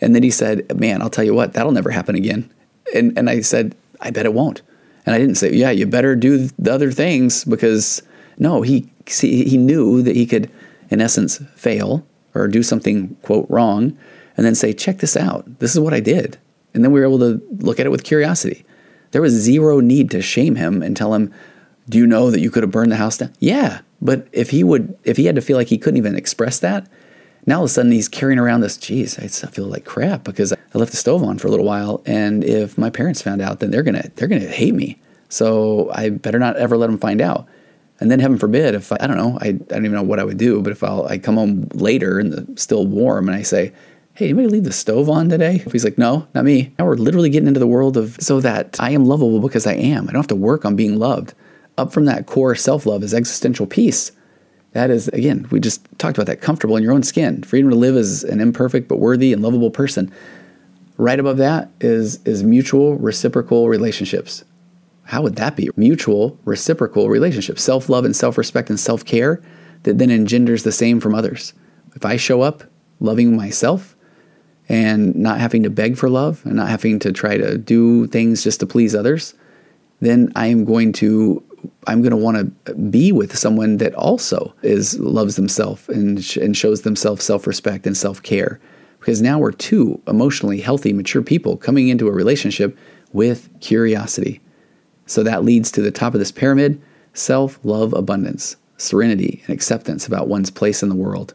And 0.00 0.14
then 0.14 0.22
he 0.22 0.30
said, 0.30 0.78
Man, 0.78 1.02
I'll 1.02 1.10
tell 1.10 1.24
you 1.24 1.34
what, 1.34 1.52
that'll 1.52 1.72
never 1.72 1.90
happen 1.90 2.14
again. 2.14 2.50
And, 2.94 3.16
and 3.18 3.28
I 3.28 3.40
said, 3.40 3.74
I 4.00 4.10
bet 4.10 4.26
it 4.26 4.34
won't. 4.34 4.62
And 5.04 5.14
I 5.14 5.18
didn't 5.18 5.36
say, 5.36 5.52
Yeah, 5.52 5.70
you 5.70 5.86
better 5.86 6.16
do 6.16 6.48
the 6.58 6.72
other 6.72 6.92
things 6.92 7.44
because 7.44 8.02
no, 8.38 8.62
he, 8.62 8.88
he 9.06 9.56
knew 9.56 10.02
that 10.02 10.14
he 10.14 10.26
could, 10.26 10.50
in 10.90 11.00
essence, 11.00 11.38
fail 11.56 12.06
or 12.34 12.46
do 12.46 12.62
something, 12.62 13.16
quote, 13.22 13.46
wrong, 13.48 13.96
and 14.36 14.46
then 14.46 14.54
say, 14.54 14.72
Check 14.72 14.98
this 14.98 15.16
out. 15.16 15.58
This 15.58 15.74
is 15.74 15.80
what 15.80 15.94
I 15.94 16.00
did. 16.00 16.38
And 16.74 16.84
then 16.84 16.92
we 16.92 17.00
were 17.00 17.06
able 17.06 17.18
to 17.20 17.42
look 17.58 17.80
at 17.80 17.86
it 17.86 17.90
with 17.90 18.04
curiosity. 18.04 18.64
There 19.10 19.22
was 19.22 19.32
zero 19.32 19.80
need 19.80 20.10
to 20.10 20.22
shame 20.22 20.56
him 20.56 20.82
and 20.82 20.96
tell 20.96 21.14
him, 21.14 21.32
do 21.88 21.98
you 21.98 22.06
know 22.06 22.30
that 22.30 22.40
you 22.40 22.50
could 22.50 22.62
have 22.62 22.72
burned 22.72 22.92
the 22.92 22.96
house 22.96 23.18
down? 23.18 23.32
Yeah. 23.38 23.80
But 24.00 24.28
if 24.32 24.50
he 24.50 24.62
would, 24.62 24.96
if 25.04 25.16
he 25.16 25.24
had 25.24 25.34
to 25.36 25.40
feel 25.40 25.56
like 25.56 25.68
he 25.68 25.78
couldn't 25.78 25.96
even 25.96 26.14
express 26.14 26.58
that, 26.60 26.86
now 27.48 27.56
all 27.56 27.64
of 27.64 27.70
a 27.70 27.72
sudden 27.72 27.90
he's 27.90 28.08
carrying 28.08 28.38
around 28.38 28.60
this, 28.60 28.76
geez, 28.76 29.18
I 29.18 29.26
feel 29.26 29.66
like 29.66 29.84
crap 29.84 30.22
because 30.22 30.52
I 30.52 30.56
left 30.74 30.90
the 30.90 30.96
stove 30.96 31.22
on 31.22 31.38
for 31.38 31.48
a 31.48 31.50
little 31.50 31.64
while. 31.66 32.02
And 32.04 32.44
if 32.44 32.76
my 32.76 32.90
parents 32.90 33.22
found 33.22 33.40
out, 33.40 33.60
then 33.60 33.70
they're 33.70 33.82
to, 33.82 34.12
they're 34.16 34.28
to 34.28 34.40
hate 34.40 34.74
me. 34.74 35.00
So 35.30 35.90
I 35.92 36.10
better 36.10 36.38
not 36.38 36.56
ever 36.56 36.76
let 36.76 36.88
them 36.88 36.98
find 36.98 37.20
out. 37.20 37.48
And 38.00 38.10
then 38.10 38.20
heaven 38.20 38.38
forbid, 38.38 38.74
if 38.74 38.92
I, 38.92 38.98
I 39.00 39.06
don't 39.06 39.16
know, 39.16 39.38
I, 39.40 39.48
I 39.48 39.52
don't 39.52 39.84
even 39.84 39.92
know 39.92 40.02
what 40.02 40.20
I 40.20 40.24
would 40.24 40.36
do, 40.36 40.62
but 40.62 40.72
if 40.72 40.84
I'll, 40.84 41.06
I 41.06 41.18
come 41.18 41.36
home 41.36 41.68
later 41.72 42.18
and 42.18 42.32
the 42.32 42.60
still 42.60 42.86
warm 42.86 43.28
and 43.28 43.36
I 43.36 43.42
say, 43.42 43.72
hey, 44.14 44.26
anybody 44.26 44.48
leave 44.48 44.64
the 44.64 44.72
stove 44.72 45.08
on 45.08 45.28
today? 45.28 45.62
If 45.64 45.72
he's 45.72 45.84
like, 45.84 45.98
no, 45.98 46.28
not 46.34 46.44
me. 46.44 46.72
Now 46.78 46.86
we're 46.86 46.94
literally 46.94 47.30
getting 47.30 47.48
into 47.48 47.60
the 47.60 47.66
world 47.66 47.96
of 47.96 48.16
so 48.20 48.40
that 48.40 48.76
I 48.78 48.90
am 48.90 49.04
lovable 49.04 49.40
because 49.40 49.66
I 49.66 49.74
am. 49.74 50.04
I 50.04 50.12
don't 50.12 50.20
have 50.20 50.26
to 50.28 50.36
work 50.36 50.64
on 50.64 50.76
being 50.76 50.98
loved 50.98 51.34
up 51.78 51.92
from 51.92 52.04
that 52.06 52.26
core 52.26 52.54
self 52.54 52.84
love 52.84 53.02
is 53.02 53.14
existential 53.14 53.66
peace. 53.66 54.12
That 54.72 54.90
is, 54.90 55.08
again, 55.08 55.46
we 55.50 55.60
just 55.60 55.86
talked 55.98 56.18
about 56.18 56.26
that 56.26 56.40
comfortable 56.40 56.76
in 56.76 56.82
your 56.82 56.92
own 56.92 57.02
skin, 57.02 57.42
freedom 57.42 57.70
to 57.70 57.76
live 57.76 57.96
as 57.96 58.22
an 58.24 58.40
imperfect 58.40 58.88
but 58.88 58.98
worthy 58.98 59.32
and 59.32 59.42
lovable 59.42 59.70
person. 59.70 60.12
Right 60.98 61.18
above 61.18 61.38
that 61.38 61.70
is, 61.80 62.22
is 62.24 62.42
mutual 62.42 62.96
reciprocal 62.96 63.68
relationships. 63.68 64.44
How 65.04 65.22
would 65.22 65.36
that 65.36 65.56
be? 65.56 65.70
Mutual 65.76 66.38
reciprocal 66.44 67.08
relationships, 67.08 67.62
self 67.62 67.88
love 67.88 68.04
and 68.04 68.14
self 68.14 68.36
respect 68.36 68.68
and 68.68 68.78
self 68.78 69.04
care 69.04 69.42
that 69.84 69.96
then 69.96 70.10
engenders 70.10 70.64
the 70.64 70.72
same 70.72 71.00
from 71.00 71.14
others. 71.14 71.54
If 71.94 72.04
I 72.04 72.16
show 72.16 72.42
up 72.42 72.64
loving 73.00 73.34
myself 73.34 73.96
and 74.68 75.14
not 75.14 75.40
having 75.40 75.62
to 75.62 75.70
beg 75.70 75.96
for 75.96 76.10
love 76.10 76.42
and 76.44 76.56
not 76.56 76.68
having 76.68 76.98
to 76.98 77.12
try 77.12 77.38
to 77.38 77.56
do 77.56 78.06
things 78.08 78.44
just 78.44 78.60
to 78.60 78.66
please 78.66 78.94
others, 78.94 79.34
then 80.00 80.30
I 80.36 80.48
am 80.48 80.64
going 80.64 80.92
to 80.94 81.42
I'm 81.86 82.02
going 82.02 82.10
to 82.10 82.16
want 82.16 82.66
to 82.66 82.74
be 82.74 83.12
with 83.12 83.36
someone 83.36 83.78
that 83.78 83.94
also 83.94 84.54
is 84.62 84.98
loves 84.98 85.36
themselves 85.36 85.88
and, 85.88 86.22
sh- 86.22 86.36
and 86.36 86.56
shows 86.56 86.82
themselves 86.82 87.24
self-respect 87.24 87.86
and 87.86 87.96
self-care. 87.96 88.60
Because 89.00 89.22
now 89.22 89.38
we're 89.38 89.52
two 89.52 90.00
emotionally 90.06 90.60
healthy 90.60 90.92
mature 90.92 91.22
people 91.22 91.56
coming 91.56 91.88
into 91.88 92.08
a 92.08 92.12
relationship 92.12 92.76
with 93.12 93.48
curiosity. 93.60 94.40
So 95.06 95.22
that 95.22 95.44
leads 95.44 95.70
to 95.72 95.82
the 95.82 95.90
top 95.90 96.14
of 96.14 96.20
this 96.20 96.32
pyramid 96.32 96.80
self-love 97.14 97.92
abundance 97.94 98.56
serenity 98.76 99.42
and 99.46 99.54
acceptance 99.54 100.06
about 100.06 100.28
one's 100.28 100.50
place 100.50 100.82
in 100.82 100.88
the 100.88 100.94
world. 100.94 101.34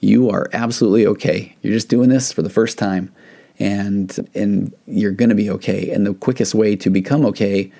You 0.00 0.30
are 0.30 0.48
absolutely 0.52 1.06
okay. 1.06 1.56
You're 1.62 1.72
just 1.72 1.88
doing 1.88 2.10
this 2.10 2.32
for 2.32 2.42
the 2.42 2.50
first 2.50 2.78
time 2.78 3.12
and 3.58 4.28
and 4.34 4.74
you're 4.86 5.12
going 5.12 5.30
to 5.30 5.34
be 5.34 5.50
okay. 5.50 5.90
And 5.90 6.06
the 6.06 6.14
quickest 6.14 6.54
way 6.54 6.76
to 6.76 6.90
become 6.90 7.24
okay 7.26 7.72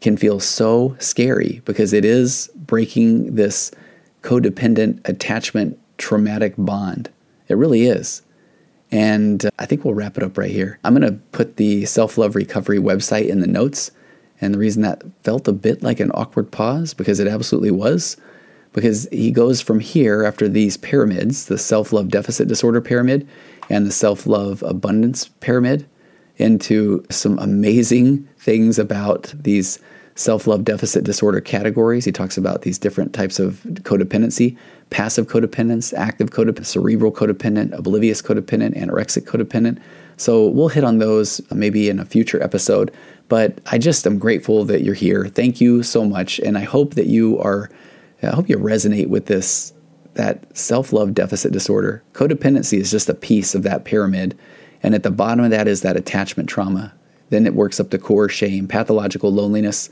can 0.00 0.16
feel 0.16 0.40
so 0.40 0.96
scary 0.98 1.62
because 1.64 1.92
it 1.92 2.04
is 2.04 2.50
breaking 2.54 3.34
this 3.34 3.70
codependent 4.22 5.06
attachment 5.08 5.78
traumatic 5.98 6.54
bond. 6.58 7.10
It 7.48 7.56
really 7.56 7.86
is. 7.86 8.22
And 8.90 9.44
uh, 9.44 9.50
I 9.58 9.66
think 9.66 9.84
we'll 9.84 9.94
wrap 9.94 10.16
it 10.16 10.22
up 10.22 10.38
right 10.38 10.50
here. 10.50 10.78
I'm 10.84 10.94
going 10.94 11.10
to 11.10 11.18
put 11.32 11.56
the 11.56 11.84
self 11.86 12.18
love 12.18 12.34
recovery 12.36 12.78
website 12.78 13.28
in 13.28 13.40
the 13.40 13.46
notes. 13.46 13.90
And 14.40 14.52
the 14.52 14.58
reason 14.58 14.82
that 14.82 15.02
felt 15.22 15.48
a 15.48 15.52
bit 15.52 15.82
like 15.82 15.98
an 15.98 16.10
awkward 16.12 16.50
pause, 16.52 16.92
because 16.92 17.20
it 17.20 17.26
absolutely 17.26 17.70
was, 17.70 18.18
because 18.76 19.08
he 19.10 19.30
goes 19.30 19.62
from 19.62 19.80
here 19.80 20.24
after 20.24 20.48
these 20.48 20.76
pyramids 20.76 21.46
the 21.46 21.58
self 21.58 21.92
love 21.92 22.08
deficit 22.08 22.46
disorder 22.46 22.80
pyramid 22.80 23.26
and 23.70 23.86
the 23.86 23.90
self 23.90 24.26
love 24.26 24.62
abundance 24.62 25.28
pyramid 25.40 25.88
into 26.36 27.04
some 27.10 27.38
amazing 27.38 28.28
things 28.46 28.78
about 28.78 29.34
these 29.36 29.80
self 30.14 30.46
love 30.46 30.64
deficit 30.64 31.04
disorder 31.04 31.40
categories. 31.40 32.04
He 32.04 32.12
talks 32.12 32.38
about 32.38 32.62
these 32.62 32.78
different 32.78 33.12
types 33.12 33.38
of 33.38 33.60
codependency 33.82 34.56
passive 34.88 35.26
codependence, 35.26 35.92
active 35.94 36.30
codependent, 36.30 36.64
cerebral 36.64 37.10
codependent, 37.10 37.76
oblivious 37.76 38.22
codependent, 38.22 38.76
anorexic 38.76 39.24
codependent. 39.24 39.80
So 40.16 40.46
we'll 40.46 40.68
hit 40.68 40.84
on 40.84 40.98
those 40.98 41.40
uh, 41.50 41.56
maybe 41.56 41.88
in 41.88 41.98
a 41.98 42.04
future 42.04 42.40
episode. 42.40 42.94
But 43.28 43.60
I 43.66 43.78
just 43.78 44.06
am 44.06 44.16
grateful 44.16 44.64
that 44.66 44.82
you're 44.82 44.94
here. 44.94 45.26
Thank 45.26 45.60
you 45.60 45.82
so 45.82 46.04
much. 46.04 46.38
And 46.38 46.56
I 46.56 46.62
hope 46.62 46.94
that 46.94 47.06
you 47.06 47.36
are, 47.40 47.68
I 48.22 48.28
hope 48.28 48.48
you 48.48 48.56
resonate 48.58 49.08
with 49.08 49.26
this 49.26 49.72
that 50.14 50.56
self 50.56 50.92
love 50.92 51.12
deficit 51.14 51.52
disorder. 51.52 52.02
Codependency 52.12 52.78
is 52.78 52.90
just 52.90 53.08
a 53.08 53.14
piece 53.14 53.56
of 53.56 53.64
that 53.64 53.84
pyramid. 53.84 54.38
And 54.84 54.94
at 54.94 55.02
the 55.02 55.10
bottom 55.10 55.44
of 55.44 55.50
that 55.50 55.66
is 55.66 55.82
that 55.82 55.96
attachment 55.96 56.48
trauma. 56.48 56.94
Then 57.30 57.46
it 57.46 57.54
works 57.54 57.80
up 57.80 57.90
to 57.90 57.98
core 57.98 58.28
shame, 58.28 58.68
pathological 58.68 59.32
loneliness, 59.32 59.90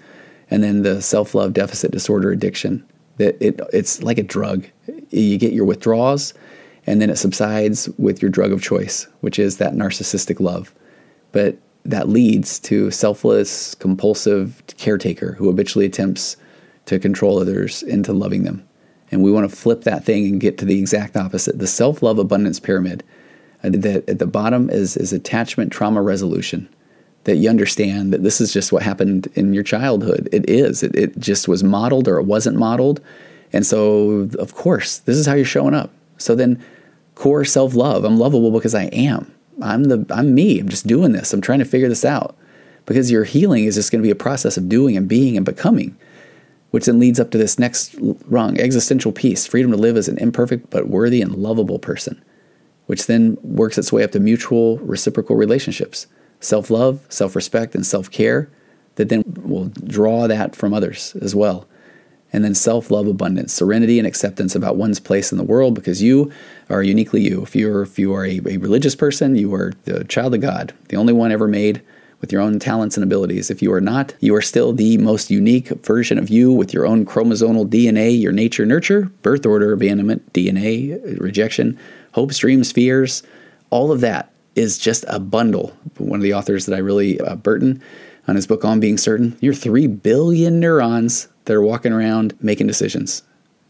and 0.51 0.63
then 0.63 0.83
the 0.83 1.03
self 1.03 1.35
love 1.35 1.53
deficit 1.53 1.91
disorder 1.91 2.31
addiction. 2.31 2.87
That 3.17 3.37
it, 3.45 3.61
it's 3.73 4.03
like 4.03 4.19
a 4.19 4.23
drug. 4.23 4.67
You 5.11 5.39
get 5.39 5.53
your 5.53 5.65
withdrawals, 5.65 6.35
and 6.87 7.01
then 7.01 7.11
it 7.11 7.17
subsides 7.17 7.89
with 7.99 8.21
your 8.21 8.31
drug 8.31 8.53
of 8.53 8.63
choice, 8.63 9.07
which 9.21 9.39
is 9.39 9.59
that 9.59 9.75
narcissistic 9.75 10.41
love. 10.41 10.75
But 11.33 11.59
that 11.85 12.09
leads 12.09 12.59
to 12.61 12.91
selfless, 12.91 13.75
compulsive 13.75 14.63
caretaker 14.79 15.35
who 15.35 15.49
habitually 15.49 15.87
attempts 15.87 16.37
to 16.87 16.99
control 16.99 17.41
others 17.41 17.83
into 17.83 18.13
loving 18.13 18.45
them. 18.45 18.67
And 19.11 19.23
we 19.23 19.31
want 19.31 19.49
to 19.49 19.55
flip 19.55 19.83
that 19.83 20.05
thing 20.05 20.27
and 20.27 20.41
get 20.41 20.59
to 20.59 20.65
the 20.65 20.79
exact 20.79 21.17
opposite 21.17 21.59
the 21.59 21.67
self 21.67 22.03
love 22.03 22.19
abundance 22.19 22.59
pyramid. 22.59 23.05
Uh, 23.63 23.71
that 23.73 24.09
at 24.09 24.19
the 24.19 24.27
bottom 24.27 24.69
is, 24.71 24.97
is 24.97 25.13
attachment 25.13 25.73
trauma 25.73 26.03
resolution. 26.03 26.69
That 27.25 27.37
you 27.37 27.49
understand 27.49 28.13
that 28.13 28.23
this 28.23 28.41
is 28.41 28.53
just 28.53 28.73
what 28.73 28.83
happened 28.83 29.29
in 29.35 29.55
your 29.55 29.63
childhood. 29.63 30.29
It 30.31 30.49
is. 30.49 30.83
It, 30.83 30.95
it 30.95 31.19
just 31.19 31.49
was 31.49 31.65
modeled 31.65 32.07
or 32.07 32.19
it 32.19 32.25
wasn't 32.25 32.59
modeled. 32.59 33.01
And 33.53 33.65
so, 33.65 34.29
of 34.39 34.55
course, 34.55 34.99
this 34.99 35.17
is 35.17 35.27
how 35.27 35.35
you're 35.35 35.45
showing 35.45 35.75
up. 35.75 35.91
So 36.19 36.35
then, 36.35 36.63
core 37.15 37.45
self 37.45 37.75
love. 37.75 38.05
I'm 38.05 38.19
lovable 38.19 38.51
because 38.51 38.75
I 38.75 38.85
am. 38.85 39.33
I'm 39.63 39.85
the 39.85 40.07
I'm 40.11 40.35
me. 40.35 40.61
I'm 40.61 40.69
just 40.69 40.87
doing 40.87 41.13
this. 41.13 41.33
I'm 41.33 41.41
trying 41.41 41.61
to 41.61 41.65
figure 41.65 41.89
this 41.89 42.05
out. 42.05 42.37
Because 42.87 43.11
your 43.11 43.25
healing 43.25 43.65
is 43.65 43.77
just 43.77 43.91
going 43.91 44.03
to 44.03 44.07
be 44.07 44.11
a 44.11 44.17
process 44.17 44.59
of 44.59 44.69
doing 44.69 44.97
and 44.97 45.09
being 45.09 45.37
and 45.37 45.47
becoming 45.47 45.97
which 46.75 46.87
then 46.87 46.99
leads 46.99 47.21
up 47.21 47.31
to 47.31 47.39
this 47.39 47.57
next 47.57 47.95
rung 48.27 48.59
existential 48.59 49.13
peace 49.13 49.47
freedom 49.47 49.71
to 49.71 49.77
live 49.77 49.97
as 49.97 50.09
an 50.09 50.19
imperfect 50.19 50.71
but 50.71 50.89
worthy 50.89 51.23
and 51.23 51.37
lovable 51.37 51.79
person, 51.79 52.21
which 52.87 53.07
then 53.07 53.39
works 53.45 53.79
its 53.79 53.93
way 53.93 54.03
up 54.03 54.11
to 54.11 54.19
mutual 54.19 54.79
reciprocal 54.79 55.37
relationships, 55.37 56.09
self 56.45 56.71
love, 56.71 57.05
self 57.09 57.35
respect, 57.35 57.75
and 57.75 57.87
self 57.87 58.11
care 58.11 58.49
that 58.97 59.09
then 59.09 59.25
will 59.43 59.67
draw 59.87 60.27
that 60.29 60.55
from 60.55 60.73
others 60.73 61.17
as 61.21 61.35
well. 61.35 61.67
And 62.33 62.45
then 62.45 62.55
self 62.55 62.91
love 62.91 63.07
abundance, 63.07 63.53
serenity 63.53 63.99
and 63.99 64.07
acceptance 64.07 64.55
about 64.55 64.77
one's 64.77 65.01
place 65.01 65.33
in 65.33 65.39
the 65.39 65.45
world 65.45 65.75
because 65.75 66.03
you 66.03 66.33
are 66.69 66.83
uniquely 66.83 67.21
you. 67.21 67.43
If 67.43 67.55
you're, 67.55 67.83
if 67.83 67.99
you 67.99 68.13
are 68.15 68.25
a, 68.25 68.41
a 68.47 68.57
religious 68.57 68.95
person, 68.95 69.37
you 69.37 69.55
are 69.55 69.73
the 69.85 70.05
child 70.05 70.35
of 70.35 70.41
God, 70.41 70.73
the 70.89 70.97
only 70.97 71.13
one 71.13 71.33
ever 71.33 71.49
made 71.49 71.83
with 72.21 72.33
your 72.33 72.41
own 72.41 72.59
talents 72.59 72.97
and 72.97 73.05
abilities. 73.05 73.51
If 73.51 73.61
you 73.61 73.73
are 73.73 73.81
not, 73.81 74.15
you 74.21 74.35
are 74.35 74.41
still 74.41 74.73
the 74.73 74.97
most 74.99 75.31
unique 75.31 75.69
version 75.85 76.19
of 76.19 76.31
you 76.31 76.53
with 76.53 76.73
your 76.73 76.87
own 76.87 77.05
chromosomal 77.05 77.69
DNA, 77.69 78.19
your 78.19 78.33
nature, 78.33 78.65
nurture, 78.65 79.11
birth 79.23 79.45
order, 79.45 79.73
abandonment, 79.73 80.33
DNA, 80.33 81.21
rejection, 81.21 81.79
hopes, 82.13 82.39
dreams, 82.39 82.73
fears. 82.73 83.23
All 83.71 83.93
of 83.93 84.01
that 84.01 84.33
is 84.57 84.79
just 84.79 85.05
a 85.09 85.19
bundle. 85.19 85.73
One 85.99 86.19
of 86.19 86.23
the 86.23 86.35
authors 86.35 86.67
that 86.67 86.75
I 86.75 86.79
really, 86.79 87.21
uh, 87.21 87.37
Burton, 87.37 87.83
on 88.27 88.37
his 88.37 88.47
book 88.47 88.65
On 88.65 88.81
Being 88.81 88.99
Certain, 88.99 89.37
you're 89.41 89.55
3 89.55 89.87
billion 89.87 90.61
neurons 90.61 91.29
that 91.45 91.55
are 91.55 91.63
walking 91.63 91.93
around 91.93 92.35
making 92.41 92.67
decisions. 92.67 93.23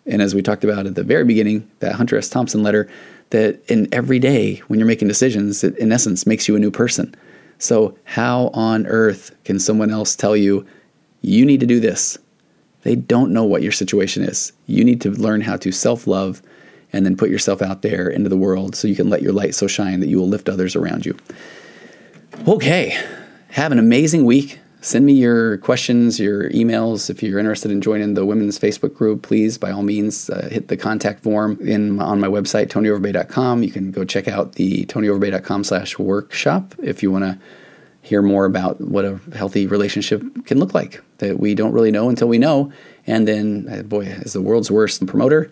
And 0.06 0.20
as 0.20 0.34
we 0.34 0.42
talked 0.42 0.64
about 0.64 0.86
at 0.86 0.94
the 0.94 1.02
very 1.02 1.24
beginning, 1.24 1.68
that 1.80 1.94
Hunter 1.94 2.16
S. 2.16 2.28
Thompson 2.28 2.62
letter, 2.62 2.88
that 3.30 3.60
in 3.70 3.88
every 3.92 4.18
day 4.18 4.56
when 4.68 4.78
you're 4.78 4.86
making 4.86 5.08
decisions, 5.08 5.64
it 5.64 5.76
in 5.78 5.92
essence 5.92 6.26
makes 6.26 6.46
you 6.46 6.56
a 6.56 6.60
new 6.60 6.70
person. 6.70 7.14
So, 7.58 7.96
how 8.04 8.48
on 8.52 8.86
earth 8.86 9.34
can 9.44 9.58
someone 9.58 9.90
else 9.90 10.14
tell 10.14 10.36
you, 10.36 10.66
you 11.22 11.46
need 11.46 11.60
to 11.60 11.66
do 11.66 11.80
this? 11.80 12.18
They 12.82 12.96
don't 12.96 13.32
know 13.32 13.44
what 13.44 13.62
your 13.62 13.72
situation 13.72 14.22
is. 14.22 14.52
You 14.66 14.84
need 14.84 15.00
to 15.02 15.10
learn 15.10 15.40
how 15.40 15.56
to 15.56 15.72
self 15.72 16.06
love 16.06 16.42
and 16.94 17.04
then 17.04 17.16
put 17.16 17.28
yourself 17.28 17.60
out 17.60 17.82
there 17.82 18.08
into 18.08 18.28
the 18.28 18.36
world 18.36 18.76
so 18.76 18.86
you 18.86 18.94
can 18.94 19.10
let 19.10 19.20
your 19.20 19.32
light 19.32 19.54
so 19.54 19.66
shine 19.66 20.00
that 20.00 20.08
you 20.08 20.18
will 20.18 20.28
lift 20.28 20.48
others 20.48 20.76
around 20.76 21.04
you. 21.04 21.16
Okay, 22.46 22.98
have 23.48 23.72
an 23.72 23.78
amazing 23.78 24.24
week. 24.24 24.60
Send 24.80 25.06
me 25.06 25.14
your 25.14 25.56
questions, 25.58 26.20
your 26.20 26.50
emails. 26.50 27.08
If 27.08 27.22
you're 27.22 27.38
interested 27.38 27.70
in 27.70 27.80
joining 27.80 28.14
the 28.14 28.26
women's 28.26 28.58
Facebook 28.58 28.94
group, 28.94 29.22
please, 29.22 29.56
by 29.56 29.70
all 29.70 29.82
means, 29.82 30.28
uh, 30.28 30.48
hit 30.52 30.68
the 30.68 30.76
contact 30.76 31.22
form 31.22 31.58
in 31.60 32.00
on 32.00 32.20
my 32.20 32.28
website, 32.28 32.66
tonyoverbay.com. 32.66 33.62
You 33.62 33.70
can 33.70 33.90
go 33.90 34.04
check 34.04 34.28
out 34.28 34.52
the 34.52 34.84
tonyoverbay.com 34.86 35.64
slash 35.64 35.98
workshop 35.98 36.74
if 36.82 37.02
you 37.02 37.10
want 37.10 37.24
to 37.24 37.38
hear 38.02 38.20
more 38.20 38.44
about 38.44 38.78
what 38.80 39.06
a 39.06 39.18
healthy 39.34 39.66
relationship 39.66 40.22
can 40.44 40.58
look 40.58 40.74
like 40.74 41.02
that 41.18 41.40
we 41.40 41.54
don't 41.54 41.72
really 41.72 41.90
know 41.90 42.10
until 42.10 42.28
we 42.28 42.36
know. 42.36 42.70
And 43.06 43.26
then, 43.26 43.66
uh, 43.70 43.82
boy, 43.82 44.04
as 44.04 44.34
the 44.34 44.42
world's 44.42 44.70
worst 44.70 45.04
promoter, 45.06 45.50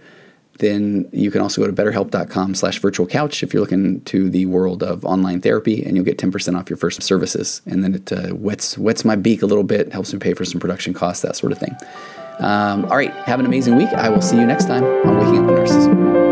then 0.59 1.09
you 1.13 1.31
can 1.31 1.41
also 1.41 1.61
go 1.61 1.67
to 1.67 1.73
betterhelp.com 1.73 2.55
slash 2.55 2.79
virtual 2.79 3.07
couch 3.07 3.43
if 3.43 3.53
you're 3.53 3.61
looking 3.61 4.01
to 4.03 4.31
the 4.31 4.47
world 4.47 4.83
of 4.83 5.05
online 5.05 5.41
therapy 5.41 5.85
and 5.85 5.97
you'll 5.97 6.05
get 6.05 6.19
10% 6.19 6.59
off 6.59 6.71
your 6.71 6.77
first 6.77 7.03
services. 7.03 7.63
And 7.67 7.83
then 7.83 7.95
it 7.95 8.13
uh, 8.13 8.35
wets 8.35 8.79
wets 8.79 9.05
my 9.05 9.17
beak 9.17 9.43
a 9.43 9.47
little 9.47 9.65
bit 9.65 9.93
helps 9.93 10.13
me 10.13 10.19
pay 10.19 10.35
for 10.35 10.45
some 10.45 10.61
production 10.61 10.95
costs 10.95 11.23
that 11.23 11.37
sort 11.37 11.53
of 11.53 11.59
thing. 11.59 11.75
Um, 12.39 12.85
all 12.87 12.97
right 12.97 13.13
have 13.27 13.41
an 13.41 13.47
amazing 13.47 13.77
week. 13.77 13.89
I 13.89 14.09
will 14.09 14.23
see 14.23 14.37
you 14.37 14.47
next 14.47 14.67
time 14.67 14.85
on 14.85 15.19
waking 15.19 15.39
up 15.39 15.47
with 15.47 15.69
narcissism 15.69 16.32